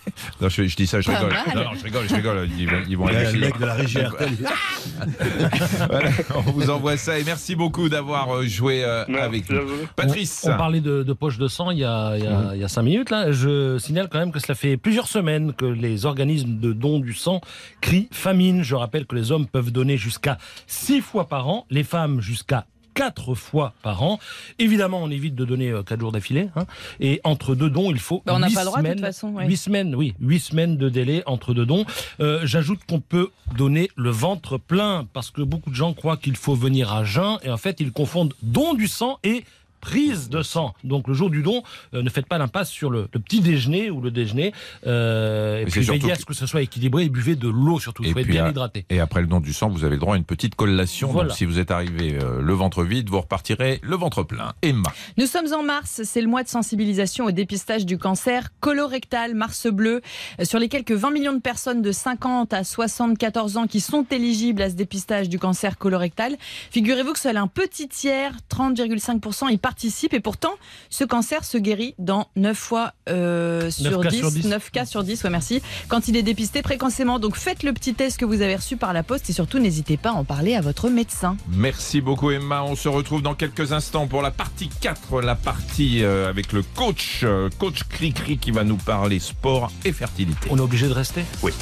Non, 0.41 0.49
je, 0.49 0.63
je 0.67 0.75
dis 0.75 0.87
ça, 0.87 1.01
je 1.01 1.09
rigole. 1.09 1.33
Non, 1.55 1.63
non, 1.63 1.69
je 1.77 1.83
rigole, 1.83 2.07
je 2.09 2.15
rigole. 2.15 2.49
Ils, 2.57 2.67
vont- 2.69 2.83
ils 2.87 2.97
vont 2.97 3.07
Il 3.09 3.13
y 3.13 3.17
a 3.17 3.19
aller 3.21 3.31
le 3.33 3.39
mec 3.39 3.59
de 3.59 3.65
la 3.65 3.73
régie 3.73 3.99
RTL. 3.99 4.29
Voilà, 5.89 6.10
on 6.35 6.41
vous 6.51 6.69
envoie 6.69 6.97
ça 6.97 7.19
et 7.19 7.23
merci 7.23 7.55
beaucoup 7.55 7.89
d'avoir 7.89 8.29
euh, 8.35 8.43
joué 8.45 8.83
euh, 8.83 9.03
Merci 9.07 9.23
avec 9.25 9.49
nous. 9.49 9.67
vous. 9.67 9.87
Patrice. 9.95 10.45
On, 10.47 10.53
on 10.53 10.57
parlait 10.57 10.81
de, 10.81 11.03
de 11.03 11.13
poche 11.13 11.37
de 11.37 11.47
sang 11.47 11.71
il 11.71 11.79
y, 11.79 11.83
a, 11.85 12.17
il, 12.17 12.23
y 12.23 12.27
a, 12.27 12.51
il 12.55 12.61
y 12.61 12.63
a 12.63 12.67
cinq 12.67 12.83
minutes. 12.83 13.09
Là. 13.09 13.31
Je 13.31 13.77
signale 13.77 14.09
quand 14.11 14.19
même 14.19 14.31
que 14.31 14.39
cela 14.39 14.55
fait 14.55 14.77
plusieurs 14.77 15.07
semaines 15.07 15.53
que 15.53 15.65
les 15.65 16.05
organismes 16.05 16.59
de 16.59 16.73
dons 16.73 16.99
du 16.99 17.13
sang 17.13 17.41
crient 17.81 18.09
famine. 18.11 18.63
Je 18.63 18.75
rappelle 18.75 19.05
que 19.05 19.15
les 19.15 19.31
hommes 19.31 19.47
peuvent 19.47 19.71
donner 19.71 19.97
jusqu'à 19.97 20.37
six 20.67 21.01
fois 21.01 21.27
par 21.27 21.47
an, 21.47 21.65
les 21.69 21.83
femmes 21.83 22.21
jusqu'à 22.21 22.65
quatre 22.93 23.35
fois 23.35 23.73
par 23.83 24.03
an. 24.03 24.19
Évidemment, 24.59 25.01
on 25.03 25.09
évite 25.09 25.35
de 25.35 25.45
donner 25.45 25.69
euh, 25.69 25.83
quatre 25.83 25.99
jours 25.99 26.11
d'affilée. 26.11 26.49
hein. 26.55 26.65
Et 26.99 27.21
entre 27.23 27.55
deux 27.55 27.69
dons, 27.69 27.91
il 27.91 27.99
faut 27.99 28.23
on 28.27 28.39
n'a 28.39 28.47
huit 28.47 28.53
pas 28.55 28.61
le 28.61 28.65
droit, 28.67 28.81
de 28.81 28.87
toute 28.87 28.97
semaines- 28.97 29.05
façon, 29.05 29.29
ouais. 29.29 29.45
Huit 29.47 29.57
semaines, 29.57 29.95
oui, 29.95 30.13
huit 30.19 30.39
semaines 30.39 30.77
de 30.77 30.89
délai 30.89 31.23
entre 31.25 31.53
deux 31.53 31.65
dons. 31.65 31.85
Euh, 32.19 32.41
J'ajoute 32.43 32.79
qu'on 32.87 32.99
peut 32.99 33.29
donner 33.57 33.89
le 33.95 34.09
ventre 34.09 34.57
plein 34.57 35.07
parce 35.13 35.29
que 35.31 35.41
beaucoup 35.41 35.69
de 35.69 35.75
gens 35.75 35.93
croient 35.93 36.17
qu'il 36.17 36.35
faut 36.35 36.55
venir 36.55 36.91
à 36.93 37.03
jeun 37.03 37.37
et 37.43 37.49
en 37.49 37.57
fait 37.57 37.79
ils 37.79 37.91
confondent 37.91 38.33
don 38.41 38.73
du 38.73 38.87
sang 38.87 39.19
et 39.23 39.43
prise 39.81 40.29
de 40.29 40.41
sang. 40.41 40.73
Donc 40.83 41.07
le 41.07 41.13
jour 41.13 41.29
du 41.29 41.41
don, 41.41 41.63
euh, 41.93 42.01
ne 42.01 42.09
faites 42.09 42.25
pas 42.27 42.37
l'impasse 42.37 42.69
sur 42.69 42.89
le, 42.89 43.07
le 43.13 43.19
petit 43.19 43.41
déjeuner 43.41 43.89
ou 43.89 43.99
le 43.99 44.11
déjeuner. 44.11 44.53
Euh, 44.87 45.59
et 45.61 45.65
puis 45.65 45.81
veillez 45.81 46.11
à 46.11 46.15
que- 46.15 46.21
ce 46.21 46.25
que 46.25 46.33
ce 46.33 46.45
soit 46.45 46.61
équilibré 46.61 47.03
et 47.03 47.09
buvez 47.09 47.35
de 47.35 47.49
l'eau 47.49 47.79
surtout. 47.79 48.03
Et 48.03 48.11
Soyez 48.11 48.23
puis, 48.25 48.33
bien 48.33 48.45
à- 48.45 48.49
hydraté. 48.49 48.85
Et 48.89 48.99
après 48.99 49.21
le 49.21 49.27
don 49.27 49.39
du 49.39 49.51
sang, 49.53 49.69
vous 49.69 49.83
avez 49.83 49.95
le 49.95 49.99
droit 50.01 50.15
à 50.15 50.17
une 50.17 50.23
petite 50.23 50.55
collation. 50.55 51.09
Voilà. 51.11 51.29
Donc 51.29 51.37
si 51.37 51.45
vous 51.45 51.59
êtes 51.59 51.71
arrivé 51.71 52.17
euh, 52.21 52.41
le 52.41 52.53
ventre 52.53 52.83
vide, 52.83 53.09
vous 53.09 53.19
repartirez 53.21 53.79
le 53.83 53.95
ventre 53.95 54.23
plein. 54.23 54.53
Emma. 54.61 54.91
Nous 55.17 55.25
sommes 55.25 55.51
en 55.53 55.63
mars, 55.63 56.01
c'est 56.03 56.21
le 56.21 56.27
mois 56.27 56.43
de 56.43 56.47
sensibilisation 56.49 57.25
au 57.25 57.31
dépistage 57.31 57.85
du 57.85 57.97
cancer 57.97 58.49
colorectal, 58.59 59.33
mars 59.35 59.67
bleu. 59.67 60.01
Euh, 60.39 60.45
Sur 60.45 60.59
les 60.59 60.69
quelques 60.69 60.91
20 60.91 61.11
millions 61.11 61.33
de 61.33 61.39
personnes 61.41 61.81
de 61.81 61.91
50 61.91 62.53
à 62.53 62.63
74 62.63 63.57
ans 63.57 63.67
qui 63.67 63.79
sont 63.81 64.05
éligibles 64.11 64.61
à 64.61 64.69
ce 64.69 64.75
dépistage 64.75 65.29
du 65.29 65.39
cancer 65.39 65.77
colorectal, 65.77 66.35
figurez-vous 66.71 67.13
que 67.13 67.19
seul 67.19 67.37
un 67.37 67.47
petit 67.47 67.87
tiers, 67.87 68.33
30,5%, 68.49 69.49
y 69.49 69.57
participent. 69.71 70.13
Et 70.13 70.19
pourtant, 70.19 70.53
ce 70.89 71.05
cancer 71.05 71.45
se 71.45 71.57
guérit 71.57 71.95
dans 71.97 72.27
9 72.35 72.57
fois 72.57 72.91
euh, 73.07 73.71
sur, 73.71 74.01
cas 74.01 74.09
10, 74.09 74.17
sur 74.17 74.31
10. 74.31 74.47
9 74.47 74.71
cas 74.71 74.85
sur 74.85 75.03
10, 75.03 75.23
ouais, 75.23 75.29
merci, 75.29 75.61
quand 75.87 76.09
il 76.09 76.17
est 76.17 76.23
dépisté 76.23 76.61
précocement. 76.61 77.19
Donc 77.19 77.37
faites 77.37 77.63
le 77.63 77.71
petit 77.71 77.93
test 77.93 78.19
que 78.19 78.25
vous 78.25 78.41
avez 78.41 78.57
reçu 78.57 78.75
par 78.75 78.91
la 78.91 79.01
poste 79.01 79.29
et 79.29 79.33
surtout 79.33 79.59
n'hésitez 79.59 79.95
pas 79.95 80.09
à 80.09 80.13
en 80.13 80.25
parler 80.25 80.55
à 80.55 80.61
votre 80.61 80.89
médecin. 80.89 81.37
Merci 81.47 82.01
beaucoup 82.01 82.31
Emma. 82.31 82.63
On 82.63 82.75
se 82.75 82.89
retrouve 82.89 83.21
dans 83.21 83.33
quelques 83.33 83.71
instants 83.71 84.07
pour 84.07 84.21
la 84.21 84.31
partie 84.31 84.67
4, 84.67 85.21
la 85.21 85.35
partie 85.35 86.03
euh, 86.03 86.27
avec 86.27 86.51
le 86.51 86.63
coach, 86.63 87.21
euh, 87.23 87.49
coach 87.57 87.83
Cricri 87.87 88.37
qui 88.37 88.51
va 88.51 88.65
nous 88.65 88.77
parler 88.77 89.19
sport 89.19 89.71
et 89.85 89.93
fertilité. 89.93 90.49
On 90.49 90.57
est 90.57 90.61
obligé 90.61 90.89
de 90.89 90.93
rester? 90.93 91.23
Oui. 91.43 91.53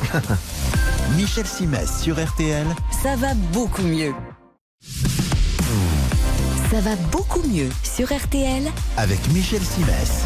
Michel 1.16 1.46
Simès 1.46 2.02
sur 2.02 2.16
RTL. 2.16 2.66
Ça 3.04 3.16
va 3.18 3.36
beaucoup 3.54 3.84
mieux. 3.84 4.14
Ça 6.72 6.82
va 6.82 6.96
beaucoup 7.12 7.42
mieux 7.48 7.70
sur 7.84 8.16
RTL 8.16 8.62
Avec 8.96 9.20
Michel 9.34 9.62
Simès. 9.62 10.24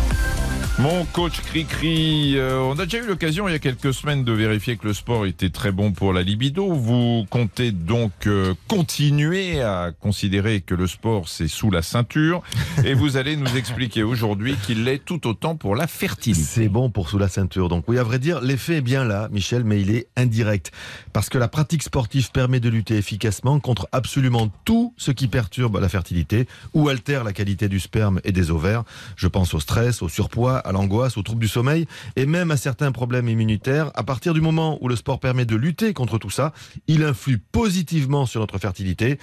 Mon 0.80 1.06
coach 1.06 1.40
Cricri, 1.42 2.34
euh, 2.36 2.58
on 2.58 2.80
a 2.80 2.86
déjà 2.86 2.98
eu 2.98 3.06
l'occasion 3.06 3.48
il 3.48 3.52
y 3.52 3.56
a 3.56 3.60
quelques 3.60 3.94
semaines 3.94 4.24
de 4.24 4.32
vérifier 4.32 4.76
que 4.76 4.88
le 4.88 4.94
sport 4.96 5.28
était 5.28 5.52
très 5.52 5.72
bon 5.72 5.92
pour 5.92 6.14
la 6.14 6.24
libido. 6.24 6.74
Vous 6.74 7.28
comptez 7.30 7.72
donc 7.72 8.26
euh, 8.26 8.56
continuer 8.68 9.62
à 9.62 9.92
considérer 9.92 10.62
que 10.62 10.74
le 10.74 10.88
sport 10.88 11.30
c'est 11.30 11.48
sous 11.48 11.70
la 11.70 11.84
ceinture 11.84 12.42
et 12.84 12.96
vous 12.96 13.18
allez 13.18 13.36
nous 13.36 13.56
expliquer 13.56 14.02
aujourd'hui 14.02 14.56
qu'il 14.66 14.84
l'est 14.84 14.98
tout 14.98 15.28
autant 15.28 15.56
pour 15.56 15.76
la 15.76 15.86
fertilité. 15.86 16.44
C'est 16.44 16.70
bon 16.70 16.90
pour 16.90 17.08
sous 17.08 17.20
la 17.20 17.28
ceinture. 17.28 17.70
Donc 17.70 17.84
oui, 17.88 18.00
à 18.00 18.04
vrai 18.04 18.18
dire, 18.18 18.42
l'effet 18.42 18.78
est 18.78 18.82
bien 18.82 19.06
là, 19.06 19.30
Michel, 19.32 19.64
mais 19.64 19.80
il 19.80 19.92
est 19.96 20.08
indirect. 20.18 20.72
Parce 21.14 21.30
que 21.30 21.38
la 21.38 21.48
pratique 21.48 21.84
sportive 21.84 22.32
permet 22.32 22.60
de 22.60 22.70
lutter 22.70 22.98
efficacement 22.98 23.60
contre 23.60 23.88
absolument 23.92 24.52
tout 24.66 24.96
ce 24.98 25.12
qui 25.12 25.28
perturbe 25.28 25.80
la 25.80 25.88
fertilité 25.88 26.48
ou 26.74 26.90
altère 26.90 27.24
la 27.24 27.32
qualité 27.32 27.70
du 27.70 27.80
sperme 27.80 28.20
et 28.24 28.32
des 28.32 28.50
ovaires. 28.50 28.84
Je 29.16 29.28
pense 29.28 29.54
au 29.54 29.60
stress, 29.60 30.02
au 30.02 30.10
surpoids, 30.10 30.63
à 30.64 30.72
l'angoisse, 30.72 31.18
aux 31.18 31.24
troubles 31.24 31.42
du 31.42 31.48
sommeil 31.48 31.86
et 32.16 32.26
même 32.26 32.52
à 32.52 32.58
certains 32.58 32.92
problèmes 32.92 33.28
immunitaires. 33.30 33.92
À 33.96 34.04
partir 34.04 34.34
du 34.34 34.42
moment 34.42 34.78
où 34.82 34.88
le 34.88 34.96
sport 34.96 35.20
permet 35.20 35.46
de 35.46 35.56
lutter 35.56 35.94
contre 35.94 36.18
tout 36.18 36.30
ça, 36.30 36.54
il 36.88 37.04
influe 37.04 37.38
positivement 37.38 38.26
sur 38.26 38.40
notre 38.42 38.58
fertilité. 38.58 39.18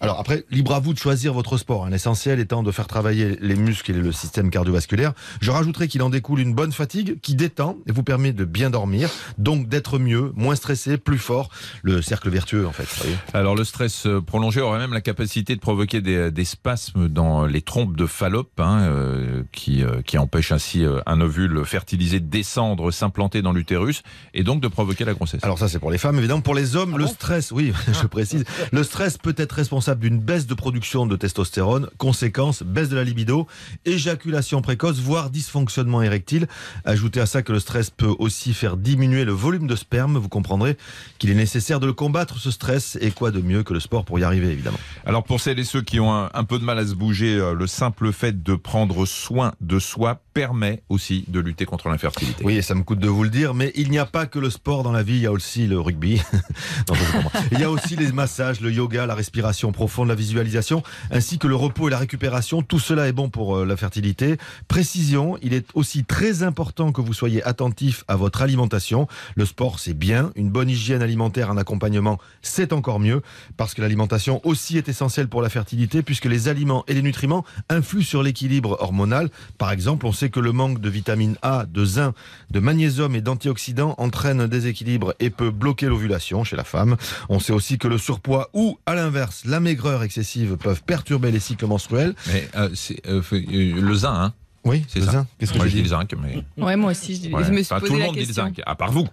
Alors 0.00 0.18
après, 0.20 0.44
libre 0.50 0.74
à 0.74 0.80
vous 0.80 0.94
de 0.94 0.98
choisir 0.98 1.32
votre 1.32 1.56
sport. 1.58 1.86
hein. 1.86 1.90
L'essentiel 1.90 2.40
étant 2.40 2.62
de 2.62 2.70
faire 2.70 2.86
travailler 2.86 3.36
les 3.40 3.56
muscles 3.56 3.90
et 3.92 3.94
le 3.94 4.12
système 4.12 4.50
cardiovasculaire. 4.50 5.12
Je 5.40 5.50
rajouterai 5.50 5.88
qu'il 5.88 6.02
en 6.02 6.10
découle 6.10 6.40
une 6.40 6.54
bonne 6.54 6.72
fatigue 6.72 7.20
qui 7.20 7.34
détend 7.34 7.76
et 7.86 7.92
vous 7.92 8.02
permet 8.02 8.32
de 8.32 8.44
bien 8.44 8.70
dormir, 8.70 9.10
donc 9.38 9.68
d'être 9.68 9.98
mieux, 9.98 10.32
moins 10.36 10.54
stressé, 10.56 10.98
plus 10.98 11.18
fort. 11.18 11.50
Le 11.82 12.02
cercle 12.02 12.30
vertueux 12.30 12.66
en 12.66 12.72
fait. 12.72 12.86
Alors 13.34 13.54
le 13.54 13.64
stress 13.64 14.06
euh, 14.06 14.20
prolongé 14.20 14.60
aurait 14.60 14.78
même 14.78 14.92
la 14.92 15.00
capacité 15.00 15.54
de 15.54 15.60
provoquer 15.60 16.00
des, 16.00 16.30
des 16.30 16.44
spasmes 16.44 17.08
dans 17.08 17.46
les 17.46 17.62
trompes 17.62 17.96
de 17.96 18.06
Fallope, 18.06 18.58
hein, 18.58 18.80
euh, 18.82 19.42
qui, 19.52 19.82
euh, 19.82 20.02
qui 20.02 20.18
empêchent 20.18 20.52
ainsi 20.52 20.85
euh, 20.86 21.00
un 21.06 21.20
ovule 21.20 21.64
fertilisé 21.64 22.20
de 22.20 22.26
descendre, 22.26 22.90
s'implanter 22.90 23.42
dans 23.42 23.52
l'utérus, 23.52 24.02
et 24.34 24.42
donc 24.42 24.60
de 24.60 24.68
provoquer 24.68 25.04
la 25.04 25.14
grossesse. 25.14 25.42
Alors 25.44 25.58
ça 25.58 25.68
c'est 25.68 25.78
pour 25.78 25.90
les 25.90 25.98
femmes 25.98 26.18
évidemment. 26.18 26.40
Pour 26.40 26.54
les 26.54 26.76
hommes, 26.76 26.96
le 26.96 27.06
stress, 27.06 27.52
oui, 27.52 27.72
je 27.92 28.06
précise, 28.06 28.44
le 28.72 28.82
stress 28.82 29.18
peut 29.18 29.34
être 29.36 29.52
responsable 29.52 30.00
d'une 30.00 30.18
baisse 30.18 30.46
de 30.46 30.54
production 30.54 31.06
de 31.06 31.16
testostérone, 31.16 31.88
conséquence 31.98 32.62
baisse 32.62 32.88
de 32.88 32.96
la 32.96 33.04
libido, 33.04 33.46
éjaculation 33.84 34.62
précoce, 34.62 34.98
voire 35.00 35.30
dysfonctionnement 35.30 36.02
érectile. 36.02 36.46
Ajoutez 36.84 37.20
à 37.20 37.26
ça 37.26 37.42
que 37.42 37.52
le 37.52 37.60
stress 37.60 37.90
peut 37.90 38.14
aussi 38.18 38.54
faire 38.54 38.76
diminuer 38.76 39.24
le 39.24 39.32
volume 39.32 39.66
de 39.66 39.76
sperme. 39.76 40.18
Vous 40.18 40.28
comprendrez 40.28 40.76
qu'il 41.18 41.30
est 41.30 41.34
nécessaire 41.34 41.80
de 41.80 41.86
le 41.86 41.92
combattre 41.92 42.38
ce 42.38 42.50
stress 42.50 42.96
et 43.00 43.10
quoi 43.10 43.30
de 43.30 43.40
mieux 43.40 43.62
que 43.62 43.74
le 43.74 43.80
sport 43.80 44.04
pour 44.04 44.18
y 44.18 44.24
arriver 44.24 44.48
évidemment. 44.48 44.78
Alors 45.04 45.24
pour 45.24 45.40
celles 45.40 45.58
et 45.58 45.64
ceux 45.64 45.82
qui 45.82 46.00
ont 46.00 46.12
un, 46.12 46.30
un 46.32 46.44
peu 46.44 46.58
de 46.58 46.64
mal 46.64 46.78
à 46.78 46.86
se 46.86 46.94
bouger, 46.94 47.36
euh, 47.36 47.54
le 47.54 47.66
simple 47.66 48.12
fait 48.12 48.42
de 48.42 48.54
prendre 48.54 49.06
soin 49.06 49.52
de 49.60 49.78
soi 49.78 50.20
permet 50.36 50.82
aussi 50.90 51.24
de 51.28 51.40
lutter 51.40 51.64
contre 51.64 51.88
l'infertilité. 51.88 52.44
Oui, 52.44 52.62
ça 52.62 52.74
me 52.74 52.82
coûte 52.82 52.98
de 52.98 53.08
vous 53.08 53.24
le 53.24 53.30
dire, 53.30 53.54
mais 53.54 53.72
il 53.74 53.90
n'y 53.90 53.98
a 53.98 54.04
pas 54.04 54.26
que 54.26 54.38
le 54.38 54.50
sport 54.50 54.82
dans 54.82 54.92
la 54.92 55.02
vie, 55.02 55.14
il 55.14 55.22
y 55.22 55.26
a 55.26 55.32
aussi 55.32 55.66
le 55.66 55.80
rugby. 55.80 56.20
Il 57.52 57.60
y 57.60 57.64
a 57.64 57.70
aussi 57.70 57.96
les 57.96 58.12
massages, 58.12 58.60
le 58.60 58.70
yoga, 58.70 59.06
la 59.06 59.14
respiration 59.14 59.72
profonde, 59.72 60.08
la 60.08 60.14
visualisation, 60.14 60.82
ainsi 61.10 61.38
que 61.38 61.46
le 61.46 61.54
repos 61.54 61.88
et 61.88 61.90
la 61.90 61.98
récupération. 61.98 62.60
Tout 62.60 62.78
cela 62.78 63.08
est 63.08 63.12
bon 63.12 63.30
pour 63.30 63.56
euh, 63.56 63.64
la 63.64 63.76
fertilité. 63.76 64.36
Précision, 64.68 65.38
il 65.42 65.54
est 65.54 65.66
aussi 65.74 66.04
très 66.04 66.42
important 66.42 66.92
que 66.92 67.00
vous 67.00 67.14
soyez 67.14 67.42
attentif 67.44 68.04
à 68.08 68.16
votre 68.16 68.42
alimentation. 68.42 69.08
Le 69.36 69.46
sport, 69.46 69.78
c'est 69.78 69.94
bien. 69.94 70.32
Une 70.34 70.50
bonne 70.50 70.68
hygiène 70.68 71.02
alimentaire, 71.02 71.50
un 71.50 71.56
accompagnement, 71.56 72.18
c'est 72.42 72.72
encore 72.72 73.00
mieux, 73.00 73.22
parce 73.56 73.74
que 73.74 73.80
l'alimentation 73.80 74.40
aussi 74.44 74.76
est 74.76 74.88
essentielle 74.88 75.28
pour 75.28 75.40
la 75.40 75.48
fertilité, 75.48 76.02
puisque 76.02 76.26
les 76.26 76.48
aliments 76.48 76.84
et 76.88 76.94
les 76.94 77.02
nutriments 77.02 77.44
influent 77.70 78.04
sur 78.04 78.22
l'équilibre 78.22 78.76
hormonal. 78.80 79.30
Par 79.56 79.70
exemple, 79.72 80.04
on 80.06 80.12
sait 80.12 80.25
que 80.30 80.40
le 80.40 80.52
manque 80.52 80.80
de 80.80 80.88
vitamine 80.88 81.36
A, 81.42 81.66
de 81.66 81.84
zinc, 81.84 82.14
de 82.50 82.60
magnésium 82.60 83.14
et 83.14 83.20
d'antioxydants 83.20 83.94
entraîne 83.98 84.40
un 84.40 84.48
déséquilibre 84.48 85.14
et 85.20 85.30
peut 85.30 85.50
bloquer 85.50 85.86
l'ovulation 85.86 86.44
chez 86.44 86.56
la 86.56 86.64
femme. 86.64 86.96
On 87.28 87.38
sait 87.38 87.52
aussi 87.52 87.78
que 87.78 87.88
le 87.88 87.98
surpoids 87.98 88.50
ou, 88.52 88.78
à 88.86 88.94
l'inverse, 88.94 89.44
la 89.44 89.60
maigreur 89.60 90.02
excessive 90.02 90.56
peuvent 90.56 90.82
perturber 90.82 91.30
les 91.30 91.40
cycles 91.40 91.66
menstruels. 91.66 92.14
Mais 92.28 92.48
euh, 92.56 92.68
euh, 93.06 93.22
euh, 93.32 93.80
le 93.80 93.94
zinc, 93.94 94.14
hein 94.14 94.32
Oui, 94.66 94.84
c'est 94.88 94.98
le 95.00 95.06
ça. 95.06 95.12
zinc. 95.12 95.26
Qu'est-ce 95.38 95.52
que 95.52 95.58
Moi 95.58 95.66
je 95.68 95.72
dis 95.76 95.82
le 95.82 95.88
zinc, 95.88 96.10
mais 96.20 96.44
Ouais, 96.62 96.76
moi 96.76 96.90
aussi, 96.90 97.14
je, 97.22 97.30
ouais. 97.34 97.44
je 97.44 97.50
me 97.52 97.62
suis 97.62 97.66
Enfin, 97.72 97.80
posé 97.80 97.86
tout 97.88 97.94
le 97.94 98.00
la 98.00 98.06
monde 98.06 98.16
dit 98.16 98.26
le 98.26 98.32
zinc, 98.32 98.60
à 98.66 98.74
part 98.74 98.90
vous. 98.92 99.08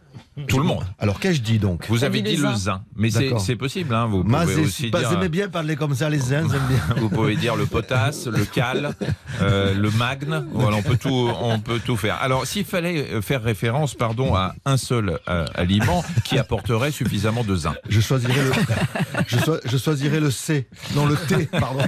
Tout 0.47 0.57
le 0.57 0.63
monde. 0.65 0.83
Alors, 0.97 1.19
qu'ai-je 1.19 1.41
dit 1.43 1.59
donc 1.59 1.85
Vous 1.89 2.03
avez 2.03 2.23
dit 2.23 2.31
dit 2.35 2.41
le 2.41 2.51
zinc. 2.55 2.81
mais 2.95 3.09
c'est 3.39 3.55
possible. 3.55 3.93
Hein, 3.93 4.07
vous 4.07 4.23
Mas, 4.23 4.45
pouvez 4.45 4.61
aussi 4.65 4.87
pas- 4.89 5.03
dire. 5.03 5.29
bien 5.29 5.47
parler 5.47 5.75
comme 5.75 5.93
ça, 5.93 6.09
les 6.09 6.17
zincs, 6.17 6.49
j'aime 6.51 6.61
bien. 6.67 6.95
Vous 6.97 7.07
pouvez 7.09 7.35
dire 7.35 7.55
le 7.55 7.67
potasse, 7.67 8.25
le 8.25 8.43
cal, 8.43 8.95
euh, 9.41 9.75
le 9.75 9.91
magne. 9.91 10.43
Voilà, 10.51 10.77
on 10.77 10.81
peut 10.81 10.97
tout, 10.97 11.29
on 11.39 11.59
peut 11.59 11.79
tout 11.85 11.97
faire. 11.97 12.17
Alors, 12.19 12.47
s'il 12.47 12.65
fallait 12.65 13.11
euh, 13.13 13.21
faire 13.21 13.43
référence, 13.43 13.93
pardon, 13.93 14.33
à 14.33 14.55
un 14.65 14.77
seul 14.77 15.19
euh, 15.29 15.45
aliment 15.53 16.03
qui 16.23 16.39
apporterait 16.39 16.91
suffisamment 16.91 17.43
de 17.43 17.55
zinc. 17.55 17.75
Je 17.87 18.01
choisirais 18.01 18.43
le, 18.43 18.51
je, 19.27 19.37
je 19.65 19.77
choisirais 19.77 20.19
le 20.19 20.31
C. 20.31 20.67
Non, 20.95 21.05
le 21.05 21.15
thé, 21.15 21.45
pardon. 21.45 21.83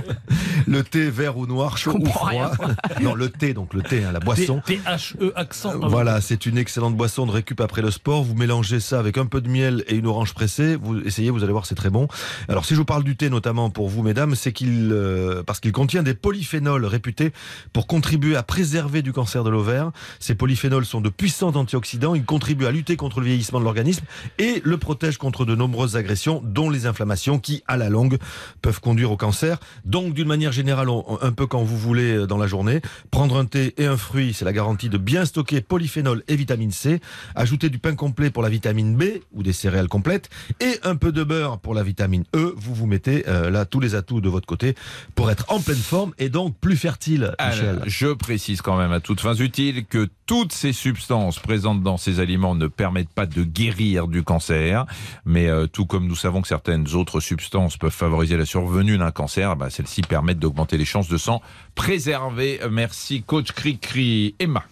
Le 0.67 0.83
thé 0.83 1.09
vert 1.09 1.37
ou 1.37 1.45
noir, 1.45 1.77
chaud 1.77 1.97
ou 1.99 2.05
froid. 2.05 2.51
Non, 3.01 3.13
le 3.13 3.29
thé, 3.29 3.53
donc 3.53 3.73
le 3.73 3.81
thé, 3.81 4.03
hein, 4.03 4.11
la 4.11 4.19
boisson. 4.19 4.61
T-H-E 4.65 5.33
accent. 5.35 5.73
Voilà, 5.87 6.21
c'est 6.21 6.45
une 6.45 6.57
excellente 6.57 6.95
boisson 6.95 7.25
de 7.25 7.31
récup 7.31 7.59
après 7.61 7.81
le 7.81 7.91
sport. 7.91 8.23
Vous 8.23 8.35
mélangez 8.35 8.79
ça 8.79 8.99
avec 8.99 9.17
un 9.17 9.25
peu 9.25 9.41
de 9.41 9.49
miel 9.49 9.83
et 9.87 9.95
une 9.95 10.07
orange 10.07 10.33
pressée. 10.33 10.75
Vous 10.75 10.99
essayez, 11.01 11.29
vous 11.29 11.43
allez 11.43 11.51
voir, 11.51 11.65
c'est 11.65 11.75
très 11.75 11.89
bon. 11.89 12.07
Alors, 12.47 12.65
si 12.65 12.73
je 12.73 12.79
vous 12.79 12.85
parle 12.85 13.03
du 13.03 13.15
thé, 13.15 13.29
notamment 13.29 13.69
pour 13.69 13.89
vous, 13.89 14.01
mesdames, 14.01 14.35
c'est 14.35 14.53
qu'il, 14.53 14.89
euh, 14.91 15.43
parce 15.43 15.59
qu'il 15.59 15.71
contient 15.71 16.03
des 16.03 16.13
polyphénols 16.13 16.85
réputés 16.85 17.31
pour 17.73 17.87
contribuer 17.87 18.35
à 18.35 18.43
préserver 18.43 19.01
du 19.01 19.13
cancer 19.13 19.43
de 19.43 19.49
l'ovaire. 19.49 19.91
Ces 20.19 20.35
polyphénols 20.35 20.85
sont 20.85 21.01
de 21.01 21.09
puissants 21.09 21.55
antioxydants. 21.55 22.15
Ils 22.15 22.25
contribuent 22.25 22.65
à 22.65 22.71
lutter 22.71 22.95
contre 22.95 23.19
le 23.19 23.27
vieillissement 23.27 23.59
de 23.59 23.65
l'organisme 23.65 24.05
et 24.39 24.61
le 24.63 24.77
protègent 24.77 25.17
contre 25.17 25.45
de 25.45 25.55
nombreuses 25.55 25.95
agressions, 25.95 26.41
dont 26.43 26.69
les 26.69 26.85
inflammations 26.85 27.39
qui, 27.39 27.63
à 27.67 27.77
la 27.77 27.89
longue, 27.89 28.17
peuvent 28.61 28.79
conduire 28.79 29.11
au 29.11 29.17
cancer. 29.17 29.59
Donc, 29.83 30.13
d'une 30.13 30.27
manière 30.27 30.51
générale, 30.55 30.87
un 31.21 31.31
peu 31.31 31.45
quand 31.45 31.63
vous 31.63 31.77
voulez 31.77 32.15
euh, 32.15 32.27
dans 32.27 32.37
la 32.37 32.47
journée, 32.47 32.81
prendre 33.11 33.37
un 33.37 33.45
thé 33.45 33.73
et 33.77 33.85
un 33.85 33.97
fruit, 33.97 34.33
c'est 34.33 34.45
la 34.45 34.53
garantie 34.53 34.89
de 34.89 34.97
bien 34.97 35.25
stocker 35.25 35.61
polyphénol 35.61 36.23
et 36.27 36.35
vitamine 36.35 36.71
C. 36.71 37.01
Ajouter 37.35 37.69
du 37.69 37.77
pain 37.77 37.95
complet 37.95 38.29
pour 38.29 38.41
la 38.41 38.49
vitamine 38.49 38.95
B 38.95 39.03
ou 39.33 39.43
des 39.43 39.53
céréales 39.53 39.87
complètes 39.87 40.29
et 40.59 40.79
un 40.83 40.95
peu 40.95 41.11
de 41.11 41.23
beurre 41.23 41.59
pour 41.59 41.73
la 41.73 41.83
vitamine 41.83 42.23
E. 42.35 42.53
Vous 42.57 42.73
vous 42.73 42.87
mettez 42.87 43.27
euh, 43.27 43.49
là 43.49 43.65
tous 43.65 43.79
les 43.79 43.95
atouts 43.95 44.21
de 44.21 44.29
votre 44.29 44.47
côté 44.47 44.75
pour 45.13 45.29
être 45.29 45.45
en 45.49 45.59
pleine 45.59 45.75
forme 45.75 46.13
et 46.17 46.29
donc 46.29 46.57
plus 46.57 46.77
fertile, 46.77 47.35
Michel. 47.45 47.69
Alors, 47.69 47.83
je 47.85 48.07
précise 48.07 48.61
quand 48.61 48.77
même 48.77 48.91
à 48.91 48.99
toutes 48.99 49.19
fins 49.19 49.35
utiles 49.35 49.85
que 49.85 50.09
toutes 50.25 50.53
ces 50.53 50.73
substances 50.73 51.39
présentes 51.39 51.83
dans 51.83 51.97
ces 51.97 52.19
aliments 52.19 52.55
ne 52.55 52.67
permettent 52.67 53.13
pas 53.13 53.25
de 53.25 53.43
guérir 53.43 54.07
du 54.07 54.23
cancer, 54.23 54.85
mais 55.25 55.47
euh, 55.47 55.67
tout 55.67 55.85
comme 55.85 56.07
nous 56.07 56.15
savons 56.15 56.41
que 56.41 56.47
certaines 56.47 56.95
autres 56.95 57.19
substances 57.19 57.77
peuvent 57.77 57.91
favoriser 57.91 58.37
la 58.37 58.45
survenue 58.45 58.97
d'un 58.97 59.11
cancer, 59.11 59.55
bah, 59.55 59.69
celles-ci 59.69 60.01
permettent 60.01 60.39
d'augmenter 60.45 60.77
les 60.77 60.85
chances 60.85 61.07
de 61.07 61.17
sang 61.17 61.41
préservé. 61.73 62.59
Merci 62.69 63.23
coach 63.23 63.51
Cricri. 63.51 64.35
Emma. 64.37 64.63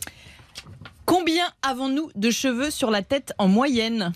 Combien 1.05 1.45
avons-nous 1.63 2.11
de 2.15 2.29
cheveux 2.29 2.69
sur 2.69 2.91
la 2.91 3.01
tête 3.01 3.33
en 3.39 3.47
moyenne? 3.47 4.13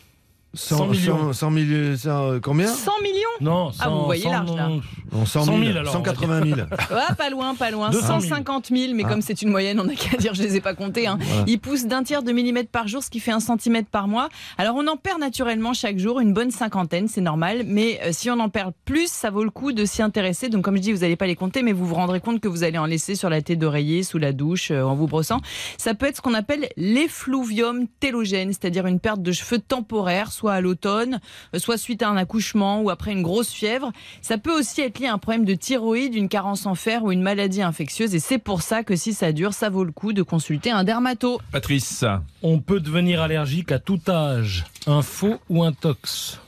100, 0.54 0.78
100 0.78 0.88
millions. 0.88 1.18
100, 1.28 1.34
100 1.34 1.52
millions, 1.52 1.98
ça, 1.98 2.20
euh, 2.22 2.40
combien 2.42 2.68
100 2.68 2.92
millions 3.04 3.14
Non, 3.42 3.72
Ah, 3.80 3.90
vous 3.90 4.06
voyez 4.06 4.24
large, 4.26 4.56
là. 4.56 4.70
Non, 5.12 5.26
100 5.26 5.44
100 5.44 5.46
000, 5.46 5.58
000, 5.66 5.70
alors, 5.78 5.96
on 5.96 6.00
va 6.00 6.14
180 6.14 6.44
000. 6.46 6.56
Ouais, 6.92 7.16
pas 7.18 7.30
loin, 7.30 7.54
pas 7.54 7.70
loin. 7.70 7.90
200 7.90 8.08
000. 8.08 8.20
150 8.22 8.68
000, 8.68 8.94
mais 8.96 9.04
Ah. 9.06 9.10
comme 9.10 9.22
c'est 9.22 9.42
une 9.42 9.50
moyenne, 9.50 9.80
on 9.80 9.84
n'a 9.84 9.94
qu'à 9.94 10.18
dire, 10.18 10.34
je 10.34 10.42
les 10.42 10.56
ai 10.56 10.62
pas 10.62 10.74
comptés. 10.74 11.06
Hein. 11.06 11.18
Voilà. 11.22 11.44
Ils 11.48 11.60
poussent 11.60 11.86
d'un 11.86 12.02
tiers 12.04 12.24
de 12.24 12.32
millimètre 12.32 12.70
par 12.72 12.88
jour, 12.88 13.04
ce 13.04 13.10
qui 13.10 13.20
fait 13.20 13.32
un 13.32 13.40
centimètre 13.40 13.90
par 13.90 14.08
mois. 14.08 14.30
Alors 14.58 14.76
on 14.78 14.88
en 14.88 14.98
perd 14.98 15.20
naturellement 15.20 15.74
chaque 15.74 16.00
jour 16.00 16.20
une 16.20 16.34
bonne 16.34 16.50
cinquantaine, 16.52 17.08
c'est 17.08 17.22
normal. 17.22 17.64
Mais 17.66 18.00
euh, 18.04 18.10
si 18.12 18.30
on 18.32 18.40
en 18.40 18.50
perd 18.50 18.74
plus, 18.86 19.12
ça 19.12 19.30
vaut 19.30 19.44
le 19.44 19.52
coup 19.52 19.74
de 19.74 19.86
s'y 19.86 20.02
intéresser. 20.02 20.50
Donc 20.50 20.64
comme 20.64 20.78
je 20.78 20.82
dis, 20.82 20.92
vous 20.94 21.00
n'allez 21.02 21.16
pas 21.18 21.28
les 21.28 21.36
compter, 21.36 21.62
mais 21.62 21.74
vous 21.74 21.86
vous 21.86 21.96
rendrez 21.96 22.20
compte 22.20 22.40
que 22.40 22.48
vous 22.48 22.64
allez 22.64 22.78
en 22.78 22.86
laisser 22.86 23.14
sur 23.16 23.30
la 23.30 23.42
tête 23.42 23.60
d'oreiller, 23.60 24.02
sous 24.04 24.18
la 24.18 24.32
douche, 24.34 24.72
euh, 24.72 24.82
en 24.84 24.96
vous 24.96 25.08
brossant. 25.08 25.42
Ça 25.78 25.94
peut 25.94 26.08
être 26.08 26.16
ce 26.18 26.22
qu'on 26.22 26.34
appelle 26.34 26.68
l'effluvium 26.78 27.88
télogène, 28.00 28.50
c'est-à-dire 28.54 28.86
une 28.88 29.00
perte 29.00 29.22
de 29.22 29.32
cheveux 29.32 29.60
temporaire, 29.60 30.32
soit 30.38 30.54
à 30.54 30.62
l'automne, 30.62 31.20
euh, 31.54 31.60
soit 31.60 31.78
suite 31.78 32.04
à 32.04 32.10
un 32.10 32.18
accouchement 32.18 32.82
ou 32.82 32.90
après 32.90 33.12
une 33.12 33.24
grosse 33.24 33.52
fièvre. 33.52 33.92
Ça 34.22 34.38
peut 34.38 34.58
aussi 34.58 34.82
être 34.82 35.00
lié 35.00 35.08
à 35.08 35.14
un 35.14 35.18
problème 35.18 35.46
de 35.46 35.56
thyroïde, 35.56 36.16
une 36.16 36.30
carence 36.30 36.66
en 36.66 36.76
fer 36.76 37.04
ou 37.04 37.12
une 37.12 37.22
maladie 37.22 37.62
infectieuse. 37.62 38.14
Et 38.16 38.20
c'est 38.20 38.38
pour 38.38 38.62
ça 38.62 38.84
que 38.84 38.96
si 38.96 39.14
ça 39.14 39.32
dure, 39.32 39.54
ça 39.54 39.70
vaut 39.70 39.84
le 39.84 39.92
coup 39.92 40.14
de 40.14 40.22
consulter 40.22 40.72
un 40.72 40.84
dermato. 40.84 41.40
Patrice, 41.52 42.06
On 42.44 42.60
peut 42.60 42.80
devenir 42.80 43.22
allergique 43.22 43.72
à 43.72 43.80
tout 43.80 44.00
âge. 44.08 44.66
Un 44.86 45.02
faux 45.02 45.38
ou 45.50 45.64
un 45.64 45.72
tox? 45.72 46.40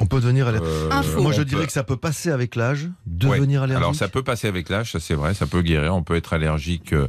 On 0.00 0.06
peut 0.06 0.20
devenir 0.20 0.48
allergique. 0.48 0.66
euh, 0.68 0.90
Info. 0.90 1.22
Moi, 1.22 1.32
je 1.32 1.42
dirais 1.42 1.60
peut- 1.62 1.66
que 1.66 1.72
ça 1.72 1.84
peut 1.84 1.96
passer 1.96 2.30
avec 2.30 2.56
l'âge, 2.56 2.88
Ouais. 3.22 3.36
devenir 3.36 3.62
allergique. 3.62 3.82
Alors 3.82 3.94
ça 3.94 4.08
peut 4.08 4.22
passer 4.22 4.48
avec 4.48 4.68
l'âge, 4.70 4.92
ça 4.92 5.00
c'est 5.00 5.14
vrai, 5.14 5.34
ça 5.34 5.46
peut 5.46 5.60
guérir. 5.62 5.94
On 5.94 6.02
peut 6.02 6.16
être 6.16 6.32
allergique 6.32 6.92
euh, 6.94 7.06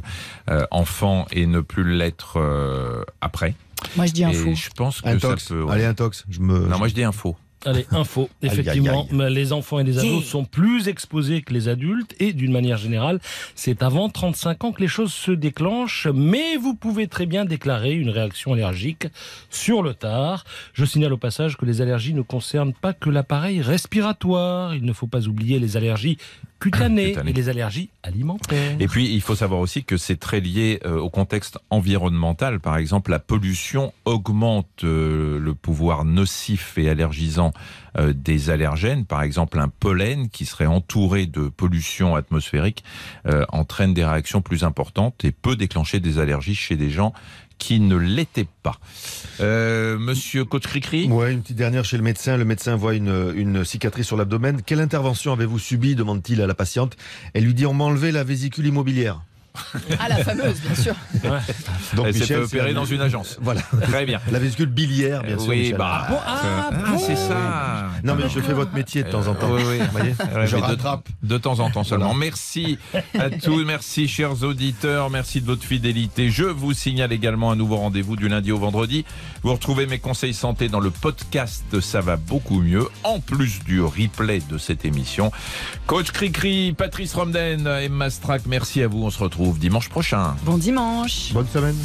euh, 0.50 0.66
enfant 0.70 1.26
et 1.32 1.46
ne 1.46 1.60
plus 1.60 1.84
l'être 1.96 2.38
euh, 2.38 3.02
après. 3.20 3.54
Moi 3.96 4.06
je 4.06 4.12
dis 4.12 4.24
un 4.24 4.32
faux. 4.32 4.50
Et 4.50 4.54
je 4.54 4.70
pense 4.76 5.00
que 5.00 5.08
un 5.08 5.18
ça 5.18 5.28
tox. 5.28 5.48
peut. 5.48 5.62
ouais. 5.62 5.72
Allez, 5.72 5.84
un 5.86 5.94
tox. 5.94 6.24
Je 6.28 6.40
me. 6.40 6.66
Non, 6.68 6.78
moi 6.78 6.86
je 6.88 6.94
dis 6.94 7.02
un 7.02 7.12
faux. 7.12 7.36
Allez, 7.64 7.86
info. 7.90 8.22
Aïe, 8.22 8.28
aïe, 8.42 8.48
Effectivement, 8.60 9.02
aïe. 9.02 9.16
mais 9.16 9.30
les 9.30 9.52
enfants 9.52 9.78
et 9.78 9.84
les 9.84 9.98
ados 9.98 10.24
sont 10.24 10.44
plus 10.44 10.88
exposés 10.88 11.42
que 11.42 11.52
les 11.52 11.68
adultes 11.68 12.14
et 12.18 12.32
d'une 12.32 12.52
manière 12.52 12.76
générale, 12.76 13.20
c'est 13.54 13.82
avant 13.82 14.08
35 14.08 14.64
ans 14.64 14.72
que 14.72 14.80
les 14.80 14.88
choses 14.88 15.12
se 15.12 15.30
déclenchent, 15.30 16.08
mais 16.12 16.56
vous 16.56 16.74
pouvez 16.74 17.06
très 17.06 17.26
bien 17.26 17.44
déclarer 17.44 17.92
une 17.94 18.10
réaction 18.10 18.52
allergique 18.52 19.06
sur 19.50 19.82
le 19.82 19.94
tard. 19.94 20.44
Je 20.72 20.84
signale 20.84 21.12
au 21.12 21.18
passage 21.18 21.56
que 21.56 21.64
les 21.64 21.80
allergies 21.80 22.14
ne 22.14 22.22
concernent 22.22 22.74
pas 22.74 22.92
que 22.92 23.10
l'appareil 23.10 23.60
respiratoire. 23.60 24.74
Il 24.74 24.84
ne 24.84 24.92
faut 24.92 25.06
pas 25.06 25.26
oublier 25.28 25.58
les 25.58 25.76
allergies 25.76 26.18
cutanées, 26.62 27.16
et 27.26 27.32
les 27.32 27.48
allergies 27.48 27.90
alimentaires. 28.02 28.76
Et 28.78 28.86
puis, 28.86 29.12
il 29.12 29.20
faut 29.20 29.34
savoir 29.34 29.60
aussi 29.60 29.82
que 29.82 29.96
c'est 29.96 30.16
très 30.16 30.40
lié 30.40 30.80
euh, 30.84 30.98
au 30.98 31.10
contexte 31.10 31.58
environnemental. 31.70 32.60
Par 32.60 32.76
exemple, 32.76 33.10
la 33.10 33.18
pollution 33.18 33.92
augmente 34.04 34.84
euh, 34.84 35.38
le 35.40 35.54
pouvoir 35.54 36.04
nocif 36.04 36.78
et 36.78 36.88
allergisant 36.88 37.52
euh, 37.98 38.12
des 38.14 38.50
allergènes. 38.50 39.04
Par 39.04 39.22
exemple, 39.22 39.58
un 39.58 39.68
pollen 39.68 40.28
qui 40.28 40.46
serait 40.46 40.66
entouré 40.66 41.26
de 41.26 41.48
pollution 41.48 42.14
atmosphérique 42.14 42.84
entraîne 43.48 43.94
des 43.94 44.04
réactions 44.04 44.40
plus 44.40 44.64
importantes 44.64 45.24
et 45.24 45.32
peut 45.32 45.56
déclencher 45.56 46.00
des 46.00 46.18
allergies 46.18 46.54
chez 46.54 46.76
des 46.76 46.90
gens 46.90 47.12
qui 47.62 47.78
ne 47.78 47.94
l'étaient 47.94 48.48
pas. 48.64 48.76
Euh, 49.38 49.96
Monsieur 49.96 50.44
Coach 50.44 50.64
Cricri 50.64 51.06
Ouais, 51.06 51.32
une 51.32 51.42
petite 51.42 51.56
dernière 51.56 51.84
chez 51.84 51.96
le 51.96 52.02
médecin. 52.02 52.36
Le 52.36 52.44
médecin 52.44 52.74
voit 52.74 52.94
une, 52.94 53.32
une 53.36 53.64
cicatrice 53.64 54.04
sur 54.04 54.16
l'abdomen. 54.16 54.62
Quelle 54.66 54.80
intervention 54.80 55.32
avez-vous 55.32 55.60
subi 55.60 55.94
demande-t-il 55.94 56.42
à 56.42 56.48
la 56.48 56.54
patiente. 56.54 56.96
Elle 57.34 57.44
lui 57.44 57.54
dit 57.54 57.64
on 57.64 57.72
m'a 57.72 57.84
enlevé 57.84 58.10
la 58.10 58.24
vésicule 58.24 58.66
immobilière. 58.66 59.20
Ah 59.98 60.08
la 60.08 60.16
fameuse, 60.24 60.60
bien 60.60 60.74
sûr. 60.74 60.94
Donc, 61.94 62.06
Elle 62.06 62.14
s'est 62.14 62.24
c'est- 62.46 62.72
dans 62.74 62.84
une 62.84 63.00
agence. 63.00 63.38
Voilà. 63.42 63.60
Très 63.82 64.04
bien. 64.06 64.20
La 64.30 64.38
vésicule 64.38 64.66
biliaire, 64.66 65.22
bien 65.22 65.38
sûr. 65.38 65.48
oui, 65.48 65.58
Michel. 65.58 65.76
bah. 65.78 66.06
bon, 66.08 66.16
ah, 66.26 66.70
bon. 66.72 66.98
c'est 66.98 67.16
ça. 67.16 67.88
Non, 68.04 68.14
mais 68.14 68.28
je 68.28 68.40
fais 68.40 68.52
votre 68.52 68.72
métier 68.74 69.02
de 69.04 69.10
temps 69.10 69.26
en 69.26 69.34
temps. 69.34 69.52
Euh, 69.52 69.56
oui, 69.58 69.62
oui. 69.70 69.78
Vous 69.78 69.90
voyez 69.92 70.14
Ouais, 70.34 70.46
Je 70.46 70.56
mais 70.56 70.62
de- 70.62 70.66
rattrape. 70.66 71.08
De, 71.22 71.38
temps 71.38 71.58
en 71.60 71.70
temps 71.70 71.84
seulement. 71.84 72.06
Voilà. 72.06 72.20
Merci 72.20 72.78
à 73.18 73.30
tous, 73.30 73.64
merci 73.64 74.08
chers 74.08 74.42
auditeurs, 74.42 75.10
merci 75.10 75.40
de 75.40 75.46
votre 75.46 75.64
fidélité. 75.64 76.30
Je 76.30 76.44
vous 76.44 76.72
signale 76.72 77.12
également 77.12 77.50
un 77.50 77.56
nouveau 77.56 77.76
rendez-vous 77.76 78.16
du 78.16 78.28
lundi 78.28 78.52
au 78.52 78.58
vendredi. 78.58 79.04
Vous 79.42 79.52
retrouvez 79.52 79.86
mes 79.86 79.98
conseils 79.98 80.34
santé 80.34 80.68
dans 80.68 80.80
le 80.80 80.90
podcast 80.90 81.80
Ça 81.80 82.00
va 82.00 82.16
beaucoup 82.16 82.60
mieux, 82.60 82.88
en 83.04 83.20
plus 83.20 83.60
du 83.64 83.80
replay 83.82 84.40
de 84.50 84.58
cette 84.58 84.84
émission. 84.84 85.30
Coach 85.86 86.10
Cricri, 86.12 86.72
Patrice 86.72 87.14
Romden, 87.14 87.66
Emma 87.66 88.10
Strack, 88.10 88.42
merci 88.46 88.82
à 88.82 88.88
vous. 88.88 89.02
On 89.04 89.10
se 89.10 89.18
retrouve 89.42 89.58
dimanche 89.58 89.88
prochain. 89.88 90.36
Bon 90.44 90.56
dimanche. 90.56 91.32
Bonne 91.32 91.48
semaine. 91.48 91.76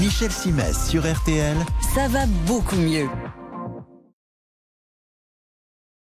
Michel 0.00 0.30
Simès 0.30 0.88
sur 0.88 1.02
RTL. 1.02 1.56
Ça 1.94 2.08
va 2.08 2.26
beaucoup 2.46 2.76
mieux. 2.76 3.08